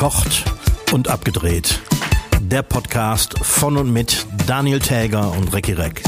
Verkocht 0.00 0.44
und 0.92 1.08
abgedreht. 1.08 1.78
Der 2.40 2.62
Podcast 2.62 3.38
von 3.42 3.76
und 3.76 3.92
mit 3.92 4.24
Daniel 4.46 4.78
Täger 4.78 5.30
und 5.32 5.52
Recki 5.52 5.74
Reck. 5.74 6.02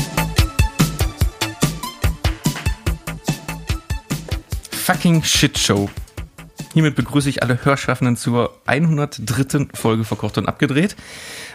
Fucking 4.70 5.22
Shitshow. 5.22 5.90
Hiermit 6.72 6.94
begrüße 6.94 7.28
ich 7.28 7.42
alle 7.42 7.62
Hörschaffenden 7.66 8.16
zur 8.16 8.58
103. 8.64 9.68
Folge 9.74 10.04
Verkocht 10.04 10.38
und 10.38 10.48
abgedreht. 10.48 10.96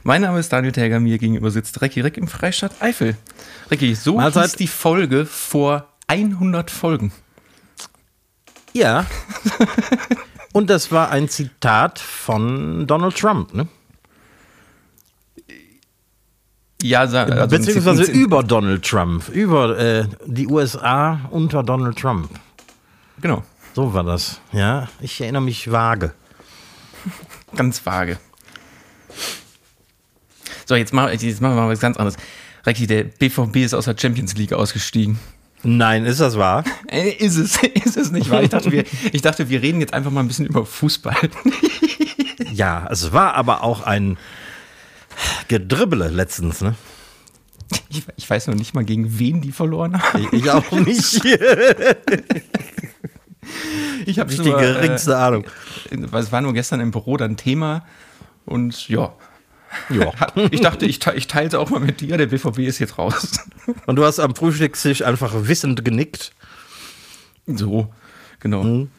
Mein 0.04 0.22
Name 0.22 0.38
ist 0.38 0.54
Daniel 0.54 0.74
Täger, 0.74 1.00
mir 1.00 1.18
gegenüber 1.18 1.50
sitzt 1.50 1.82
Recki 1.82 2.02
Reck 2.02 2.18
im 2.18 2.28
Freistaat 2.28 2.84
Eifel. 2.84 3.18
Recki, 3.72 3.96
so 3.96 4.18
Mahlzeit. 4.18 4.44
hieß 4.44 4.56
die 4.58 4.68
Folge 4.68 5.26
vor 5.26 5.88
100 6.06 6.70
Folgen. 6.70 7.12
Ja. 8.74 9.08
Und 10.54 10.70
das 10.70 10.92
war 10.92 11.10
ein 11.12 11.30
Zitat 11.30 12.00
von 12.00 12.88
Donald 12.88 13.16
Trump, 13.18 13.54
ne? 13.54 13.68
Ja, 16.82 17.00
also 17.02 17.48
Beziehungsweise 17.48 18.04
über 18.12 18.44
Donald 18.44 18.86
Trump, 18.86 19.30
über 19.30 19.78
äh, 19.80 20.06
die 20.26 20.48
USA 20.48 21.20
unter 21.32 21.64
Donald 21.64 21.98
Trump. 21.98 22.30
Genau, 23.20 23.44
So 23.74 23.94
war 23.94 24.04
das, 24.04 24.40
ja. 24.52 24.88
Ich 25.02 25.20
erinnere 25.20 25.42
mich 25.42 25.72
vage. 25.72 26.14
ganz 27.56 27.84
vage. 27.84 28.20
So, 30.66 30.76
jetzt 30.76 30.94
machen 30.94 31.12
wir 31.16 31.50
mal 31.50 31.70
was 31.70 31.80
ganz 31.80 31.98
anderes. 31.98 32.18
Recki, 32.66 32.86
der 32.86 33.06
BVB 33.06 33.58
ist 33.58 33.74
aus 33.74 33.86
der 33.86 33.96
Champions 33.98 34.36
League 34.36 34.54
ausgestiegen. 34.54 35.18
Nein, 35.64 36.06
ist 36.06 36.20
das 36.20 36.38
wahr? 36.38 36.64
Äh, 36.90 37.10
Ist 37.12 37.36
es, 37.36 37.58
ist 37.86 37.98
es 37.98 38.12
nicht 38.12 38.30
wahr? 38.30 38.42
Ich 38.44 38.50
dachte, 38.50 38.72
wir, 38.72 38.86
ich 39.12 39.22
dachte, 39.22 39.50
wir 39.50 39.62
reden 39.62 39.82
jetzt 39.82 39.94
einfach 39.94 40.12
mal 40.12 40.22
ein 40.22 40.28
bisschen 40.28 40.46
über 40.46 40.66
Fußball. 40.66 41.16
Ja, 42.54 42.88
es 42.90 43.12
war 43.14 43.34
aber 43.36 43.64
auch 43.64 43.82
ein 43.82 44.18
Gedribbele 45.48 46.08
letztens, 46.08 46.62
ne? 46.62 46.76
Ich, 47.90 48.04
ich 48.16 48.30
weiß 48.30 48.48
noch 48.48 48.56
nicht 48.56 48.74
mal, 48.74 48.84
gegen 48.84 49.20
wen 49.20 49.42
die 49.42 49.52
verloren 49.52 50.02
haben. 50.02 50.28
Ich 50.32 50.50
auch 50.50 50.72
nicht. 50.72 51.24
Ich 54.06 54.20
habe 54.20 54.30
nicht 54.30 54.46
die 54.46 54.52
geringste 54.52 55.18
Ahnung. 55.18 55.46
Äh, 55.92 56.18
es 56.18 56.32
war 56.32 56.42
nur 56.42 56.54
gestern 56.54 56.80
im 56.80 56.92
Büro 56.92 57.18
dann 57.18 57.38
Thema 57.38 57.86
und 58.46 58.88
ja. 58.88 59.14
Ja. 59.90 60.12
Ich 60.52 60.62
dachte, 60.62 60.86
ich, 60.86 61.06
ich 61.08 61.28
teile 61.28 61.48
es 61.48 61.56
auch 61.56 61.70
mal 61.70 61.80
mit 61.80 62.02
dir. 62.02 62.18
Der 62.18 62.28
BVB 62.28 62.60
ist 62.60 62.80
jetzt 62.80 62.98
raus. 62.98 63.40
Und 63.86 63.96
du 63.98 64.06
hast 64.06 64.20
am 64.20 64.36
Frühstückstisch 64.36 65.02
einfach 65.04 65.34
wissend 65.48 65.84
genickt. 65.86 66.32
So, 67.48 67.94
genau. 68.40 68.64
Mhm. 68.64 68.92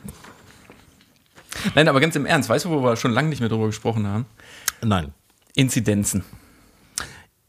Nein, 1.74 1.88
aber 1.88 2.00
ganz 2.00 2.14
im 2.16 2.26
Ernst, 2.26 2.48
weißt 2.48 2.66
du, 2.66 2.70
wo 2.70 2.82
wir 2.82 2.96
schon 2.96 3.12
lange 3.12 3.28
nicht 3.28 3.40
mehr 3.40 3.48
drüber 3.48 3.66
gesprochen 3.66 4.06
haben? 4.06 4.26
Nein. 4.82 5.12
Inzidenzen. 5.54 6.24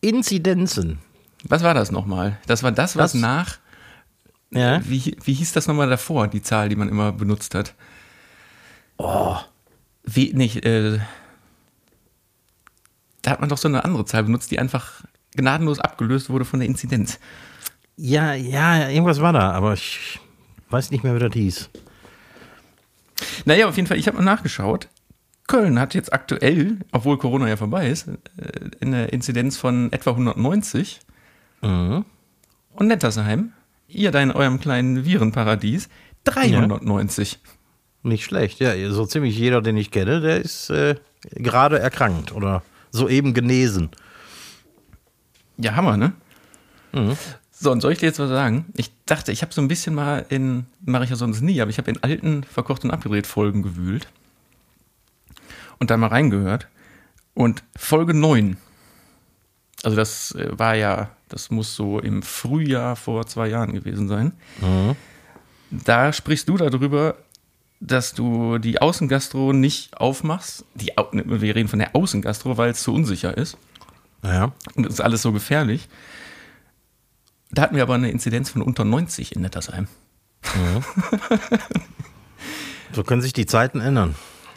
Inzidenzen. 0.02 1.00
Was 1.44 1.64
war 1.64 1.74
das 1.74 1.92
nochmal? 1.92 2.38
Das 2.48 2.64
war 2.64 2.72
das, 2.72 2.96
was 2.96 3.12
Das- 3.14 3.22
nach. 3.22 3.58
Ja. 4.52 4.82
Wie, 4.84 5.16
wie 5.24 5.34
hieß 5.34 5.52
das 5.54 5.68
nochmal 5.68 5.90
davor, 5.90 6.28
die 6.28 6.42
Zahl, 6.42 6.70
die 6.70 6.76
man 6.76 6.90
immer 6.90 7.12
benutzt 7.12 7.54
hat? 7.54 7.76
Oh. 8.98 9.38
Wie, 10.04 10.34
nicht, 10.34 10.66
äh, 10.66 11.00
da 13.22 13.32
hat 13.32 13.40
man 13.40 13.50
doch 13.50 13.58
so 13.58 13.68
eine 13.68 13.84
andere 13.84 14.06
Zahl 14.06 14.24
benutzt, 14.24 14.52
die 14.52 14.60
einfach 14.60 15.04
gnadenlos 15.36 15.80
abgelöst 15.80 16.30
wurde 16.30 16.46
von 16.46 16.60
der 16.60 16.70
Inzidenz. 16.70 17.20
Ja, 17.96 18.34
ja, 18.34 18.90
irgendwas 18.90 19.22
war 19.22 19.34
da, 19.34 19.52
aber 19.52 19.74
ich 19.74 20.20
weiß 20.70 20.92
nicht 20.92 21.04
mehr, 21.04 21.16
wie 21.16 21.20
das 21.20 21.34
hieß. 21.34 21.70
Naja, 23.46 23.68
auf 23.68 23.76
jeden 23.76 23.88
Fall, 23.88 23.98
ich 23.98 24.08
habe 24.08 24.18
mal 24.18 24.24
nachgeschaut. 24.24 24.88
Köln 25.48 25.80
hat 25.80 25.96
jetzt 25.96 26.14
aktuell, 26.14 26.78
obwohl 26.92 27.18
Corona 27.18 27.50
ja 27.50 27.58
vorbei 27.58 27.90
ist, 27.90 28.08
äh, 28.08 28.16
eine 28.82 29.08
Inzidenz 29.08 29.58
von 29.58 29.92
etwa 29.92 30.12
190. 30.12 31.00
Mhm. 31.62 32.06
Und 32.74 32.88
Nettersheim, 32.88 33.52
ihr 33.88 34.12
da 34.12 34.22
in 34.22 34.32
eurem 34.32 34.60
kleinen 34.60 35.06
Virenparadies, 35.06 35.90
390. 36.26 37.40
Nicht 38.04 38.24
schlecht, 38.24 38.60
ja. 38.60 38.92
So 38.92 39.06
ziemlich 39.06 39.38
jeder, 39.38 39.62
den 39.62 39.76
ich 39.76 39.92
kenne, 39.92 40.22
der 40.22 40.38
ist 40.38 40.70
äh, 40.70 40.96
gerade 41.32 41.80
erkrankt 41.80 42.32
oder 42.32 42.64
soeben 42.92 43.34
genesen. 43.34 43.90
Ja, 45.58 45.76
Hammer, 45.76 45.98
ne? 45.98 46.14
Mhm. 46.94 47.18
So, 47.52 47.72
und 47.72 47.82
soll 47.82 47.92
ich 47.92 48.00
dir 48.00 48.06
jetzt 48.06 48.20
was 48.20 48.30
sagen? 48.30 48.66
Ich 48.76 48.92
dachte, 49.06 49.34
ich 49.34 49.42
habe 49.42 49.54
so 49.54 49.62
ein 49.62 49.68
bisschen 49.68 49.94
mal 49.94 50.26
in, 50.30 50.66
mache 50.86 51.04
ich 51.04 51.10
ja 51.10 51.18
sonst 51.18 51.42
nie, 51.42 51.60
aber 51.62 51.70
ich 51.70 51.78
habe 51.78 51.92
in 51.92 52.02
alten 52.02 52.44
Verkocht 52.44 52.86
und 52.86 52.92
Abgedreht 52.92 53.28
Folgen 53.28 53.64
gewühlt 53.64 54.08
und 55.78 55.90
da 55.90 55.98
mal 55.98 56.08
reingehört. 56.08 56.68
Und 57.34 57.64
Folge 57.76 58.14
9, 58.14 58.58
also 59.84 59.96
das 59.96 60.32
äh, 60.36 60.58
war 60.58 60.76
ja, 60.76 61.10
das 61.28 61.52
muss 61.52 61.76
so 61.76 62.00
im 62.00 62.22
Frühjahr 62.22 62.96
vor 62.96 63.28
zwei 63.28 63.48
Jahren 63.48 63.74
gewesen 63.74 64.08
sein. 64.08 64.34
Da 65.72 66.12
sprichst 66.14 66.50
du 66.50 66.58
darüber, 66.58 67.16
dass 67.80 68.14
du 68.14 68.58
die 68.58 68.82
Außengastro 68.82 69.54
nicht 69.54 69.98
aufmachst. 69.98 70.66
Die, 70.76 70.92
wir 71.12 71.56
reden 71.56 71.70
von 71.70 71.80
der 71.80 71.96
Außengastro, 71.96 72.58
weil 72.58 72.72
es 72.72 72.84
zu 72.84 72.94
unsicher 72.94 73.38
ist. 73.38 73.58
Ja. 74.24 74.54
Und 74.76 74.86
das 74.86 74.94
ist 74.94 75.02
alles 75.02 75.22
so 75.22 75.32
gefährlich. 75.32 75.88
Da 77.52 77.62
hatten 77.62 77.76
wir 77.76 77.84
aber 77.84 77.96
eine 77.96 78.12
Inzidenz 78.12 78.50
von 78.50 78.62
unter 78.62 78.86
90 78.86 79.36
in 79.36 79.42
Nettersheim. 79.42 79.88
So 82.92 83.04
können 83.04 83.22
sich 83.22 83.34
die 83.34 83.46
Zeiten 83.46 83.82
ändern. 83.82 84.16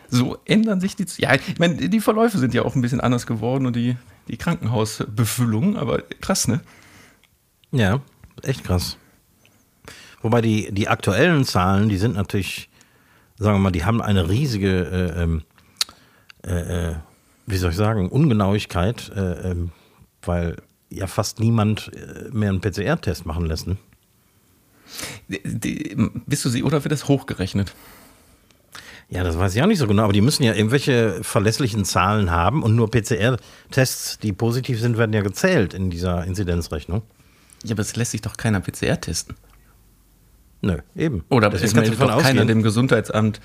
So 0.09 0.39
ändern 0.45 0.81
sich 0.81 0.97
die. 0.97 1.07
Ja, 1.19 1.35
ich 1.35 1.59
meine, 1.59 1.89
die 1.89 2.01
Verläufe 2.01 2.39
sind 2.39 2.55
ja 2.55 2.63
auch 2.63 2.75
ein 2.75 2.83
bisschen 2.83 3.01
anders 3.01 3.27
geworden 3.27 3.67
und 3.67 3.77
die, 3.77 3.97
die 4.29 4.37
Krankenhausbefüllung, 4.37 5.77
aber 5.77 6.03
krass, 6.21 6.49
ne? 6.49 6.61
Ja, 7.71 8.01
echt 8.43 8.65
krass. 8.65 8.97
Wobei 10.21 10.41
die, 10.41 10.73
die 10.73 10.89
aktuellen 10.89 11.45
Zahlen, 11.45 11.89
die 11.89 11.97
sind 11.97 12.15
natürlich, 12.15 12.69
sagen 13.43 13.57
wir 13.57 13.61
mal, 13.61 13.71
die 13.71 13.85
haben 13.85 14.01
eine 14.01 14.29
riesige, 14.29 15.15
äh, 15.17 15.23
ähm, 15.23 15.43
äh, 16.45 16.91
äh, 16.91 16.95
wie 17.47 17.57
soll 17.57 17.71
ich 17.71 17.77
sagen, 17.77 18.09
Ungenauigkeit, 18.09 19.11
äh, 19.15 19.51
ähm, 19.51 19.73
weil 20.23 20.57
ja 20.91 21.07
fast 21.07 21.41
niemand 21.41 21.91
äh, 21.95 22.31
mehr 22.31 22.51
einen 22.51 22.61
PCR-Test 22.61 23.27
machen 23.27 23.47
lässt. 23.47 23.67
Ne? 23.67 23.77
Die, 25.29 25.41
die, 25.45 25.97
bist 26.27 26.45
du 26.45 26.49
sie 26.49 26.63
oder 26.63 26.85
wird 26.85 26.93
das 26.93 27.09
hochgerechnet? 27.09 27.75
Ja, 29.09 29.25
das 29.25 29.39
weiß 29.39 29.55
ich 29.55 29.63
auch 29.63 29.67
nicht 29.67 29.79
so 29.79 29.87
genau, 29.87 30.05
aber 30.05 30.15
die 30.15 30.23
müssen 30.23 30.43
ja 30.43 30.55
irgendwelche 30.55 31.23
verlässlichen 31.23 31.85
Zahlen 31.85 32.31
haben 32.31 32.63
und 32.63 32.75
nur 32.75 32.91
PCR-Tests, 32.91 34.19
die 34.19 34.33
positiv 34.33 34.81
sind, 34.81 34.97
werden 34.97 35.13
ja 35.13 35.21
gezählt 35.21 35.75
in 35.75 35.91
dieser 35.91 36.25
Inzidenzrechnung. 36.25 37.03
Ja, 37.63 37.73
aber 37.75 37.83
es 37.83 37.95
lässt 37.95 38.13
sich 38.13 38.23
doch 38.23 38.37
keiner 38.37 38.61
PCR 38.61 39.01
testen. 39.01 39.37
Nö, 40.63 40.79
eben. 40.97 41.25
Oder 41.29 41.51
du 41.51 41.59
meldet 41.59 41.95
davon 42.01 42.09
doch 42.09 42.23
keiner 42.23 42.45
dem 42.45 42.63
Gesundheitsamt, 42.63 43.41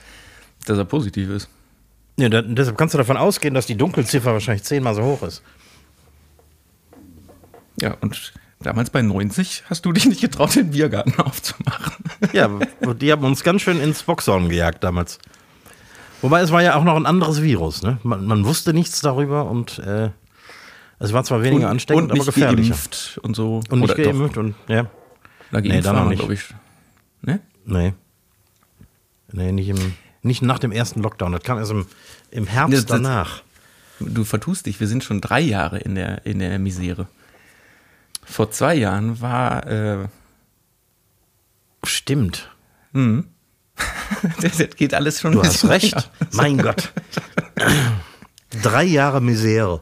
dass 0.66 0.78
er 0.78 0.86
positiv 0.86 1.30
ist. 1.30 1.50
Ja, 2.18 2.30
da, 2.30 2.42
deshalb 2.42 2.78
kannst 2.78 2.94
du 2.94 2.98
davon 2.98 3.18
ausgehen, 3.18 3.54
dass 3.54 3.66
die 3.66 3.76
Dunkelziffer 3.76 4.34
wahrscheinlich 4.34 4.64
zehnmal 4.64 4.96
so 4.96 5.04
hoch 5.04 5.24
ist. 5.24 5.42
Ja, 7.80 7.96
und 8.02 8.34
damals 8.60 8.90
bei 8.90 9.02
90 9.02 9.64
hast 9.70 9.86
du 9.86 9.92
dich 9.92 10.06
nicht 10.08 10.22
getraut, 10.22 10.56
den 10.56 10.72
Biergarten 10.72 11.20
aufzumachen. 11.20 11.94
Ja, 12.34 12.50
die 12.94 13.12
haben 13.12 13.24
uns 13.24 13.44
ganz 13.44 13.62
schön 13.62 13.80
ins 13.80 14.04
Boxhorn 14.04 14.50
gejagt 14.50 14.84
damals. 14.84 15.20
Wobei 16.22 16.42
es 16.42 16.52
war 16.52 16.64
ja 16.64 16.76
auch 16.76 16.84
noch 16.84 16.96
ein 16.96 17.06
anderes 17.06 17.44
Virus. 17.44 17.84
Ne? 17.84 18.00
Man, 18.02 18.26
man 18.26 18.46
wusste 18.46 18.74
nichts 18.74 19.02
darüber 19.02 19.46
und 19.50 19.78
äh, 19.80 20.10
es 21.00 21.14
war 21.14 21.24
zwar 21.24 21.44
weniger 21.44 21.70
ansteckend, 21.70 22.06
und 22.06 22.10
aber 22.12 22.18
nicht 22.18 22.26
gefährlicher. 22.26 22.70
geimpft 22.72 23.20
und 23.22 23.36
so. 23.36 23.62
Und 23.70 23.80
nicht 23.82 23.92
Oder 23.94 24.04
doch. 24.04 24.12
geimpft 24.12 24.38
und 24.38 24.56
ja. 24.68 24.88
Na, 25.52 25.62
Nee, 25.62 25.82
dann 25.82 25.96
noch 25.96 26.10
nicht. 26.10 26.20
glaub 26.20 26.32
ich. 26.32 26.46
Ne? 27.28 27.40
Nee. 27.66 27.94
Nee, 29.32 29.52
nicht, 29.52 29.70
im, 29.70 29.94
nicht 30.24 30.42
nach 30.42 30.58
dem 30.60 30.72
ersten 30.72 31.02
Lockdown. 31.04 31.34
Das 31.34 31.44
kam 31.44 31.58
erst 31.60 31.72
im, 31.72 31.86
im 32.32 32.46
Das- 32.46 32.54
Herbst 32.54 32.74
das- 32.74 32.86
danach. 32.86 33.44
Du 34.00 34.24
vertust 34.24 34.66
dich, 34.68 34.80
wir 34.80 34.88
sind 34.88 35.04
schon 35.04 35.22
drei 35.22 35.42
Jahre 35.42 35.80
in 35.80 35.96
der, 35.96 36.26
in 36.26 36.38
der 36.40 36.58
Misere. 36.60 37.08
Vor 38.24 38.52
zwei 38.52 38.76
Jahren 38.76 39.22
war, 39.22 39.66
äh, 39.68 40.08
Stimmt. 41.84 42.50
das, 44.42 44.58
das 44.58 44.76
geht 44.76 44.94
alles 44.94 45.22
schon 45.22 45.34
Du 45.34 45.44
hast 45.44 45.66
recht. 45.66 45.92
länger. 45.94 46.06
Mein 46.34 46.58
Gott. 46.58 46.92
Drei 48.62 48.84
Jahre 48.84 49.22
Misere. 49.22 49.82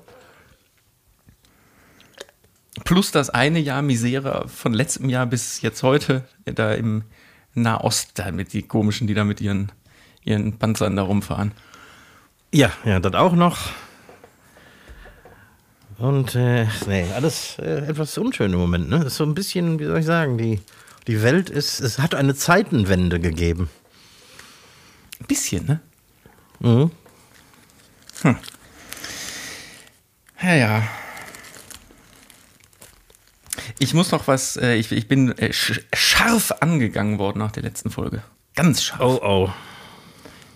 Plus 2.84 3.12
das 3.12 3.30
eine 3.30 3.60
Jahr 3.60 3.82
Misere 3.82 4.48
von 4.48 4.74
letztem 4.74 5.10
Jahr 5.10 5.26
bis 5.26 5.62
jetzt 5.62 5.82
heute, 5.84 6.28
da 6.46 6.74
im 6.74 7.04
Nahost, 7.56 8.12
da 8.16 8.32
mit 8.32 8.54
die 8.54 8.64
komischen, 8.64 9.08
die 9.08 9.14
da 9.14 9.24
mit 9.24 9.42
ihren, 9.42 9.72
ihren 10.24 10.58
Panzern 10.58 10.96
da 10.96 11.04
rumfahren. 11.04 11.52
Ja, 12.52 12.72
ja, 12.86 13.00
das 13.00 13.14
auch 13.14 13.34
noch. 13.34 13.58
Und 15.98 16.36
äh, 16.36 16.68
nee, 16.88 17.06
alles 17.16 17.58
äh, 17.60 17.88
etwas 17.88 18.18
unschön 18.18 18.52
im 18.52 18.60
Moment. 18.60 18.90
Ne? 18.90 19.06
Ist 19.06 19.16
so 19.16 19.24
ein 19.24 19.34
bisschen, 19.34 19.80
wie 19.80 19.86
soll 19.86 20.00
ich 20.00 20.06
sagen, 20.06 20.38
die, 20.38 20.60
die 21.08 21.22
Welt 21.24 21.50
ist, 21.50 21.80
es 21.80 22.00
hat 22.00 22.16
eine 22.16 22.36
Zeitenwende 22.36 23.20
gegeben. 23.20 23.70
Ein 25.22 25.28
bisschen, 25.28 25.66
ne? 25.66 25.80
Mhm. 26.60 26.92
Hm. 28.22 28.38
Ja, 30.42 30.54
ja. 30.56 30.84
Ich 33.80 33.94
muss 33.94 34.12
noch 34.12 34.28
was, 34.28 34.56
äh, 34.58 34.76
ich, 34.76 34.92
ich 34.92 35.08
bin 35.08 35.38
äh, 35.38 35.52
sch 35.52 35.82
scharf 35.94 36.52
angegangen 36.62 37.20
worden 37.20 37.40
nach 37.40 37.52
der 37.52 37.64
letzten 37.64 37.90
Folge. 37.92 38.24
Ganz 38.56 38.84
scharf. 38.84 39.02
Oh, 39.02 39.20
oh. 39.22 39.50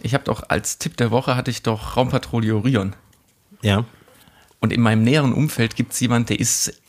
Ich 0.01 0.13
habe 0.13 0.23
doch 0.23 0.43
als 0.47 0.77
Tipp 0.77 0.95
der 0.97 1.11
Woche 1.11 1.35
hatte 1.35 1.51
ich 1.51 1.61
doch 1.61 1.97
Raumpatrouille 1.97 2.55
Orion. 2.55 2.95
Ja. 3.61 3.85
Und 4.61 4.71
in 4.71 4.81
meinem 4.81 5.03
näheren 5.03 5.33
Umfeld 5.33 5.75
gibt 5.75 5.93
es 5.93 5.99
jemanden, 5.99 6.27
der 6.27 6.39
ist, 6.39 6.81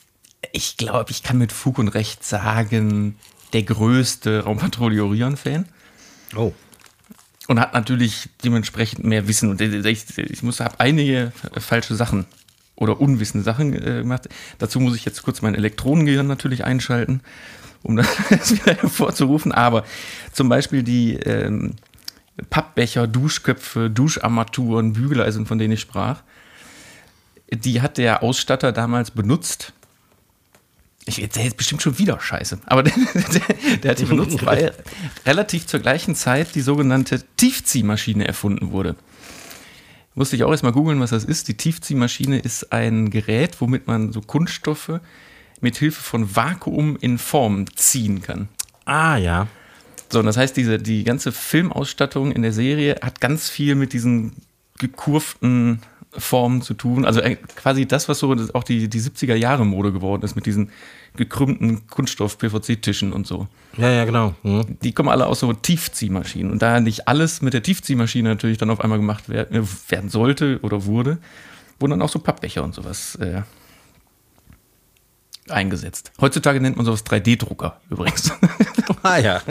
ich 0.53 0.77
glaube, 0.77 1.11
ich 1.11 1.23
kann 1.23 1.38
mit 1.38 1.53
Fug 1.53 1.79
und 1.79 1.88
Recht 1.88 2.25
sagen, 2.25 3.17
der 3.53 3.65
größte 3.65 4.44
Raumpatrouille 4.44 5.05
Orion-Fan. 5.05 5.67
Oh. 6.37 6.53
Und 7.49 7.59
hat 7.59 7.75
natürlich 7.75 8.29
dementsprechend 8.44 9.05
mehr 9.05 9.26
Wissen. 9.26 9.50
Und 9.50 9.61
ich, 9.61 10.19
ich 10.19 10.43
muss, 10.44 10.61
habe 10.61 10.79
einige 10.79 11.33
falsche 11.59 11.97
Sachen 11.97 12.26
oder 12.81 13.00
unwissende 13.00 13.44
Sachen 13.44 13.75
äh, 13.75 14.00
gemacht. 14.00 14.29
Dazu 14.59 14.81
muss 14.81 14.97
ich 14.97 15.05
jetzt 15.05 15.23
kurz 15.23 15.43
mein 15.43 15.55
Elektronengehirn 15.55 16.27
natürlich 16.27 16.65
einschalten, 16.65 17.21
um 17.82 17.97
das 18.31 18.50
wieder 18.50 18.75
hervorzurufen. 18.75 19.53
Aber 19.53 19.85
zum 20.32 20.49
Beispiel 20.49 20.82
die 20.82 21.15
ähm, 21.15 21.75
Pappbecher, 22.49 23.06
Duschköpfe, 23.06 23.91
Duscharmaturen, 23.91 24.94
Bügeleisen, 24.94 25.47
von 25.47 25.59
denen 25.59 25.75
ich 25.75 25.81
sprach, 25.81 26.23
die 27.53 27.82
hat 27.82 27.99
der 27.99 28.23
Ausstatter 28.23 28.73
damals 28.73 29.11
benutzt. 29.11 29.73
Ich 31.05 31.21
erzähle 31.21 31.47
jetzt 31.47 31.56
bestimmt 31.56 31.83
schon 31.83 31.99
wieder 31.99 32.19
Scheiße, 32.21 32.61
aber 32.67 32.83
der, 32.83 32.93
der, 33.15 33.76
der 33.76 33.91
hat 33.91 33.99
die 33.99 34.05
benutzt, 34.05 34.44
weil 34.47 34.73
relativ 35.26 35.67
zur 35.67 35.81
gleichen 35.81 36.15
Zeit 36.15 36.55
die 36.55 36.61
sogenannte 36.61 37.23
Tiefziehmaschine 37.37 38.26
erfunden 38.26 38.71
wurde. 38.71 38.97
Musste 40.15 40.37
ich 40.37 40.45
auch 40.45 40.51
erstmal 40.51 40.73
googeln, 40.73 41.01
was 41.01 41.11
das 41.11 41.25
ist. 41.25 41.49
Die 41.49 41.57
Tiefziehmaschine 41.57 42.39
ist 42.39 42.73
ein 42.73 43.11
Gerät, 43.11 43.61
womit 43.61 43.87
man 43.87 44.12
so 44.12 44.21
Kunststoffe 44.21 45.01
mit 45.61 45.77
Hilfe 45.77 46.03
von 46.03 46.35
Vakuum 46.35 46.97
in 47.01 47.19
Form 47.19 47.67
ziehen 47.77 48.23
kann. 48.23 48.49
Ah, 48.85 49.17
ja. 49.17 49.47
So, 50.12 50.19
und 50.19 50.27
das 50.27 50.37
heißt, 50.37 50.57
diese, 50.57 50.79
die 50.79 51.05
ganze 51.05 51.31
Filmausstattung 51.31 52.33
in 52.33 52.43
der 52.43 52.53
Serie 52.53 52.97
hat 53.03 53.21
ganz 53.21 53.49
viel 53.49 53.77
mit 53.77 53.93
diesen 53.93 54.33
gekurften 54.79 55.81
Formen 56.12 56.62
zu 56.62 56.75
tun. 56.75 57.05
Also 57.05 57.21
äh, 57.21 57.37
quasi 57.37 57.87
das, 57.87 58.09
was 58.09 58.19
so 58.19 58.35
auch 58.53 58.65
die, 58.65 58.89
die 58.89 59.01
70er 59.01 59.35
Jahre 59.35 59.65
Mode 59.65 59.93
geworden 59.93 60.23
ist, 60.23 60.35
mit 60.35 60.47
diesen 60.47 60.71
gekrümmten 61.17 61.87
Kunststoff-PVC-Tischen 61.89 63.12
und 63.12 63.27
so. 63.27 63.49
Ja, 63.77 63.91
ja, 63.91 64.05
genau. 64.05 64.35
Mhm. 64.43 64.79
Die 64.83 64.93
kommen 64.93 65.09
alle 65.09 65.27
aus 65.27 65.41
so 65.41 65.53
Tiefziehmaschinen. 65.53 66.51
Und 66.51 66.62
da 66.62 66.81
nicht 66.81 67.09
alles 67.09 67.43
mit 67.43 67.55
der 67.55 67.62
Tiefziehmaschine 67.62 68.29
natürlich 68.29 68.59
dann 68.59 68.71
auf 68.71 68.81
einmal 68.81 68.99
gemacht 68.99 69.29
werden, 69.29 69.69
werden 69.89 70.11
sollte 70.11 70.61
oder 70.62 70.85
wurde, 70.85 71.19
wurden 71.79 71.93
dann 71.93 72.03
auch 72.03 72.09
so 72.09 72.19
Pappbecher 72.19 72.62
und 72.62 72.75
sowas 72.75 73.17
äh, 73.17 73.43
eingesetzt. 75.49 76.12
Heutzutage 76.21 76.61
nennt 76.61 76.77
man 76.77 76.87
sowas 76.87 77.05
3D-Drucker 77.05 77.81
übrigens. 77.91 78.33
Ah, 79.03 79.19
ja. 79.19 79.41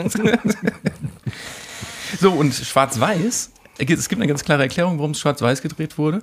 so, 2.20 2.32
und 2.32 2.54
Schwarz-Weiß, 2.54 3.50
es 3.80 4.08
gibt 4.08 4.20
eine 4.20 4.28
ganz 4.28 4.44
klare 4.44 4.62
Erklärung, 4.62 4.98
warum 4.98 5.12
es 5.12 5.20
Schwarz-Weiß 5.20 5.62
gedreht 5.62 5.98
wurde, 5.98 6.22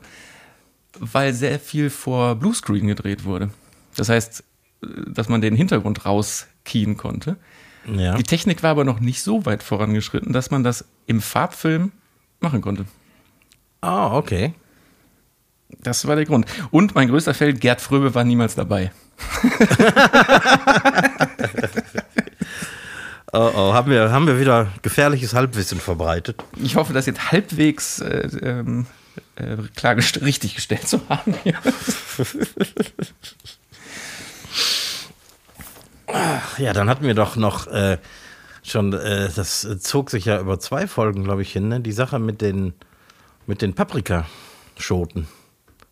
weil 0.99 1.33
sehr 1.33 1.59
viel 1.59 1.89
vor 1.89 2.35
Bluescreen 2.35 2.87
gedreht 2.87 3.23
wurde. 3.23 3.49
Das 3.95 4.09
heißt, 4.09 4.43
dass 4.81 5.27
man 5.29 5.41
den 5.41 5.55
Hintergrund 5.55 6.05
rauskien 6.05 6.97
konnte. 6.97 7.37
ja. 7.85 8.15
Die 8.15 8.23
Technik 8.23 8.63
war 8.63 8.71
aber 8.71 8.83
noch 8.83 8.99
nicht 8.99 9.21
so 9.21 9.45
weit 9.45 9.63
vorangeschritten, 9.63 10.33
dass 10.33 10.51
man 10.51 10.63
das 10.63 10.85
im 11.07 11.21
Farbfilm 11.21 11.91
machen 12.39 12.61
konnte. 12.61 12.85
Ah, 13.81 14.15
okay. 14.15 14.53
Das 15.81 16.07
war 16.07 16.15
der 16.15 16.25
Grund. 16.25 16.45
Und 16.71 16.95
mein 16.95 17.09
größter 17.09 17.33
Feld, 17.33 17.59
Gerd 17.59 17.81
Fröbe, 17.81 18.15
war 18.15 18.23
niemals 18.23 18.55
dabei. 18.55 18.91
Oh, 23.33 23.51
oh. 23.53 23.73
Haben 23.73 23.91
wir, 23.91 24.11
haben 24.11 24.25
wir 24.27 24.39
wieder 24.39 24.67
gefährliches 24.81 25.33
Halbwissen 25.33 25.79
verbreitet? 25.79 26.43
Ich 26.63 26.75
hoffe, 26.77 26.93
das 26.93 27.05
jetzt 27.07 27.31
halbwegs 27.31 27.99
äh, 27.99 28.27
ähm, 28.41 28.85
äh, 29.35 29.57
klar 29.75 29.95
gest 29.95 30.21
richtig 30.21 30.55
gestellt 30.55 30.87
zu 30.87 31.01
haben. 31.09 31.33
hier. 31.43 31.55
Ja, 36.57 36.73
dann 36.73 36.89
hatten 36.89 37.05
wir 37.05 37.13
doch 37.13 37.35
noch 37.35 37.67
äh, 37.67 37.97
schon, 38.63 38.93
äh, 38.93 39.29
das 39.35 39.67
zog 39.81 40.09
sich 40.09 40.25
ja 40.25 40.39
über 40.39 40.59
zwei 40.59 40.87
Folgen, 40.87 41.23
glaube 41.23 41.41
ich, 41.41 41.51
hin, 41.51 41.67
ne? 41.67 41.81
Die 41.81 41.91
Sache 41.91 42.17
mit 42.19 42.41
den, 42.41 42.73
mit 43.45 43.61
den 43.61 43.73
Paprikaschoten. 43.73 45.27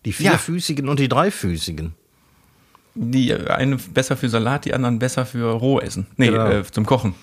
Die 0.06 0.12
Ja. 0.12 0.32
vierfüßigen 0.32 0.88
und 0.88 1.00
die 1.00 1.10
dreifüßigen. 1.10 1.94
Die 2.98 3.34
eine 3.34 3.76
besser 3.76 4.16
für 4.16 4.30
Salat, 4.30 4.64
die 4.64 4.74
anderen 4.74 5.00
besser 5.00 5.26
für 5.26 5.52
Rohessen. 5.52 6.08
Nee, 6.16 6.28
Genau. 6.30 6.48
äh, 6.50 6.64
zum 6.64 6.86
Kochen. 6.86 7.14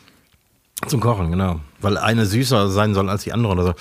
Zum 0.89 1.01
Kochen, 1.01 1.31
genau. 1.31 1.61
Weil 1.81 1.97
eine 1.99 2.27
süßer 2.27 2.69
sein 2.71 2.95
soll 2.95 3.09
als 3.09 3.23
die 3.25 3.33
andere 3.33 3.53
oder 3.53 3.65
so. 3.65 3.75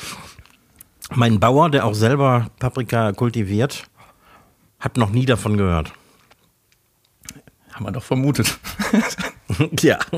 Mein 1.14 1.40
Bauer, 1.40 1.70
der 1.70 1.86
auch 1.86 1.94
selber 1.96 2.48
Paprika 2.60 3.12
kultiviert, 3.12 3.84
hat 4.80 4.98
noch 4.98 5.10
nie 5.10 5.26
davon 5.26 5.58
gehört. 5.58 5.92
Haben 7.74 7.86
wir 7.86 7.92
doch 7.92 8.04
vermutet. 8.04 8.58
ja. 9.82 9.98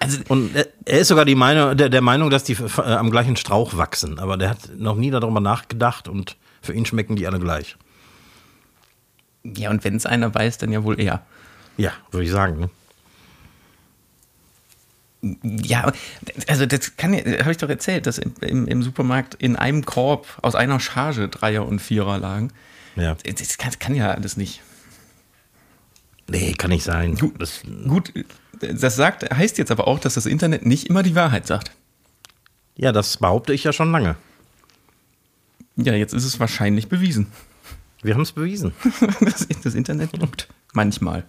Also, 0.00 0.20
Und 0.28 0.54
er- 0.54 0.68
ist 1.00 1.08
sogar 1.08 1.24
die 1.24 1.34
Meinung, 1.34 1.76
der, 1.76 1.88
der 1.88 2.00
Meinung, 2.02 2.30
dass 2.30 2.44
die 2.44 2.52
äh, 2.52 2.80
am 2.82 3.10
gleichen 3.10 3.34
Strauch 3.34 3.76
wachsen. 3.76 4.20
Aber 4.20 4.36
der 4.36 4.50
hat 4.50 4.70
noch 4.76 4.94
nie 4.94 5.10
darüber 5.10 5.40
nachgedacht 5.40 6.06
und 6.06 6.36
für 6.62 6.72
ihn 6.72 6.86
schmecken 6.86 7.16
die 7.16 7.26
alle 7.26 7.40
gleich. 7.40 7.76
ja, 9.42 9.70
und 9.70 9.82
wenn 9.82 9.96
es 9.96 10.06
einer 10.06 10.32
weiß, 10.32 10.58
dann 10.58 10.70
ja 10.70 10.84
wohl 10.84 11.00
er. 11.00 11.26
Ja, 11.78 11.90
würde 12.12 12.24
ich 12.26 12.30
sagen. 12.30 12.60
Ne? 12.60 12.70
Ja, 15.20 15.92
also 16.46 16.66
das 16.66 16.96
kann 16.96 17.12
ja, 17.12 17.24
habe 17.40 17.50
ich 17.50 17.56
doch 17.56 17.68
erzählt, 17.68 18.06
dass 18.06 18.18
im, 18.18 18.68
im, 18.68 18.82
Supermarkt 18.82 19.34
in 19.34 19.56
einem 19.56 19.84
Korb 19.84 20.26
aus 20.42 20.54
einer 20.54 20.78
Charge 20.78 21.28
Dreier 21.28 21.66
und 21.66 21.80
Vierer 21.80 22.18
lagen. 22.18 22.52
Ja. 22.94 23.16
Das 23.24 23.58
kann, 23.58 23.72
kann 23.78 23.94
ja 23.96 24.12
alles 24.12 24.36
nicht. 24.36 24.62
Nee, 26.28 26.52
kann 26.52 26.70
nicht 26.70 26.84
sein. 26.84 27.18
Das, 27.38 27.62
Gut, 27.88 28.12
das 28.60 28.94
sagt, 28.94 29.34
heißt 29.34 29.58
jetzt 29.58 29.70
aber 29.70 29.88
auch, 29.88 29.98
dass 29.98 30.14
das 30.14 30.26
Internet 30.26 30.64
nicht 30.64 30.88
immer 30.88 31.02
die 31.02 31.14
Wahrheit 31.14 31.46
sagt. 31.46 31.72
ja, 32.76 32.92
das 32.92 33.16
behaupte 33.16 33.52
ich 33.52 33.64
ja 33.64 33.72
schon 33.72 33.90
lange. 33.90 34.16
Ja, 35.76 35.94
jetzt 35.94 36.12
ist 36.12 36.24
es 36.24 36.38
wahrscheinlich 36.38 36.88
bewiesen. 36.88 37.28
Wir 38.02 38.14
haben 38.14 38.22
es 38.22 38.32
bewiesen. 38.32 38.72
Das, 39.20 39.46
das 39.64 39.74
Internet 39.74 40.16
lügt. 40.16 40.48
Manchmal. 40.72 41.24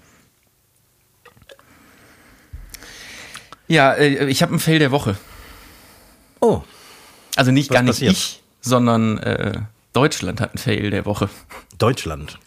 Ja, 3.69 3.93
äh, 3.93 4.27
ich 4.29 4.41
habe 4.41 4.53
ein 4.53 4.59
Fail 4.59 4.79
der 4.79 4.91
Woche. 4.91 5.15
Oh, 6.41 6.61
Also 7.35 7.51
nicht 7.51 7.69
Was 7.69 7.75
gar 7.75 7.83
nicht 7.83 7.91
passiert? 7.91 8.11
ich, 8.13 8.43
sondern 8.61 9.17
äh, 9.19 9.61
Deutschland 9.93 10.41
hat 10.41 10.55
ein 10.55 10.57
Fail 10.57 10.89
der 10.89 11.05
Woche. 11.05 11.29
Deutschland. 11.77 12.39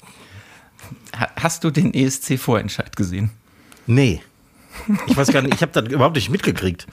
Ha 1.18 1.28
hast 1.40 1.64
du 1.64 1.70
den 1.70 1.94
ESC-Vorentscheid 1.94 2.96
gesehen? 2.96 3.30
Nee. 3.86 4.22
Ich 5.06 5.16
weiß 5.16 5.28
gar 5.32 5.42
nicht, 5.42 5.54
ich 5.54 5.62
habe 5.62 5.72
das 5.72 5.90
überhaupt 5.92 6.16
nicht 6.16 6.30
mitgekriegt. 6.30 6.86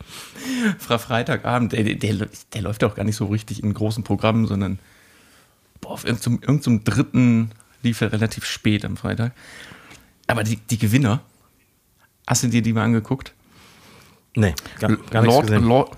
Fra 0.79 0.97
Freitagabend, 0.97 1.71
der, 1.71 1.83
der, 1.95 2.27
der 2.53 2.61
läuft 2.61 2.81
ja 2.81 2.87
auch 2.89 2.95
gar 2.95 3.05
nicht 3.05 3.15
so 3.15 3.25
richtig 3.27 3.63
in 3.63 3.73
großen 3.73 4.03
Programmen, 4.03 4.47
sondern 4.47 4.79
boah, 5.81 5.91
auf 5.91 6.05
irgendeinem, 6.05 6.39
irgendeinem 6.41 6.83
dritten 6.83 7.51
lief 7.81 8.01
er 8.01 8.11
relativ 8.11 8.45
spät 8.45 8.83
am 8.83 8.97
Freitag. 8.97 9.31
Aber 10.27 10.43
die, 10.43 10.57
die 10.57 10.77
Gewinner, 10.77 11.21
hast 12.27 12.43
du 12.43 12.47
dir 12.49 12.61
die 12.61 12.73
mal 12.73 12.83
angeguckt? 12.83 13.33
Nee, 14.35 14.53
gar, 14.79 14.95
gar 14.95 15.23
Lord, 15.23 15.47
gesehen. 15.47 15.63
Lord, 15.63 15.97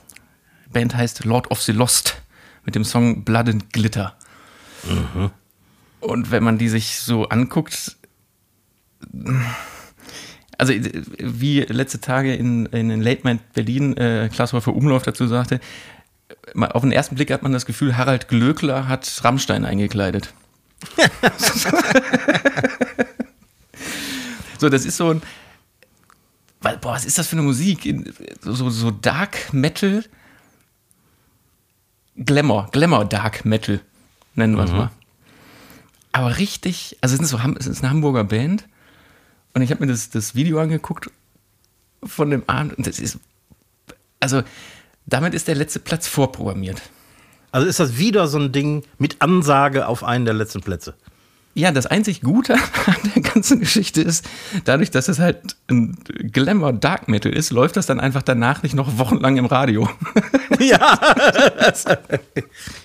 Band 0.71 0.95
heißt 0.95 1.25
Lord 1.25 1.51
of 1.51 1.61
the 1.61 1.71
Lost 1.71 2.21
mit 2.65 2.75
dem 2.75 2.83
Song 2.83 3.23
Blood 3.23 3.49
and 3.49 3.73
Glitter. 3.73 4.15
Mhm. 4.83 5.31
Und 5.99 6.31
wenn 6.31 6.43
man 6.43 6.57
die 6.57 6.69
sich 6.69 6.99
so 6.99 7.29
anguckt, 7.29 7.97
also 10.57 10.73
wie 10.73 11.61
letzte 11.61 12.01
Tage 12.01 12.33
in, 12.35 12.65
in 12.67 13.01
Late 13.01 13.21
Night 13.23 13.53
Berlin 13.53 13.95
äh, 13.97 14.29
Klaas 14.33 14.53
Häufer 14.53 14.73
Umlauf 14.75 15.03
dazu 15.03 15.27
sagte, 15.27 15.59
auf 16.55 16.81
den 16.81 16.91
ersten 16.91 17.15
Blick 17.15 17.31
hat 17.31 17.43
man 17.43 17.51
das 17.51 17.65
Gefühl, 17.65 17.97
Harald 17.97 18.27
Glöckler 18.27 18.87
hat 18.87 19.21
Rammstein 19.23 19.65
eingekleidet. 19.65 20.33
so, 24.57 24.69
das 24.69 24.85
ist 24.85 24.97
so 24.97 25.11
ein, 25.11 25.21
weil, 26.61 26.77
boah, 26.77 26.93
was 26.93 27.05
ist 27.05 27.17
das 27.17 27.27
für 27.27 27.35
eine 27.35 27.41
Musik? 27.41 27.93
So, 28.41 28.69
so 28.69 28.91
Dark 28.91 29.51
Metal, 29.53 30.03
Glamour, 32.15 32.69
Glamour 32.71 33.05
Dark 33.05 33.45
Metal, 33.45 33.81
nennen 34.35 34.55
wir 34.55 34.65
es 34.65 34.71
mal. 34.71 34.91
Aber 36.11 36.37
richtig, 36.37 36.97
also 37.01 37.15
es 37.15 37.21
ist, 37.21 37.29
so, 37.29 37.39
es 37.57 37.67
ist 37.67 37.81
eine 37.81 37.89
Hamburger 37.89 38.23
Band 38.23 38.67
und 39.53 39.61
ich 39.61 39.71
habe 39.71 39.85
mir 39.85 39.91
das, 39.91 40.09
das 40.09 40.35
Video 40.35 40.59
angeguckt 40.59 41.09
von 42.03 42.29
dem 42.29 42.43
Abend 42.47 42.77
und 42.77 42.85
das 42.85 42.99
ist, 42.99 43.17
also 44.19 44.43
damit 45.05 45.33
ist 45.33 45.47
der 45.47 45.55
letzte 45.55 45.79
Platz 45.79 46.07
vorprogrammiert. 46.07 46.81
Also 47.51 47.67
ist 47.67 47.79
das 47.79 47.97
wieder 47.97 48.27
so 48.27 48.37
ein 48.39 48.51
Ding 48.51 48.83
mit 48.97 49.21
Ansage 49.21 49.87
auf 49.87 50.03
einen 50.03 50.25
der 50.25 50.33
letzten 50.33 50.61
Plätze. 50.61 50.95
Ja, 51.53 51.71
das 51.71 51.85
einzig 51.85 52.21
Gute 52.21 52.53
an 52.85 52.95
der 53.15 53.21
ganzen 53.23 53.59
Geschichte 53.59 54.01
ist, 54.01 54.25
dadurch, 54.63 54.89
dass 54.91 55.07
es 55.09 55.19
halt 55.19 55.55
ein 55.69 55.97
Glamour 56.31 56.73
Dark 56.73 57.07
Metal 57.07 57.31
ist, 57.33 57.51
läuft 57.51 57.75
das 57.75 57.85
dann 57.85 57.99
einfach 57.99 58.21
danach 58.21 58.63
nicht 58.63 58.73
noch 58.73 58.97
wochenlang 58.97 59.37
im 59.37 59.45
Radio. 59.45 59.89
ja, 60.59 60.97
das, 61.59 61.85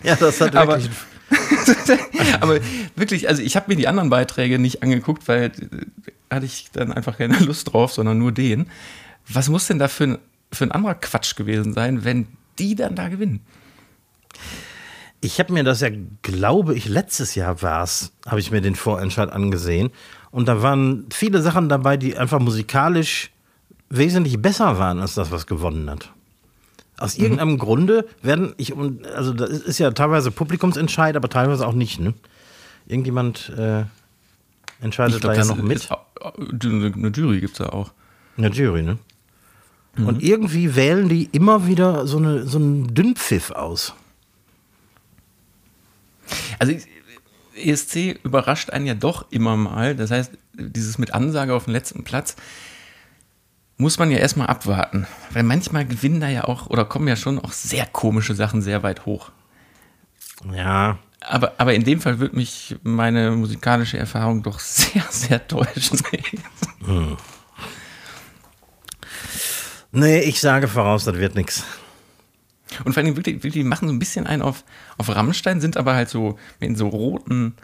ja, 0.02 0.16
das 0.16 0.40
hat 0.40 0.56
Aber- 0.56 0.78
wirklich. 0.80 0.90
Aber 2.40 2.60
wirklich, 2.94 3.28
also 3.28 3.42
ich 3.42 3.56
habe 3.56 3.66
mir 3.68 3.76
die 3.76 3.88
anderen 3.88 4.10
Beiträge 4.10 4.58
nicht 4.60 4.82
angeguckt, 4.84 5.26
weil 5.26 5.46
äh, 5.46 6.34
hatte 6.34 6.46
ich 6.46 6.68
dann 6.72 6.92
einfach 6.92 7.18
keine 7.18 7.36
Lust 7.38 7.72
drauf, 7.72 7.92
sondern 7.92 8.18
nur 8.18 8.30
den. 8.32 8.66
Was 9.28 9.48
muss 9.48 9.66
denn 9.66 9.78
da 9.80 9.88
für 9.88 10.04
ein, 10.04 10.18
für 10.52 10.64
ein 10.64 10.70
anderer 10.72 10.94
Quatsch 10.94 11.34
gewesen 11.34 11.72
sein, 11.72 12.04
wenn 12.04 12.26
die 12.60 12.76
dann 12.76 12.94
da 12.94 13.08
gewinnen? 13.08 13.40
Ich 15.20 15.38
habe 15.40 15.52
mir 15.52 15.64
das 15.64 15.80
ja, 15.80 15.88
glaube 16.22 16.74
ich, 16.74 16.88
letztes 16.88 17.34
Jahr 17.34 17.62
war 17.62 17.82
es, 17.82 18.12
habe 18.26 18.38
ich 18.40 18.50
mir 18.50 18.60
den 18.60 18.74
Vorentscheid 18.76 19.30
angesehen. 19.32 19.90
Und 20.30 20.46
da 20.48 20.62
waren 20.62 21.06
viele 21.10 21.40
Sachen 21.42 21.68
dabei, 21.68 21.96
die 21.96 22.16
einfach 22.16 22.38
musikalisch 22.38 23.30
wesentlich 23.88 24.40
besser 24.40 24.78
waren 24.78 25.00
als 25.00 25.14
das, 25.14 25.30
was 25.30 25.46
gewonnen 25.46 25.88
hat. 25.90 26.10
Aus 26.98 27.16
irgendeinem 27.16 27.58
Grunde 27.58 28.06
werden, 28.22 28.54
ich, 28.56 28.74
also 29.14 29.32
das 29.32 29.50
ist 29.50 29.78
ja 29.78 29.90
teilweise 29.90 30.30
Publikumsentscheid, 30.30 31.16
aber 31.16 31.28
teilweise 31.28 31.66
auch 31.66 31.72
nicht. 31.74 32.00
Ne? 32.00 32.14
Irgendjemand 32.86 33.50
äh, 33.56 33.84
entscheidet 34.80 35.22
da 35.24 35.32
ja 35.34 35.44
noch 35.44 35.56
mit. 35.62 35.90
Auch- 35.90 36.04
eine 36.64 37.08
Jury 37.14 37.40
gibt 37.40 37.52
es 37.52 37.58
da 37.58 37.70
auch. 37.70 37.92
Eine 38.36 38.48
Jury, 38.50 38.82
ne? 38.82 38.98
Und 39.98 40.22
irgendwie 40.22 40.74
wählen 40.76 41.08
die 41.08 41.24
immer 41.32 41.66
wieder 41.66 42.06
so, 42.06 42.18
eine, 42.18 42.46
so 42.46 42.58
einen 42.58 42.92
Dünnpfiff 42.94 43.50
aus. 43.50 43.94
Also 46.58 46.74
ESC 47.56 48.18
überrascht 48.22 48.70
einen 48.70 48.86
ja 48.86 48.94
doch 48.94 49.30
immer 49.30 49.56
mal. 49.56 49.94
Das 49.96 50.10
heißt, 50.10 50.32
dieses 50.54 50.98
mit 50.98 51.14
Ansage 51.14 51.54
auf 51.54 51.64
den 51.64 51.72
letzten 51.72 52.04
Platz 52.04 52.36
muss 53.78 53.98
man 53.98 54.10
ja 54.10 54.18
erstmal 54.18 54.46
abwarten. 54.46 55.06
Weil 55.30 55.42
manchmal 55.42 55.86
gewinnen 55.86 56.20
da 56.20 56.28
ja 56.28 56.44
auch 56.44 56.66
oder 56.66 56.84
kommen 56.84 57.08
ja 57.08 57.16
schon 57.16 57.38
auch 57.38 57.52
sehr 57.52 57.86
komische 57.86 58.34
Sachen 58.34 58.62
sehr 58.62 58.82
weit 58.82 59.06
hoch. 59.06 59.30
Ja, 60.52 60.98
Aber, 61.20 61.54
aber 61.58 61.74
in 61.74 61.84
dem 61.84 62.00
Fall 62.00 62.18
wird 62.18 62.34
mich 62.34 62.76
meine 62.82 63.30
musikalische 63.32 63.98
Erfahrung 63.98 64.42
doch 64.42 64.60
sehr, 64.60 65.04
sehr 65.10 65.46
täuschen. 65.46 66.00
nee, 69.92 70.20
ich 70.20 70.40
sage 70.40 70.68
voraus, 70.68 71.04
das 71.04 71.16
wird 71.16 71.34
nichts. 71.34 71.64
Und 72.84 72.94
vor 72.94 73.02
allem 73.02 73.16
wirklich, 73.16 73.36
wirklich 73.36 73.52
die 73.54 73.64
machen 73.64 73.88
so 73.88 73.94
ein 73.94 73.98
bisschen 73.98 74.26
einen 74.26 74.42
auf, 74.42 74.64
auf 74.98 75.08
Rammstein, 75.14 75.60
sind 75.60 75.76
aber 75.76 75.94
halt 75.94 76.08
so 76.08 76.38
in 76.60 76.74
so 76.76 76.88
roten 76.88 77.54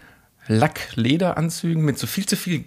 Lack-Lederanzügen 0.47 1.85
mit 1.85 1.99
so 1.99 2.07
viel 2.07 2.27
zu 2.27 2.37
viel 2.37 2.65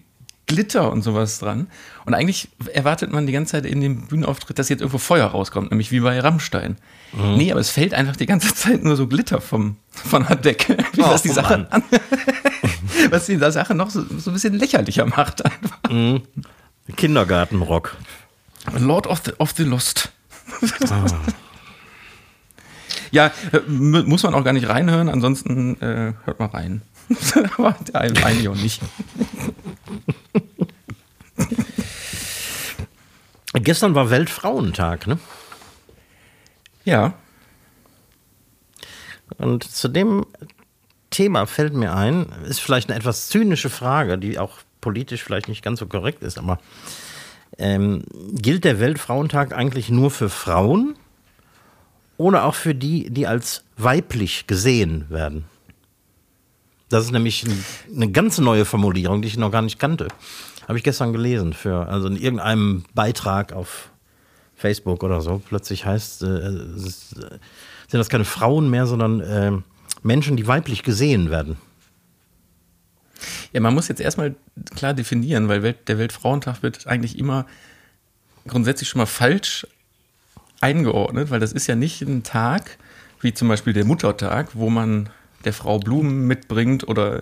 Glitter 0.47 0.91
und 0.91 1.01
sowas 1.01 1.39
dran. 1.39 1.67
Und 2.05 2.13
eigentlich 2.13 2.49
erwartet 2.73 3.11
man 3.11 3.25
die 3.25 3.33
ganze 3.33 3.53
Zeit 3.53 3.65
in 3.65 3.81
dem 3.81 4.07
Bühnenauftritt, 4.07 4.59
dass 4.59 4.69
jetzt 4.69 4.81
irgendwo 4.81 4.99
Feuer 4.99 5.25
rauskommt, 5.27 5.71
nämlich 5.71 5.91
wie 5.91 6.01
bei 6.01 6.19
Rammstein. 6.19 6.77
Nee, 7.13 7.51
aber 7.51 7.61
es 7.61 7.69
fällt 7.69 7.93
einfach 7.93 8.15
die 8.15 8.25
ganze 8.25 8.53
Zeit 8.53 8.83
nur 8.83 8.95
so 8.95 9.07
Glitter 9.07 9.41
vom, 9.41 9.77
von 9.89 10.25
der 10.27 10.35
Decke. 10.35 10.77
Wie 10.93 11.01
Oh, 11.03 11.09
das 11.09 11.23
die 11.23 11.29
Sache 11.29 11.59
Mann. 11.59 11.67
an, 11.67 11.83
was 13.09 13.25
die 13.25 13.37
Sache 13.37 13.73
noch 13.73 13.89
so, 13.89 14.05
so 14.19 14.29
ein 14.29 14.33
bisschen 14.33 14.53
lächerlicher 14.53 15.05
macht. 15.05 15.43
Einfach. 15.43 15.79
Kindergartenrock. 16.95 17.95
Lord 18.77 19.07
of 19.07 19.21
the, 19.25 19.31
of 19.39 19.53
the 19.57 19.63
Lost. 19.63 20.11
Ja, 23.15 23.31
äh, 23.53 23.59
mu- 23.67 24.03
muss 24.03 24.23
man 24.23 24.33
auch 24.35 24.43
gar 24.43 24.51
nicht 24.53 24.67
reinhören, 24.67 25.07
ansonsten 25.07 25.79
äh, 25.81 26.13
hört 26.25 26.39
mal 26.39 26.47
rein. 26.47 26.81
Aber 27.57 27.75
der 27.87 28.01
eine 28.01 28.49
auch 28.49 28.55
nicht. 28.55 28.81
Gestern 33.53 33.95
war 33.95 34.09
Weltfrauentag, 34.09 35.07
ne? 35.07 35.17
Ja, 36.83 37.13
Und 39.37 39.63
zu 39.63 39.87
dem 39.87 40.25
Thema 41.09 41.47
fällt 41.47 41.73
mir 41.73 41.95
ein, 41.95 42.27
ist 42.47 42.59
vielleicht 42.59 42.89
eine 42.89 42.99
etwas 42.99 43.27
zynische 43.29 43.69
Frage, 43.69 44.17
die 44.17 44.37
auch 44.37 44.57
politisch 44.81 45.23
vielleicht 45.23 45.47
nicht 45.47 45.63
ganz 45.63 45.79
so 45.79 45.87
korrekt 45.87 46.21
ist, 46.21 46.37
aber 46.37 46.59
ähm, 47.57 48.03
gilt 48.33 48.65
der 48.65 48.79
Weltfrauentag 48.79 49.53
eigentlich 49.53 49.89
nur 49.89 50.11
für 50.11 50.29
Frauen 50.29 50.95
oder 52.17 52.45
auch 52.45 52.55
für 52.55 52.73
die, 52.75 53.09
die 53.09 53.27
als 53.27 53.63
weiblich 53.77 54.47
gesehen 54.47 55.05
werden? 55.09 55.45
Das 56.89 57.03
ist 57.05 57.11
nämlich 57.11 57.43
ein- 57.45 57.65
eine 57.95 58.11
ganz 58.11 58.37
neue 58.37 58.63
Formulierung, 58.65 59.21
die 59.21 59.27
ich 59.27 59.37
noch 59.37 59.51
gar 59.51 59.61
nicht 59.61 59.79
kannte. 59.79 60.07
Habe 60.67 60.77
ich 60.77 60.83
gestern 60.83 61.13
gelesen, 61.13 61.53
für, 61.53 61.87
also 61.87 62.07
in 62.07 62.15
irgendeinem 62.17 62.83
Beitrag 62.93 63.53
auf 63.53 63.89
Facebook 64.55 65.03
oder 65.03 65.21
so. 65.21 65.41
Plötzlich 65.47 65.85
heißt, 65.85 66.23
äh, 66.23 66.27
äh, 66.27 66.51
sind 66.77 67.99
das 67.99 68.09
keine 68.09 68.25
Frauen 68.25 68.69
mehr, 68.69 68.85
sondern 68.87 69.19
äh, 69.19 69.51
Menschen, 70.03 70.37
die 70.37 70.47
weiblich 70.47 70.83
gesehen 70.83 71.29
werden. 71.31 71.57
ja, 73.53 73.59
man 73.61 73.73
muss 73.73 73.87
jetzt 73.87 74.01
erstmal 74.01 74.35
klar 74.75 74.93
definieren, 74.93 75.47
weil 75.47 75.73
der 75.73 75.97
Weltfrauentag 75.97 76.61
wird 76.63 76.85
eigentlich 76.87 77.17
immer 77.17 77.45
grundsätzlich 78.47 78.89
schon 78.89 78.99
mal 78.99 79.05
falsch 79.07 79.65
eingeordnet, 80.61 81.29
weil 81.31 81.39
das 81.39 81.51
ist 81.53 81.67
ja 81.67 81.75
nicht 81.75 82.01
ein 82.01 82.23
Tag, 82.23 82.77
wie 83.21 83.33
zum 83.33 83.47
Beispiel 83.47 83.73
der 83.73 83.85
Muttertag, 83.85 84.49
wo 84.53 84.69
man 84.69 85.09
der 85.43 85.53
Frau 85.53 85.79
Blumen 85.79 86.27
mitbringt 86.27 86.87
oder 86.87 87.21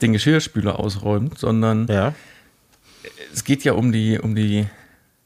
den 0.00 0.12
Geschirrspüler 0.12 0.78
ausräumt, 0.78 1.38
sondern 1.38 1.86
Ja. 1.88 2.14
es 3.32 3.44
geht 3.44 3.64
ja 3.64 3.72
um 3.72 3.92
die, 3.92 4.18
um 4.18 4.34
die 4.34 4.66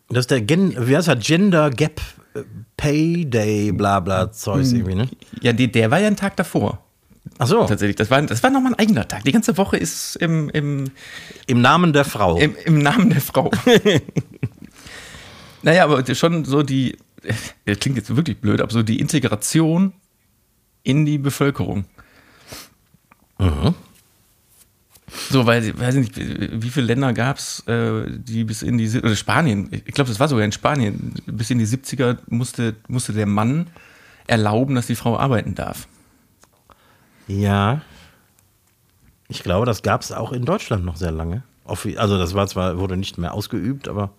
Das 0.09 0.21
ist 0.21 0.31
der 0.31 0.41
Gen 0.43 0.75
wie 0.89 0.97
heißt 0.97 1.09
das? 1.09 1.19
Gender 1.25 1.71
Gap 1.71 2.01
äh, 2.35 2.41
Pay 2.77 3.25
Day, 3.27 3.73
bla 3.73 4.01
bla 4.01 4.31
Zeugs 4.33 4.73
irgendwie, 4.73 4.95
ne? 4.95 5.09
Ja, 5.41 5.53
die, 5.53 5.71
der 5.71 5.91
war 5.91 6.01
ja 6.01 6.07
ein 6.09 6.17
Tag 6.17 6.37
davor. 6.37 6.83
Ach 7.39 7.47
so, 7.47 7.65
Tatsächlich. 7.67 7.97
Das 7.97 8.11
war, 8.11 8.21
das 8.23 8.43
war 8.43 8.51
nochmal 8.51 8.73
ein 8.75 8.79
eigener 8.79 9.07
Tag. 9.07 9.25
Die 9.25 9.33
ganze 9.33 9.57
Woche 9.57 9.77
ist 9.77 10.17
im, 10.17 10.51
im, 10.51 10.91
im 11.47 11.61
Namen 11.61 11.93
der 11.93 12.05
Frau. 12.05 12.37
im, 12.37 12.55
im 12.65 12.79
Namen 12.79 13.11
der 13.11 13.21
Frau. 13.21 13.51
naja, 15.63 15.85
aber 15.85 16.03
schon 16.15 16.45
so 16.45 16.63
die, 16.63 16.97
das 17.65 17.79
klingt 17.79 17.97
jetzt 17.97 18.15
wirklich 18.15 18.39
blöd, 18.39 18.61
aber 18.61 18.73
so 18.73 18.83
die 18.83 19.01
Integration 19.01 19.93
in 20.83 21.05
die 21.05 21.19
Bevölkerung. 21.19 21.85
So, 25.31 25.47
weil, 25.47 25.65
ich 25.65 25.79
weiß 25.79 25.95
nicht, 25.97 26.17
wie 26.17 26.71
viele 26.71 26.87
Länder 26.87 27.13
gab 27.13 27.37
es, 27.37 27.61
äh, 27.67 28.05
die 28.09 28.45
bis 28.45 28.63
in 28.63 28.79
die, 28.79 28.89
oder 28.99 29.15
Spanien, 29.15 29.69
ich 29.71 29.95
glaube, 29.95 30.09
das 30.09 30.21
war 30.21 30.29
sogar 30.29 30.45
in 30.45 30.53
Spanien, 30.53 31.15
bis 31.27 31.51
in 31.51 31.59
die 31.59 31.67
70er 31.67 32.19
musste, 32.29 32.77
musste 32.89 33.13
der 33.13 33.27
Mann 33.27 33.69
erlauben, 34.27 34.75
dass 34.75 34.87
die 34.87 34.95
Frau 34.95 35.19
arbeiten 35.19 35.55
darf. 35.55 35.87
Ja. 37.29 37.83
Ich 39.29 39.43
glaube, 39.43 39.67
das 39.67 39.83
gab 39.83 40.03
es 40.03 40.13
auch 40.13 40.33
in 40.33 40.45
Deutschland 40.45 40.85
noch 40.85 40.97
sehr 40.97 41.13
lange. 41.13 41.43
Also 41.65 42.19
das 42.19 42.35
war 42.35 42.47
zwar, 42.49 42.79
wurde 42.79 42.97
nicht 42.97 43.19
mehr 43.19 43.35
ausgeübt, 43.35 43.89
aber 43.89 44.11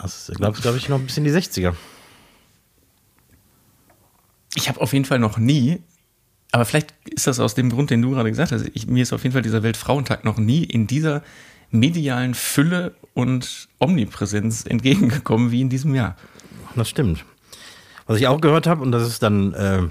das 0.00 0.32
glaube 0.34 0.60
glaub 0.60 0.76
ich 0.76 0.88
noch 0.88 1.00
bis 1.00 1.16
in 1.16 1.24
die 1.24 1.30
60er. 1.30 1.74
Ich 4.54 4.68
habe 4.68 4.80
auf 4.80 4.92
jeden 4.92 5.04
Fall 5.04 5.18
noch 5.18 5.38
nie, 5.38 5.80
aber 6.50 6.64
vielleicht 6.64 6.94
ist 7.08 7.26
das 7.26 7.40
aus 7.40 7.54
dem 7.54 7.70
Grund, 7.70 7.90
den 7.90 8.02
du 8.02 8.10
gerade 8.10 8.30
gesagt 8.30 8.52
hast, 8.52 8.66
ich, 8.74 8.86
mir 8.86 9.02
ist 9.02 9.12
auf 9.12 9.22
jeden 9.22 9.32
Fall 9.32 9.42
dieser 9.42 9.62
Weltfrauentag 9.62 10.24
noch 10.24 10.36
nie 10.36 10.62
in 10.64 10.86
dieser 10.86 11.22
medialen 11.70 12.34
Fülle 12.34 12.94
und 13.14 13.68
Omnipräsenz 13.78 14.66
entgegengekommen 14.66 15.50
wie 15.50 15.62
in 15.62 15.70
diesem 15.70 15.94
Jahr. 15.94 16.16
Das 16.76 16.88
stimmt. 16.88 17.24
Was 18.06 18.18
ich 18.18 18.26
auch 18.26 18.40
gehört 18.40 18.66
habe, 18.66 18.82
und 18.82 18.92
das 18.92 19.06
ist 19.06 19.22
dann 19.22 19.54
äh, 19.54 19.82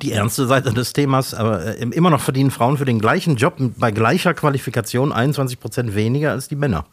die 0.00 0.12
ernste 0.12 0.46
Seite 0.46 0.72
des 0.72 0.92
Themas, 0.92 1.34
aber 1.34 1.64
äh, 1.64 1.82
immer 1.82 2.10
noch 2.10 2.20
verdienen 2.20 2.50
Frauen 2.50 2.78
für 2.78 2.84
den 2.84 2.98
gleichen 2.98 3.36
Job 3.36 3.56
bei 3.76 3.90
gleicher 3.90 4.34
Qualifikation 4.34 5.12
21 5.12 5.58
Prozent 5.58 5.94
weniger 5.94 6.30
als 6.30 6.48
die 6.48 6.56
Männer. 6.56 6.86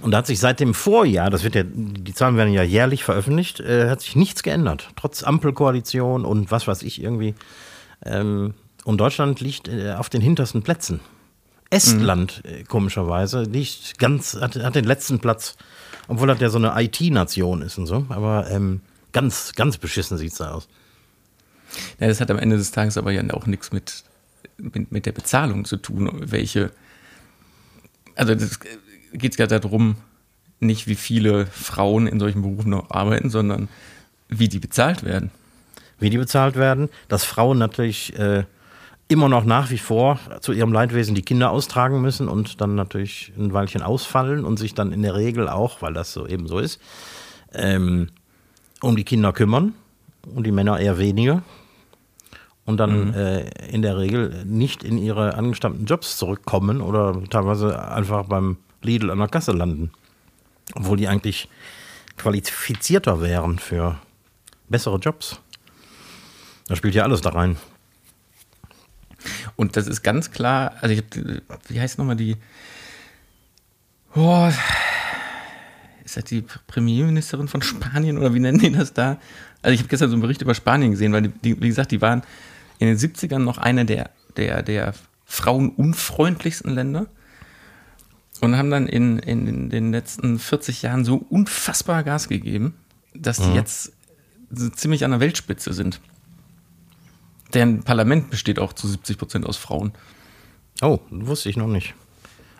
Und 0.00 0.10
da 0.10 0.18
hat 0.18 0.26
sich 0.26 0.38
seit 0.38 0.60
dem 0.60 0.74
Vorjahr, 0.74 1.30
das 1.30 1.44
wird 1.44 1.54
ja, 1.54 1.62
die 1.64 2.14
Zahlen 2.14 2.36
werden 2.36 2.52
ja 2.52 2.62
jährlich 2.62 3.04
veröffentlicht, 3.04 3.60
äh, 3.60 3.88
hat 3.88 4.00
sich 4.00 4.16
nichts 4.16 4.42
geändert. 4.42 4.90
Trotz 4.96 5.22
Ampelkoalition 5.22 6.24
und 6.24 6.50
was 6.50 6.66
weiß 6.66 6.82
ich 6.82 7.02
irgendwie. 7.02 7.34
Ähm, 8.04 8.54
und 8.84 8.98
Deutschland 8.98 9.40
liegt 9.40 9.68
äh, 9.68 9.94
auf 9.94 10.10
den 10.10 10.20
hintersten 10.20 10.62
Plätzen. 10.62 11.00
Estland, 11.70 12.42
äh, 12.44 12.64
komischerweise, 12.64 13.42
liegt 13.42 13.98
ganz, 13.98 14.36
hat, 14.40 14.56
hat 14.56 14.74
den 14.74 14.84
letzten 14.84 15.18
Platz, 15.18 15.56
obwohl 16.06 16.28
das 16.28 16.40
ja 16.40 16.50
so 16.50 16.58
eine 16.58 16.74
IT-Nation 16.76 17.62
ist 17.62 17.78
und 17.78 17.86
so. 17.86 18.06
Aber 18.10 18.50
ähm, 18.50 18.80
ganz, 19.12 19.52
ganz 19.54 19.78
beschissen 19.78 20.18
sieht 20.18 20.32
es 20.32 20.38
da 20.38 20.52
aus. 20.52 20.68
Ja, 21.98 22.06
das 22.06 22.20
hat 22.20 22.30
am 22.30 22.38
Ende 22.38 22.56
des 22.56 22.70
Tages 22.70 22.98
aber 22.98 23.10
ja 23.10 23.22
auch 23.32 23.46
nichts 23.46 23.72
mit, 23.72 24.04
mit, 24.58 24.92
mit 24.92 25.06
der 25.06 25.12
Bezahlung 25.12 25.64
zu 25.64 25.76
tun, 25.76 26.10
welche. 26.30 26.70
Also 28.14 28.34
das 28.34 28.60
geht 29.14 29.36
ja 29.38 29.46
darum, 29.46 29.96
nicht 30.60 30.86
wie 30.86 30.94
viele 30.94 31.46
Frauen 31.46 32.06
in 32.06 32.18
solchen 32.20 32.42
Berufen 32.42 32.70
noch 32.70 32.90
arbeiten, 32.90 33.30
sondern 33.30 33.68
wie 34.28 34.48
die 34.48 34.58
bezahlt 34.58 35.04
werden. 35.04 35.30
wie 36.00 36.10
die 36.10 36.18
bezahlt 36.18 36.56
werden, 36.56 36.88
dass 37.08 37.24
Frauen 37.24 37.56
natürlich 37.56 38.18
äh, 38.18 38.44
immer 39.08 39.28
noch 39.28 39.44
nach 39.44 39.70
wie 39.70 39.78
vor 39.78 40.18
zu 40.40 40.52
ihrem 40.52 40.72
Leidwesen 40.72 41.14
die 41.14 41.22
Kinder 41.22 41.50
austragen 41.50 42.02
müssen 42.02 42.28
und 42.28 42.60
dann 42.60 42.74
natürlich 42.74 43.32
ein 43.38 43.52
Weilchen 43.52 43.80
ausfallen 43.80 44.44
und 44.44 44.58
sich 44.58 44.74
dann 44.74 44.92
in 44.92 45.02
der 45.02 45.14
Regel 45.14 45.48
auch, 45.48 45.82
weil 45.82 45.94
das 45.94 46.12
so 46.12 46.26
eben 46.26 46.48
so 46.48 46.58
ist, 46.58 46.80
ähm, 47.52 48.08
um 48.80 48.96
die 48.96 49.04
Kinder 49.04 49.32
kümmern 49.32 49.72
und 50.34 50.46
die 50.46 50.52
Männer 50.52 50.80
eher 50.80 50.98
weniger 50.98 51.42
und 52.64 52.78
dann 52.78 53.08
mhm. 53.08 53.14
äh, 53.14 53.68
in 53.68 53.82
der 53.82 53.98
Regel 53.98 54.44
nicht 54.44 54.82
in 54.82 54.98
ihre 54.98 55.34
angestammten 55.34 55.84
Jobs 55.86 56.16
zurückkommen 56.16 56.80
oder 56.80 57.22
teilweise 57.30 57.86
einfach 57.88 58.24
beim 58.26 58.56
Lidl 58.84 59.10
an 59.10 59.18
der 59.18 59.28
Kasse 59.28 59.52
landen. 59.52 59.90
Obwohl 60.74 60.96
die 60.96 61.08
eigentlich 61.08 61.48
qualifizierter 62.16 63.20
wären 63.20 63.58
für 63.58 63.98
bessere 64.68 64.98
Jobs. 64.98 65.40
Da 66.68 66.76
spielt 66.76 66.94
ja 66.94 67.02
alles 67.02 67.20
da 67.20 67.30
rein. 67.30 67.56
Und 69.56 69.76
das 69.76 69.86
ist 69.86 70.02
ganz 70.02 70.30
klar, 70.30 70.74
also 70.80 70.94
ich 70.94 71.02
hab, 71.02 71.70
wie 71.70 71.80
heißt 71.80 71.98
nochmal 71.98 72.16
die, 72.16 72.36
oh, 74.14 74.50
ist 76.04 76.16
das 76.16 76.24
die 76.24 76.44
Premierministerin 76.66 77.48
von 77.48 77.62
Spanien 77.62 78.18
oder 78.18 78.34
wie 78.34 78.40
nennen 78.40 78.58
die 78.58 78.72
das 78.72 78.92
da? 78.92 79.18
Also 79.62 79.74
ich 79.74 79.80
habe 79.80 79.88
gestern 79.88 80.10
so 80.10 80.14
einen 80.14 80.22
Bericht 80.22 80.42
über 80.42 80.54
Spanien 80.54 80.90
gesehen, 80.90 81.12
weil 81.12 81.22
die, 81.28 81.60
wie 81.60 81.68
gesagt, 81.68 81.90
die 81.90 82.02
waren 82.02 82.22
in 82.78 82.88
den 82.88 82.98
70ern 82.98 83.38
noch 83.38 83.58
eine 83.58 83.84
der, 83.84 84.10
der, 84.36 84.62
der 84.62 84.94
frauenunfreundlichsten 85.24 86.74
Länder 86.74 87.06
und 88.40 88.56
haben 88.56 88.70
dann 88.70 88.86
in, 88.86 89.18
in 89.18 89.70
den 89.70 89.92
letzten 89.92 90.38
40 90.38 90.82
Jahren 90.82 91.04
so 91.04 91.24
unfassbar 91.28 92.02
Gas 92.02 92.28
gegeben, 92.28 92.74
dass 93.14 93.38
die 93.38 93.48
mhm. 93.48 93.54
jetzt 93.54 93.92
so 94.50 94.68
ziemlich 94.70 95.04
an 95.04 95.12
der 95.12 95.20
Weltspitze 95.20 95.72
sind. 95.72 96.00
Deren 97.52 97.82
Parlament 97.84 98.30
besteht 98.30 98.58
auch 98.58 98.72
zu 98.72 98.88
70 98.88 99.18
Prozent 99.18 99.46
aus 99.46 99.56
Frauen. 99.56 99.92
Oh, 100.82 100.98
wusste 101.10 101.48
ich 101.48 101.56
noch 101.56 101.68
nicht. 101.68 101.94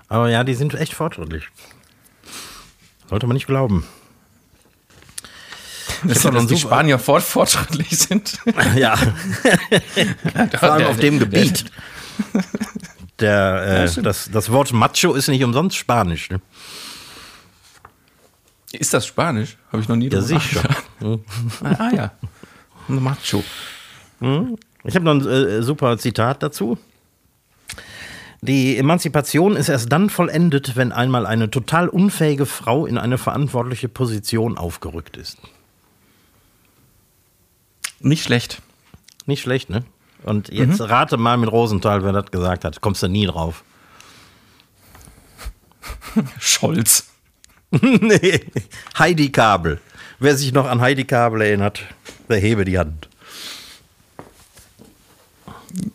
Aber 0.09 0.31
ja, 0.31 0.45
die 0.45 0.55
sind 0.55 0.75
echt 0.75 0.95
fortschrittlich. 0.95 1.49
Sollte 3.09 3.27
man 3.27 3.35
nicht 3.35 3.47
glauben. 3.47 3.85
Das 6.05 6.23
dass, 6.23 6.33
dass 6.33 6.47
die 6.47 6.57
Spanier 6.57 6.99
fort 6.99 7.23
fortschrittlich 7.23 7.99
sind. 7.99 8.39
Ja. 8.77 8.97
Vor 10.59 10.73
allem 10.73 10.87
auf 10.87 10.99
dem 10.99 11.19
Gebiet. 11.19 11.65
Der, 13.21 13.87
äh, 13.97 14.03
das, 14.03 14.31
das 14.31 14.51
Wort 14.51 14.73
Macho 14.73 15.15
ist 15.15 15.29
nicht 15.29 15.45
umsonst 15.45 15.77
Spanisch. 15.77 16.31
Ne? 16.31 16.41
Ist 18.73 18.93
das 18.93 19.07
Spanisch? 19.07 19.57
Habe 19.71 19.83
ich 19.83 19.89
noch 19.89 19.97
nie 19.97 20.09
ja, 20.09 20.21
sicher. 20.21 20.63
Hm. 20.99 21.25
ah, 21.63 21.91
ja. 21.95 22.13
Macho. 22.89 23.45
Hm. 24.21 24.57
Ich 24.85 24.95
habe 24.95 25.05
noch 25.05 25.15
ein 25.15 25.27
äh, 25.27 25.63
super 25.63 25.97
Zitat 25.99 26.43
dazu. 26.43 26.79
Die 28.43 28.77
Emanzipation 28.77 29.57
ist 29.57 29.71
erst 29.71 29.91
dann 29.91 30.11
vollendet, 30.11 30.77
wenn 30.77 30.93
einmal 30.93 31.25
eine 31.25 31.51
total 31.51 31.89
unfähige 31.89 32.45
Frau 32.45 32.85
in 32.85 32.99
eine 32.99 33.17
verantwortliche 33.17 33.89
Position 33.89 34.59
aufgerückt 34.59 35.17
ist. 35.17 35.39
Nicht 38.01 38.23
schlecht. 38.23 38.61
Nicht 39.25 39.41
schlecht, 39.41 39.71
ne? 39.71 39.85
Und 40.25 40.49
jetzt 40.49 40.81
mhm. 40.81 40.87
rate 40.87 41.17
mal 41.17 41.37
mit 41.37 41.53
Rosenthal, 41.53 42.03
wer 42.03 42.13
das 42.13 42.31
gesagt 42.31 42.65
hat. 42.65 42.81
Kommst 42.81 43.03
du 43.03 43.09
nie 43.09 43.27
drauf. 43.27 43.63
Scholz. 46.39 47.09
nee, 47.71 48.41
Heidi 48.99 49.31
Kabel. 49.31 49.81
Wer 50.19 50.37
sich 50.37 50.53
noch 50.53 50.67
an 50.67 50.81
Heidi 50.81 51.05
Kabel 51.05 51.43
erinnert, 51.43 51.83
der 52.29 52.39
hebe 52.39 52.65
die 52.65 52.79
Hand. 52.79 53.09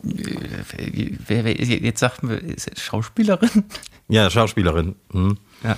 Wer, 0.03 1.45
wer, 1.45 1.55
jetzt 1.55 1.99
sagt 1.99 2.21
man, 2.23 2.37
ist 2.37 2.69
es 2.71 2.81
Schauspielerin? 2.81 3.63
Ja, 4.09 4.29
Schauspielerin. 4.29 4.95
Mhm. 5.13 5.37
Ja. 5.63 5.77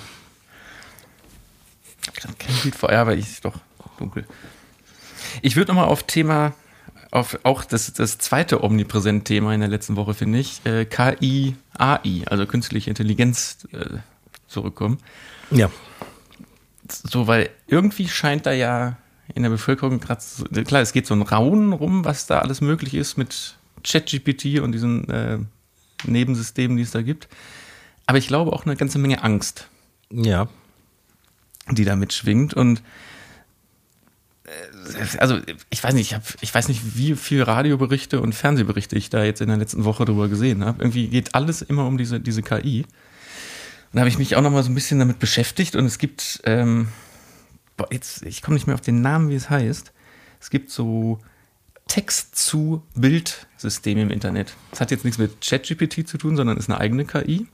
Kein 2.39 2.55
Bild 2.63 2.75
vor, 2.75 2.91
ja, 2.91 3.01
aber 3.01 3.13
ich 3.13 3.29
ist 3.29 3.45
doch 3.45 3.55
dunkel. 3.99 4.25
Ich 5.41 5.55
würde 5.55 5.71
nochmal 5.71 5.87
auf 5.87 6.03
Thema, 6.03 6.53
auf 7.11 7.39
auch 7.43 7.65
das, 7.65 7.91
das 7.93 8.17
zweite 8.17 8.63
omnipräsent 8.63 9.25
Thema 9.25 9.53
in 9.53 9.59
der 9.59 9.69
letzten 9.69 9.97
Woche, 9.97 10.13
finde 10.13 10.39
ich, 10.39 10.65
äh, 10.65 10.85
KI, 10.85 11.55
AI, 11.77 12.23
also 12.25 12.45
künstliche 12.45 12.89
Intelligenz, 12.89 13.67
äh, 13.73 13.97
zurückkommen. 14.47 14.97
Ja. 15.51 15.69
So, 16.89 17.27
weil 17.27 17.49
irgendwie 17.67 18.07
scheint 18.07 18.45
da 18.45 18.53
ja 18.53 18.97
in 19.33 19.43
der 19.43 19.49
Bevölkerung 19.49 19.99
gerade, 19.99 20.21
klar, 20.65 20.81
es 20.81 20.93
geht 20.93 21.05
so 21.05 21.13
ein 21.13 21.21
Raunen 21.21 21.73
rum, 21.73 22.05
was 22.05 22.27
da 22.27 22.39
alles 22.39 22.61
möglich 22.61 22.93
ist 22.93 23.17
mit 23.17 23.55
ChatGPT 23.83 24.59
und 24.59 24.71
diesen 24.71 25.09
äh, 25.09 25.39
Nebensystemen, 26.05 26.77
die 26.77 26.83
es 26.83 26.91
da 26.91 27.01
gibt. 27.01 27.27
Aber 28.05 28.17
ich 28.17 28.27
glaube 28.27 28.53
auch 28.53 28.65
eine 28.65 28.75
ganze 28.75 28.99
Menge 28.99 29.23
Angst. 29.23 29.67
Ja. 30.09 30.47
Die 31.69 31.85
da 31.85 31.95
mitschwingt. 31.95 32.53
Und 32.53 32.81
also 35.17 35.39
ich 35.69 35.83
weiß 35.83 35.93
nicht, 35.93 36.11
ich, 36.11 36.15
hab, 36.15 36.23
ich 36.41 36.53
weiß 36.53 36.67
nicht, 36.67 36.97
wie 36.97 37.15
viel 37.15 37.43
Radioberichte 37.43 38.19
und 38.21 38.33
Fernsehberichte 38.33 38.95
ich 38.95 39.09
da 39.09 39.23
jetzt 39.23 39.41
in 39.41 39.47
der 39.47 39.57
letzten 39.57 39.85
Woche 39.85 40.05
drüber 40.05 40.29
gesehen 40.29 40.65
habe. 40.65 40.81
Irgendwie 40.81 41.07
geht 41.07 41.35
alles 41.35 41.61
immer 41.61 41.85
um 41.85 41.97
diese, 41.97 42.19
diese 42.19 42.41
KI. 42.41 42.81
Und 42.81 42.87
da 43.93 43.99
habe 44.01 44.09
ich 44.09 44.17
mich 44.17 44.35
auch 44.35 44.41
noch 44.41 44.51
mal 44.51 44.63
so 44.63 44.69
ein 44.69 44.75
bisschen 44.75 44.99
damit 44.99 45.19
beschäftigt 45.19 45.75
und 45.75 45.85
es 45.85 45.97
gibt, 45.97 46.41
ähm, 46.45 46.89
jetzt, 47.91 48.23
ich 48.23 48.41
komme 48.41 48.55
nicht 48.55 48.67
mehr 48.67 48.75
auf 48.75 48.81
den 48.81 49.01
Namen, 49.01 49.29
wie 49.29 49.35
es 49.35 49.49
heißt. 49.49 49.91
Es 50.39 50.49
gibt 50.49 50.71
so 50.71 51.19
Text-zu-Bild-System 51.87 53.97
im 53.97 54.11
Internet. 54.11 54.53
Das 54.69 54.79
hat 54.79 54.91
jetzt 54.91 55.03
nichts 55.03 55.17
mit 55.17 55.41
ChatGPT 55.41 56.07
zu 56.07 56.17
tun, 56.17 56.37
sondern 56.37 56.55
ist 56.57 56.69
eine 56.69 56.79
eigene 56.79 57.05
KI. 57.05 57.47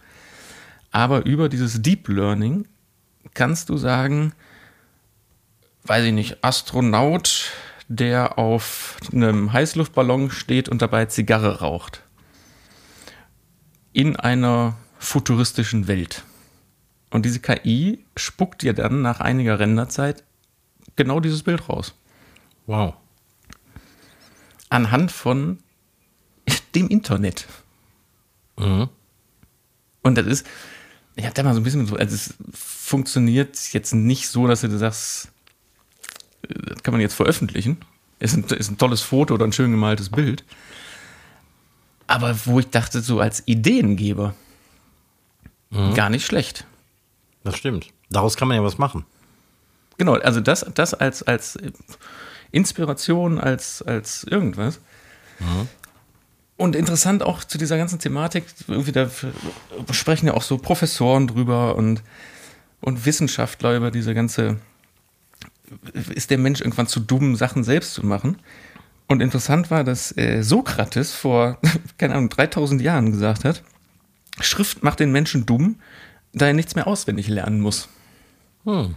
Aber 0.91 1.25
über 1.25 1.49
dieses 1.49 1.81
Deep 1.81 2.07
Learning 2.07 2.67
kannst 3.33 3.69
du 3.69 3.77
sagen, 3.77 4.33
weiß 5.87 6.05
ich 6.05 6.13
nicht, 6.13 6.43
Astronaut, 6.43 7.51
der 7.87 8.37
auf 8.37 8.97
einem 9.11 9.53
Heißluftballon 9.53 10.31
steht 10.31 10.69
und 10.69 10.81
dabei 10.81 11.05
Zigarre 11.05 11.59
raucht. 11.59 12.03
In 13.93 14.15
einer 14.15 14.75
futuristischen 14.99 15.87
Welt. 15.87 16.23
Und 17.09 17.25
diese 17.25 17.39
KI 17.39 18.03
spuckt 18.17 18.61
dir 18.61 18.73
dann 18.73 19.01
nach 19.01 19.19
einiger 19.19 19.59
Renderzeit 19.59 20.23
genau 20.95 21.19
dieses 21.19 21.43
Bild 21.43 21.69
raus. 21.69 21.95
Wow 22.65 22.95
anhand 24.69 25.11
von 25.11 25.59
dem 26.75 26.87
Internet. 26.89 27.47
Mhm. 28.57 28.89
Und 30.01 30.17
das 30.17 30.25
ist, 30.25 30.47
ich 31.15 31.25
habe 31.25 31.33
da 31.33 31.43
mal 31.43 31.53
so 31.53 31.59
ein 31.59 31.63
bisschen 31.63 31.85
so, 31.85 31.95
also 31.95 32.15
es 32.15 32.35
funktioniert 32.53 33.57
jetzt 33.73 33.93
nicht 33.93 34.27
so, 34.29 34.47
dass 34.47 34.61
du 34.61 34.77
sagst, 34.77 35.29
das 36.41 36.83
kann 36.83 36.93
man 36.93 37.01
jetzt 37.01 37.15
veröffentlichen. 37.15 37.77
Ist 38.19 38.35
ein, 38.35 38.43
ist 38.45 38.71
ein 38.71 38.77
tolles 38.77 39.01
Foto 39.01 39.33
oder 39.33 39.45
ein 39.45 39.53
schön 39.53 39.71
gemaltes 39.71 40.09
Bild. 40.09 40.43
Aber 42.07 42.35
wo 42.45 42.59
ich 42.59 42.69
dachte, 42.69 43.01
so 43.01 43.19
als 43.19 43.43
Ideengeber, 43.45 44.33
mhm. 45.69 45.93
gar 45.93 46.09
nicht 46.09 46.25
schlecht. 46.25 46.65
Das 47.43 47.57
stimmt. 47.57 47.87
Daraus 48.09 48.37
kann 48.37 48.47
man 48.47 48.57
ja 48.57 48.63
was 48.63 48.77
machen. 48.77 49.05
Genau, 49.97 50.13
also 50.13 50.39
das, 50.39 50.65
das 50.73 50.93
als, 50.93 51.23
als 51.23 51.57
Inspiration 52.51 53.39
als, 53.39 53.81
als 53.81 54.23
irgendwas. 54.23 54.79
Mhm. 55.39 55.67
Und 56.55 56.75
interessant 56.75 57.21
auch 57.21 57.43
zu 57.43 57.57
dieser 57.57 57.77
ganzen 57.77 57.99
Thematik, 57.99 58.45
irgendwie 58.67 58.91
da 58.91 59.09
sprechen 59.91 60.27
ja 60.27 60.33
auch 60.33 60.41
so 60.41 60.57
Professoren 60.57 61.27
drüber 61.27 61.75
und, 61.75 62.01
und 62.81 63.05
Wissenschaftler 63.05 63.75
über 63.75 63.91
diese 63.91 64.15
ganze, 64.15 64.57
ist 66.13 66.29
der 66.31 66.37
Mensch 66.37 66.61
irgendwann 66.61 66.87
zu 66.87 66.99
dumm, 66.99 67.35
Sachen 67.35 67.63
selbst 67.63 67.93
zu 67.93 68.05
machen? 68.05 68.37
Und 69.07 69.21
interessant 69.21 69.71
war, 69.71 69.83
dass 69.83 70.15
äh, 70.17 70.41
Sokrates 70.43 71.13
vor, 71.13 71.59
keine 71.97 72.15
Ahnung, 72.15 72.29
3000 72.29 72.81
Jahren 72.81 73.11
gesagt 73.11 73.45
hat, 73.45 73.63
Schrift 74.39 74.83
macht 74.83 74.99
den 74.99 75.11
Menschen 75.11 75.45
dumm, 75.45 75.79
da 76.33 76.47
er 76.47 76.53
nichts 76.53 76.75
mehr 76.75 76.87
auswendig 76.87 77.27
lernen 77.27 77.61
muss. 77.61 77.89
Hm. 78.65 78.95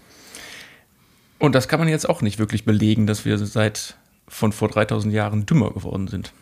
Und 1.38 1.54
das 1.54 1.68
kann 1.68 1.80
man 1.80 1.88
jetzt 1.88 2.08
auch 2.08 2.20
nicht 2.20 2.38
wirklich 2.38 2.64
belegen, 2.64 3.06
dass 3.06 3.24
wir 3.24 3.38
seit 3.38 3.96
von 4.28 4.52
vor 4.52 4.68
3000 4.68 5.14
Jahren 5.14 5.46
dümmer 5.46 5.70
geworden 5.72 6.08
sind. 6.08 6.32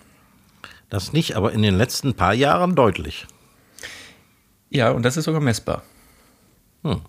Das 0.91 1.13
nicht, 1.13 1.37
aber 1.37 1.53
in 1.53 1.63
den 1.63 1.77
letzten 1.77 2.15
paar 2.15 2.35
Jahren 2.35 2.75
deutlich. 2.75 3.27
Ja, 4.71 4.91
und 4.91 5.05
das 5.05 5.17
ist 5.17 5.27
sogar 5.27 5.41
messbar. 5.41 5.83
Hm. 6.83 7.03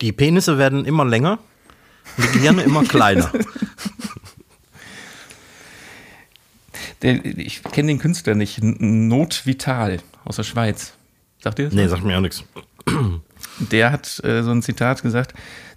Die 0.00 0.12
Penisse 0.12 0.58
werden 0.58 0.84
immer 0.84 1.04
länger, 1.04 1.38
die 2.18 2.38
Gehirne 2.38 2.62
immer 2.62 2.84
kleiner. 2.88 3.30
Der, 7.02 7.24
ich 7.24 7.62
kenne 7.62 7.88
den 7.88 7.98
Künstler 7.98 8.34
nicht, 8.34 8.62
Not 8.62 9.46
Vital 9.46 10.00
aus 10.24 10.36
der 10.36 10.44
Schweiz. 10.44 10.94
Sagt 11.42 11.58
ihr 11.58 11.66
das? 11.66 11.74
Nee, 11.74 11.86
sagt 11.86 12.04
mir 12.04 12.16
auch 12.16 12.22
nichts. 12.22 12.44
der 13.58 13.92
hat 13.92 14.22
äh, 14.24 14.42
so 14.42 14.50
ein 14.50 14.62
Zitat 14.62 15.02
gesagt, 15.02 15.34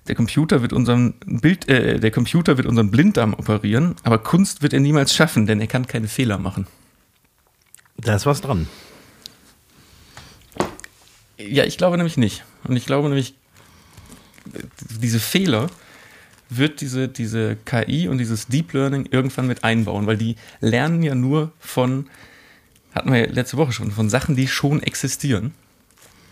der 0.08 0.16
Computer 0.16 0.62
wird 0.62 0.72
unseren 0.72 1.16
Bild, 1.26 1.68
äh, 1.68 2.00
der 2.00 2.12
Computer 2.12 2.58
wird 2.58 2.66
unseren 2.66 2.92
Blinddarm 2.92 3.34
operieren, 3.34 3.96
aber 4.04 4.20
Kunst 4.20 4.62
wird 4.62 4.74
er 4.74 4.80
niemals 4.80 5.14
schaffen, 5.14 5.46
denn 5.46 5.60
er 5.60 5.68
kann 5.68 5.86
keine 5.86 6.08
Fehler 6.08 6.38
machen. 6.38 6.68
Da 7.98 8.16
ist 8.16 8.26
was 8.26 8.42
dran. 8.42 8.68
Ja, 11.38 11.66
ich 11.66 11.78
glaube 11.78 11.98
nämlich 11.98 12.18
nicht. 12.18 12.44
Und 12.64 12.78
ich 12.78 12.86
glaube 12.86 13.10
nämlich, 13.10 13.36
diese 15.02 15.20
Fehler 15.20 15.68
wird 16.50 16.82
diese, 16.82 17.08
diese 17.08 17.58
KI 17.66 18.08
und 18.08 18.18
dieses 18.18 18.48
Deep 18.48 18.74
Learning 18.74 19.08
irgendwann 19.12 19.48
mit 19.48 19.64
einbauen, 19.64 20.08
weil 20.08 20.18
die 20.18 20.36
lernen 20.62 21.04
ja 21.04 21.16
nur 21.16 21.52
von, 21.60 22.08
hatten 22.94 23.12
wir 23.12 23.20
ja 23.20 23.32
letzte 23.32 23.58
Woche 23.58 23.72
schon, 23.74 23.92
von 23.92 24.10
Sachen, 24.10 24.36
die 24.36 24.48
schon 24.48 24.82
existieren. 24.82 25.54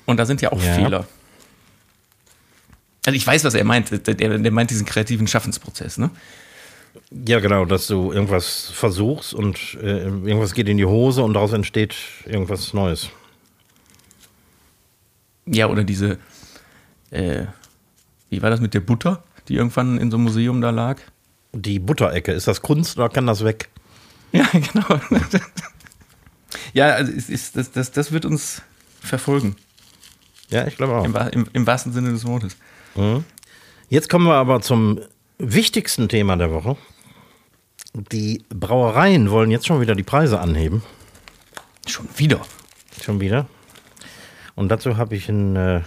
Und 0.06 0.18
da 0.18 0.26
sind 0.26 0.42
ja 0.42 0.52
auch 0.52 0.62
Ja. 0.62 0.74
Fehler. 0.74 1.08
Also 3.06 3.16
ich 3.16 3.26
weiß, 3.26 3.44
was 3.44 3.54
er 3.54 3.64
meint. 3.64 3.92
Der, 4.08 4.16
der 4.16 4.52
meint 4.52 4.72
diesen 4.72 4.86
kreativen 4.86 5.28
Schaffensprozess, 5.28 5.98
ne? 5.98 6.10
Ja, 7.12 7.40
genau, 7.40 7.66
dass 7.66 7.88
du 7.88 8.12
irgendwas 8.12 8.72
versuchst 8.74 9.34
und 9.34 9.78
äh, 9.82 10.06
irgendwas 10.06 10.54
geht 10.54 10.68
in 10.70 10.78
die 10.78 10.86
Hose 10.86 11.22
und 11.24 11.34
daraus 11.34 11.54
entsteht 11.54 11.96
irgendwas 12.26 12.74
Neues. 12.74 13.10
Ja, 15.46 15.68
oder 15.68 15.84
diese, 15.84 16.18
äh, 17.12 17.44
wie 18.30 18.42
war 18.42 18.50
das 18.50 18.60
mit 18.60 18.74
der 18.74 18.80
Butter, 18.80 19.24
die 19.48 19.56
irgendwann 19.56 19.98
in 19.98 20.12
so 20.12 20.18
einem 20.18 20.26
Museum 20.26 20.62
da 20.62 20.70
lag? 20.70 21.00
Die 21.54 21.80
Butterecke, 21.80 22.32
ist 22.32 22.48
das 22.48 22.62
Kunst 22.62 22.98
oder 22.98 23.10
kann 23.10 23.28
das 23.28 23.44
weg? 23.44 23.70
Ja, 24.32 24.46
genau. 24.52 25.00
ja, 26.74 26.88
also 26.90 27.12
es 27.14 27.30
ist, 27.30 27.56
das, 27.56 27.72
das, 27.72 27.92
das 27.92 28.12
wird 28.12 28.26
uns 28.26 28.62
verfolgen, 29.00 29.56
Ja, 30.50 30.68
ich 30.68 30.76
glaube 30.76 30.96
auch. 30.96 31.06
im, 31.06 31.16
im, 31.32 31.48
im 31.54 31.68
wahrsten 31.68 31.94
Sinne 31.94 32.12
des 32.12 32.26
Wortes. 32.26 32.58
Jetzt 33.88 34.10
kommen 34.10 34.26
wir 34.26 34.34
aber 34.36 34.60
zum 34.62 35.00
wichtigsten 35.38 36.10
Thema 36.10 36.36
der 36.36 36.52
Woche. 36.52 36.76
Die 37.94 38.44
Brauereien 38.50 39.30
wollen 39.32 39.52
jetzt 39.52 39.68
schon 39.68 39.80
wieder 39.80 39.96
die 39.96 40.04
Preise 40.04 40.40
anheben. 40.42 40.84
Schon 41.88 42.08
wieder. 42.18 42.42
Schon 43.02 43.22
wieder. 43.22 43.48
Und 44.56 44.70
dazu 44.70 44.98
habe 44.98 45.16
ich 45.16 45.30
ein 45.30 45.56
äh, 45.56 45.82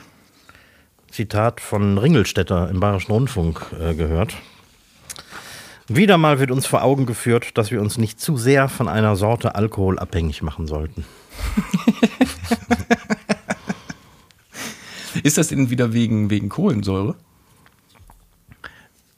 Zitat 1.10 1.60
von 1.60 1.98
Ringelstetter 1.98 2.68
im 2.70 2.80
Bayerischen 2.80 3.12
Rundfunk 3.12 3.66
äh, 3.80 3.94
gehört. 3.94 4.34
Wieder 5.88 6.18
mal 6.18 6.38
wird 6.38 6.50
uns 6.50 6.66
vor 6.66 6.82
Augen 6.82 7.06
geführt, 7.06 7.56
dass 7.56 7.70
wir 7.70 7.80
uns 7.80 7.96
nicht 7.96 8.20
zu 8.20 8.36
sehr 8.36 8.68
von 8.68 8.88
einer 8.88 9.16
Sorte 9.16 9.54
Alkohol 9.54 9.98
abhängig 9.98 10.42
machen 10.42 10.66
sollten. 10.66 11.04
Ist 15.22 15.38
das 15.38 15.48
denn 15.48 15.70
wieder 15.70 15.92
wegen, 15.92 16.30
wegen 16.30 16.48
Kohlensäure? 16.48 17.16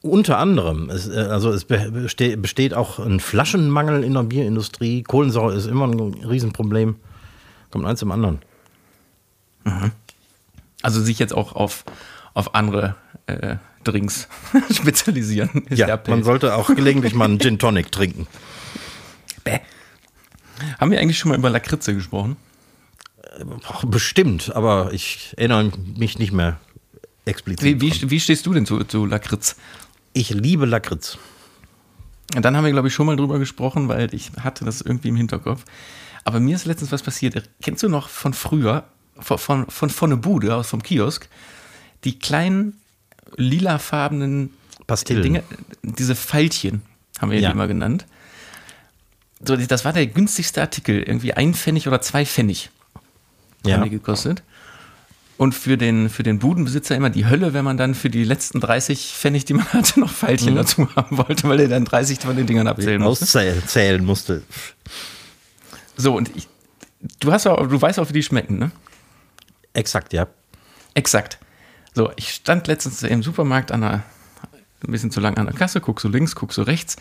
Unter 0.02 0.38
anderem, 0.38 0.88
es, 0.88 1.08
äh, 1.08 1.18
also 1.30 1.50
es 1.50 1.64
be- 1.66 1.90
beste- 1.90 2.36
besteht 2.38 2.72
auch 2.72 2.98
ein 2.98 3.20
Flaschenmangel 3.20 4.02
in 4.02 4.14
der 4.14 4.22
Bierindustrie. 4.22 5.02
Kohlensäure 5.02 5.54
ist 5.54 5.66
immer 5.66 5.86
ein 5.86 5.98
Riesenproblem. 6.24 6.96
Kommt 7.70 7.84
eins 7.84 8.00
zum 8.00 8.10
anderen. 8.10 8.38
Also 10.82 11.02
sich 11.02 11.18
jetzt 11.18 11.34
auch 11.34 11.52
auf, 11.54 11.84
auf 12.34 12.54
andere 12.54 12.96
äh, 13.26 13.56
Drinks 13.84 14.28
spezialisieren. 14.70 15.64
Ja, 15.70 16.00
man 16.06 16.22
sollte 16.22 16.54
auch 16.54 16.68
gelegentlich 16.74 17.14
mal 17.14 17.26
einen 17.26 17.38
Gin 17.38 17.58
Tonic 17.58 17.92
trinken. 17.92 18.26
Bäh. 19.44 19.60
Haben 20.78 20.90
wir 20.90 21.00
eigentlich 21.00 21.18
schon 21.18 21.30
mal 21.30 21.38
über 21.38 21.50
Lakritze 21.50 21.94
gesprochen? 21.94 22.36
Bestimmt, 23.86 24.54
aber 24.54 24.92
ich 24.92 25.34
erinnere 25.36 25.72
mich 25.96 26.18
nicht 26.18 26.32
mehr 26.32 26.58
explizit. 27.24 27.80
Wie, 27.80 27.80
wie, 27.80 28.10
wie 28.10 28.20
stehst 28.20 28.44
du 28.46 28.52
denn 28.52 28.66
zu, 28.66 28.82
zu 28.84 29.06
Lakritz? 29.06 29.56
Ich 30.12 30.30
liebe 30.30 30.66
Lakritz. 30.66 31.18
Und 32.34 32.44
dann 32.44 32.56
haben 32.56 32.64
wir, 32.64 32.72
glaube 32.72 32.88
ich, 32.88 32.94
schon 32.94 33.06
mal 33.06 33.16
drüber 33.16 33.38
gesprochen, 33.38 33.88
weil 33.88 34.12
ich 34.14 34.32
hatte 34.40 34.64
das 34.64 34.80
irgendwie 34.80 35.08
im 35.08 35.16
Hinterkopf. 35.16 35.64
Aber 36.24 36.40
mir 36.40 36.54
ist 36.54 36.66
letztens 36.66 36.92
was 36.92 37.02
passiert. 37.02 37.48
Kennst 37.62 37.82
du 37.82 37.88
noch 37.88 38.08
von 38.08 38.34
früher, 38.34 38.84
von, 39.20 39.38
von, 39.38 39.70
von 39.70 39.90
vorne 39.90 40.16
Bude 40.16 40.54
aus 40.54 40.68
vom 40.68 40.82
Kiosk, 40.82 41.28
die 42.04 42.18
kleinen 42.18 42.80
lilafarbenen 43.36 44.50
Pastillen. 44.86 45.22
Dinge, 45.22 45.42
diese 45.82 46.14
Pfeilchen 46.16 46.82
haben 47.20 47.30
wir 47.30 47.38
Ja. 47.40 47.48
die 47.50 47.54
immer 47.54 47.68
genannt. 47.68 48.06
So, 49.44 49.56
das 49.56 49.84
war 49.84 49.92
der 49.92 50.06
günstigste 50.06 50.60
Artikel, 50.60 51.02
irgendwie 51.02 51.32
ein 51.34 51.54
Pfennig 51.54 51.86
oder 51.88 52.00
zwei 52.00 52.26
Pfennig 52.26 52.70
Ja. 53.64 53.76
haben 53.76 53.84
die 53.84 53.90
gekostet. 53.90 54.42
Und 55.38 55.54
für 55.54 55.78
den, 55.78 56.10
für 56.10 56.22
den 56.22 56.38
Budenbesitzer 56.38 56.94
immer 56.96 57.08
die 57.08 57.24
Hölle, 57.26 57.54
wenn 57.54 57.64
man 57.64 57.78
dann 57.78 57.94
für 57.94 58.10
die 58.10 58.24
letzten 58.24 58.60
30 58.60 59.14
Pfennig, 59.16 59.46
die 59.46 59.54
man 59.54 59.64
hatte, 59.72 59.98
noch 60.00 60.12
Pfeilchen 60.12 60.54
dazu 60.54 60.88
haben 60.96 61.16
wollte, 61.16 61.48
weil 61.48 61.60
er 61.60 61.68
dann 61.68 61.86
30 61.86 62.18
von 62.20 62.36
den 62.36 62.46
Dingern 62.46 62.66
abzählen 62.66 63.00
musste. 63.00 63.24
Auszählen 63.24 63.62
zählen 63.66 64.04
musste. 64.04 64.42
So, 65.96 66.14
und 66.14 66.30
ich, 66.36 66.46
du 67.20 67.32
hast 67.32 67.46
auch, 67.46 67.66
du 67.66 67.80
weißt 67.80 67.98
auch, 67.98 68.08
wie 68.10 68.12
die 68.14 68.22
schmecken, 68.22 68.58
ne? 68.58 68.70
Exakt, 69.72 70.12
ja. 70.12 70.26
Exakt. 70.94 71.38
So, 71.94 72.12
ich 72.16 72.30
stand 72.32 72.66
letztens 72.66 73.02
im 73.02 73.22
Supermarkt 73.22 73.72
an 73.72 73.80
der, 73.80 74.02
ein 74.86 74.92
bisschen 74.92 75.10
zu 75.10 75.20
lang 75.20 75.36
an 75.36 75.46
der 75.46 75.54
Kasse, 75.54 75.80
guck 75.80 76.00
so 76.00 76.08
links, 76.08 76.34
guck 76.34 76.52
so 76.52 76.62
rechts. 76.62 76.96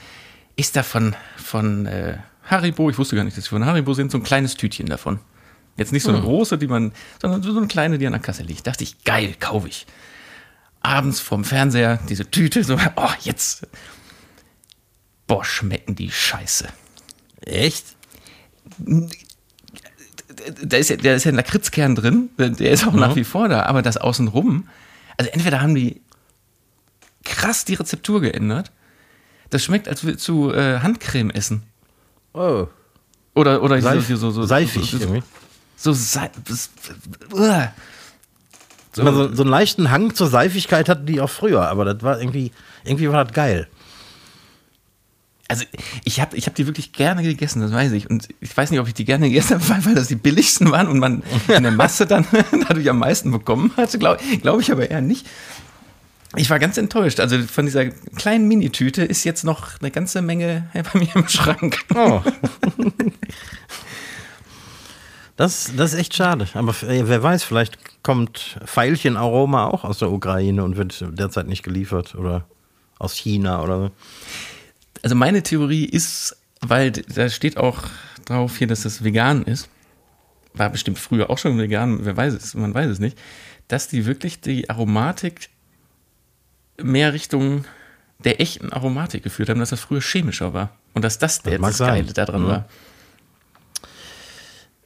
Ist 0.56 0.76
da 0.76 0.84
von, 0.84 1.16
von 1.38 1.86
äh, 1.86 2.18
Haribo, 2.44 2.90
ich 2.90 2.98
wusste 2.98 3.16
gar 3.16 3.24
nicht, 3.24 3.38
dass 3.38 3.46
sie 3.46 3.50
von 3.50 3.66
Haribo 3.66 3.94
sind, 3.94 4.12
so 4.12 4.18
ein 4.18 4.24
kleines 4.24 4.56
Tütchen 4.56 4.88
davon. 4.88 5.20
Jetzt 5.78 5.94
nicht 5.94 6.04
so 6.04 6.10
eine 6.10 6.22
große, 6.22 6.58
die 6.58 6.68
man, 6.68 6.92
sondern 7.22 7.42
so 7.42 7.56
eine 7.56 7.68
kleine, 7.68 7.98
die 7.98 8.06
an 8.06 8.12
der 8.12 8.22
Kasse 8.22 8.44
liegt. 8.44 8.68
Dachte 8.68 8.84
ich, 8.84 9.04
geil, 9.06 9.36
kaufe 9.40 9.70
ich. 9.70 9.88
Abends 10.82 11.20
vorm 11.22 11.46
Fernseher, 11.46 12.00
diese 12.10 12.30
Tüte, 12.30 12.64
so, 12.64 12.78
oh, 12.96 13.10
jetzt. 13.22 13.68
Boah, 15.28 15.46
schmecken 15.46 15.96
die 15.96 16.12
scheiße. 16.12 16.68
Echt? 17.42 17.86
Da 20.64 20.78
ist 20.78 20.90
ja, 20.90 20.98
da 20.98 21.14
ist 21.14 21.24
ja 21.24 21.32
ein 21.32 21.36
Lakritzkern 21.36 21.96
drin, 21.96 22.30
der 22.38 22.72
ist 22.72 22.88
auch 22.88 22.94
nach 22.94 23.16
wie 23.16 23.24
vor 23.24 23.50
da, 23.50 23.64
aber 23.64 23.82
das 23.82 23.98
außenrum, 23.98 24.68
also 25.18 25.32
entweder 25.32 25.62
haben 25.62 25.76
die 25.76 26.02
krass 27.24 27.66
die 27.66 27.76
Rezeptur 27.76 28.22
geändert, 28.22 28.72
das 29.50 29.64
schmeckt, 29.64 29.88
als 29.88 30.04
würdest 30.04 30.28
du 30.28 30.52
äh, 30.52 30.80
Handcreme 30.80 31.30
essen. 31.32 31.64
Oh. 32.34 32.68
Oder, 33.36 33.62
oder 33.64 33.82
Seif 33.82 34.08
so, 34.08 34.16
so, 34.16 34.32
so, 34.32 34.46
seifig 34.46 34.92
so, 34.92 34.98
so, 34.98 35.04
irgendwie. 35.04 35.24
so, 35.76 35.92
das- 35.92 36.70
uah. 37.34 37.72
So, 38.92 39.04
so, 39.12 39.34
so 39.34 39.44
einen 39.44 39.52
leichten 39.52 39.92
Hang 39.92 40.16
zur 40.16 40.28
Seifigkeit 40.28 40.90
hatten 40.90 41.06
die 41.06 41.22
auch 41.22 41.30
früher, 41.30 41.68
aber 41.68 41.86
das 41.86 42.02
war 42.04 42.20
irgendwie, 42.20 42.52
irgendwie 42.84 43.10
war 43.10 43.24
das 43.24 43.34
geil. 43.34 43.68
Also 45.50 45.66
ich 46.06 46.22
habe 46.22 46.38
ich 46.38 46.46
hab 46.46 46.54
die 46.54 46.68
wirklich 46.68 46.94
gerne 46.94 47.24
gegessen, 47.24 47.60
das 47.60 47.74
weiß 47.74 47.92
ich. 47.94 48.08
Und 48.08 48.30
ich 48.40 48.56
weiß 48.56 48.70
nicht, 48.70 48.80
ob 48.80 48.88
ich 48.88 48.94
die 48.94 49.04
gerne 49.04 49.28
gegessen 49.28 49.56
habe, 49.56 49.70
weil, 49.70 49.86
weil 49.86 49.96
das 49.96 50.08
die 50.08 50.16
billigsten 50.16 50.72
waren 50.72 50.88
und 50.88 51.00
man 51.00 51.24
in 51.48 51.64
der 51.64 51.72
Masse 51.72 52.06
dann 52.06 52.26
dadurch 52.68 52.90
am 52.90 53.00
meisten 53.00 53.32
bekommen 53.32 53.72
hatte. 53.76 53.98
Glaube 53.98 54.24
glaub 54.42 54.62
ich 54.62 54.72
aber 54.72 54.90
eher 54.90 55.02
nicht. 55.02 55.28
Ich 56.36 56.52
war 56.52 56.60
ganz 56.60 56.78
enttäuscht. 56.78 57.20
Also 57.20 57.40
von 57.42 57.66
dieser 57.66 57.88
kleinen 57.88 58.48
Minitüte 58.48 59.04
ist 59.04 59.24
jetzt 59.24 59.44
noch 59.44 59.82
eine 59.82 59.90
ganze 59.90 60.22
Menge 60.22 60.70
bei 60.94 61.00
mir 61.00 61.16
im 61.16 61.28
Schrank. 61.28 61.80
Oh. 61.96 62.22
Das, 65.36 65.72
das 65.76 65.94
ist 65.94 66.00
echt 66.00 66.16
schade. 66.16 66.48
Aber 66.54 66.76
äh, 66.84 67.08
wer 67.08 67.24
weiß, 67.24 67.44
vielleicht 67.44 68.04
kommt 68.04 68.60
Veilchenaroma 68.64 69.66
auch 69.66 69.84
aus 69.84 69.98
der 69.98 70.12
Ukraine 70.12 70.64
und 70.64 70.78
wird 70.78 71.04
derzeit 71.18 71.48
nicht 71.48 71.64
geliefert 71.64 72.14
oder 72.14 72.46
aus 73.00 73.16
China 73.16 73.64
oder 73.64 73.80
so. 73.80 73.92
Also 75.04 75.16
meine 75.16 75.44
Theorie 75.44 75.86
ist, 75.86 76.36
weil 76.62 76.92
da 76.92 77.30
steht 77.30 77.58
auch 77.58 77.84
drauf 78.26 78.58
hier, 78.58 78.68
dass 78.68 78.82
das 78.84 79.04
vegan 79.04 79.44
ist. 79.44 79.70
War 80.54 80.70
bestimmt 80.70 81.00
früher 81.00 81.30
auch 81.30 81.38
schon 81.38 81.58
vegan, 81.58 82.00
wer 82.06 82.18
weiß 82.18 82.34
es, 82.34 82.54
man 82.54 82.74
weiß 82.74 82.90
es 82.90 83.00
nicht. 83.00 83.18
Dass 83.68 83.88
die 83.88 84.06
wirklich 84.06 84.42
die 84.42 84.70
Aromatik 84.70 85.50
mehr 86.82 87.14
Richtung 87.14 87.66
der 88.24 88.42
echten 88.42 88.74
Aromatik 88.74 89.24
geführt 89.24 89.50
haben, 89.50 89.60
dass 89.60 89.70
das 89.70 89.80
früher 89.80 90.02
chemischer 90.02 90.54
war. 90.54 90.72
Und 90.94 91.04
dass 91.06 91.20
das, 91.20 91.42
der, 91.42 91.60
das 91.60 91.78
sein. 91.78 92.02
Geile 92.02 92.14
daran 92.14 92.44
Mhm. 92.44 92.48
war. 92.48 92.66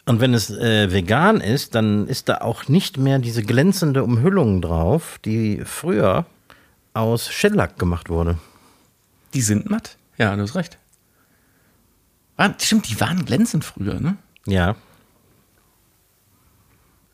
Und 0.05 0.19
wenn 0.19 0.33
es 0.33 0.49
äh, 0.49 0.91
vegan 0.91 1.39
ist, 1.39 1.75
dann 1.75 2.07
ist 2.07 2.27
da 2.27 2.39
auch 2.39 2.67
nicht 2.67 2.97
mehr 2.97 3.19
diese 3.19 3.41
glänzende 3.41 4.03
Umhüllung 4.03 4.61
drauf, 4.61 5.17
die 5.23 5.61
früher 5.63 6.25
aus 6.93 7.31
Shellac 7.31 7.79
gemacht 7.79 8.09
wurde. 8.09 8.37
Die 9.33 9.41
sind 9.41 9.69
matt. 9.69 9.97
Ja, 10.17 10.35
du 10.35 10.41
hast 10.41 10.55
recht. 10.55 10.77
War, 12.35 12.53
stimmt, 12.59 12.89
die 12.89 12.99
waren 12.99 13.25
glänzend 13.25 13.63
früher, 13.63 13.99
ne? 13.99 14.17
Ja. 14.45 14.75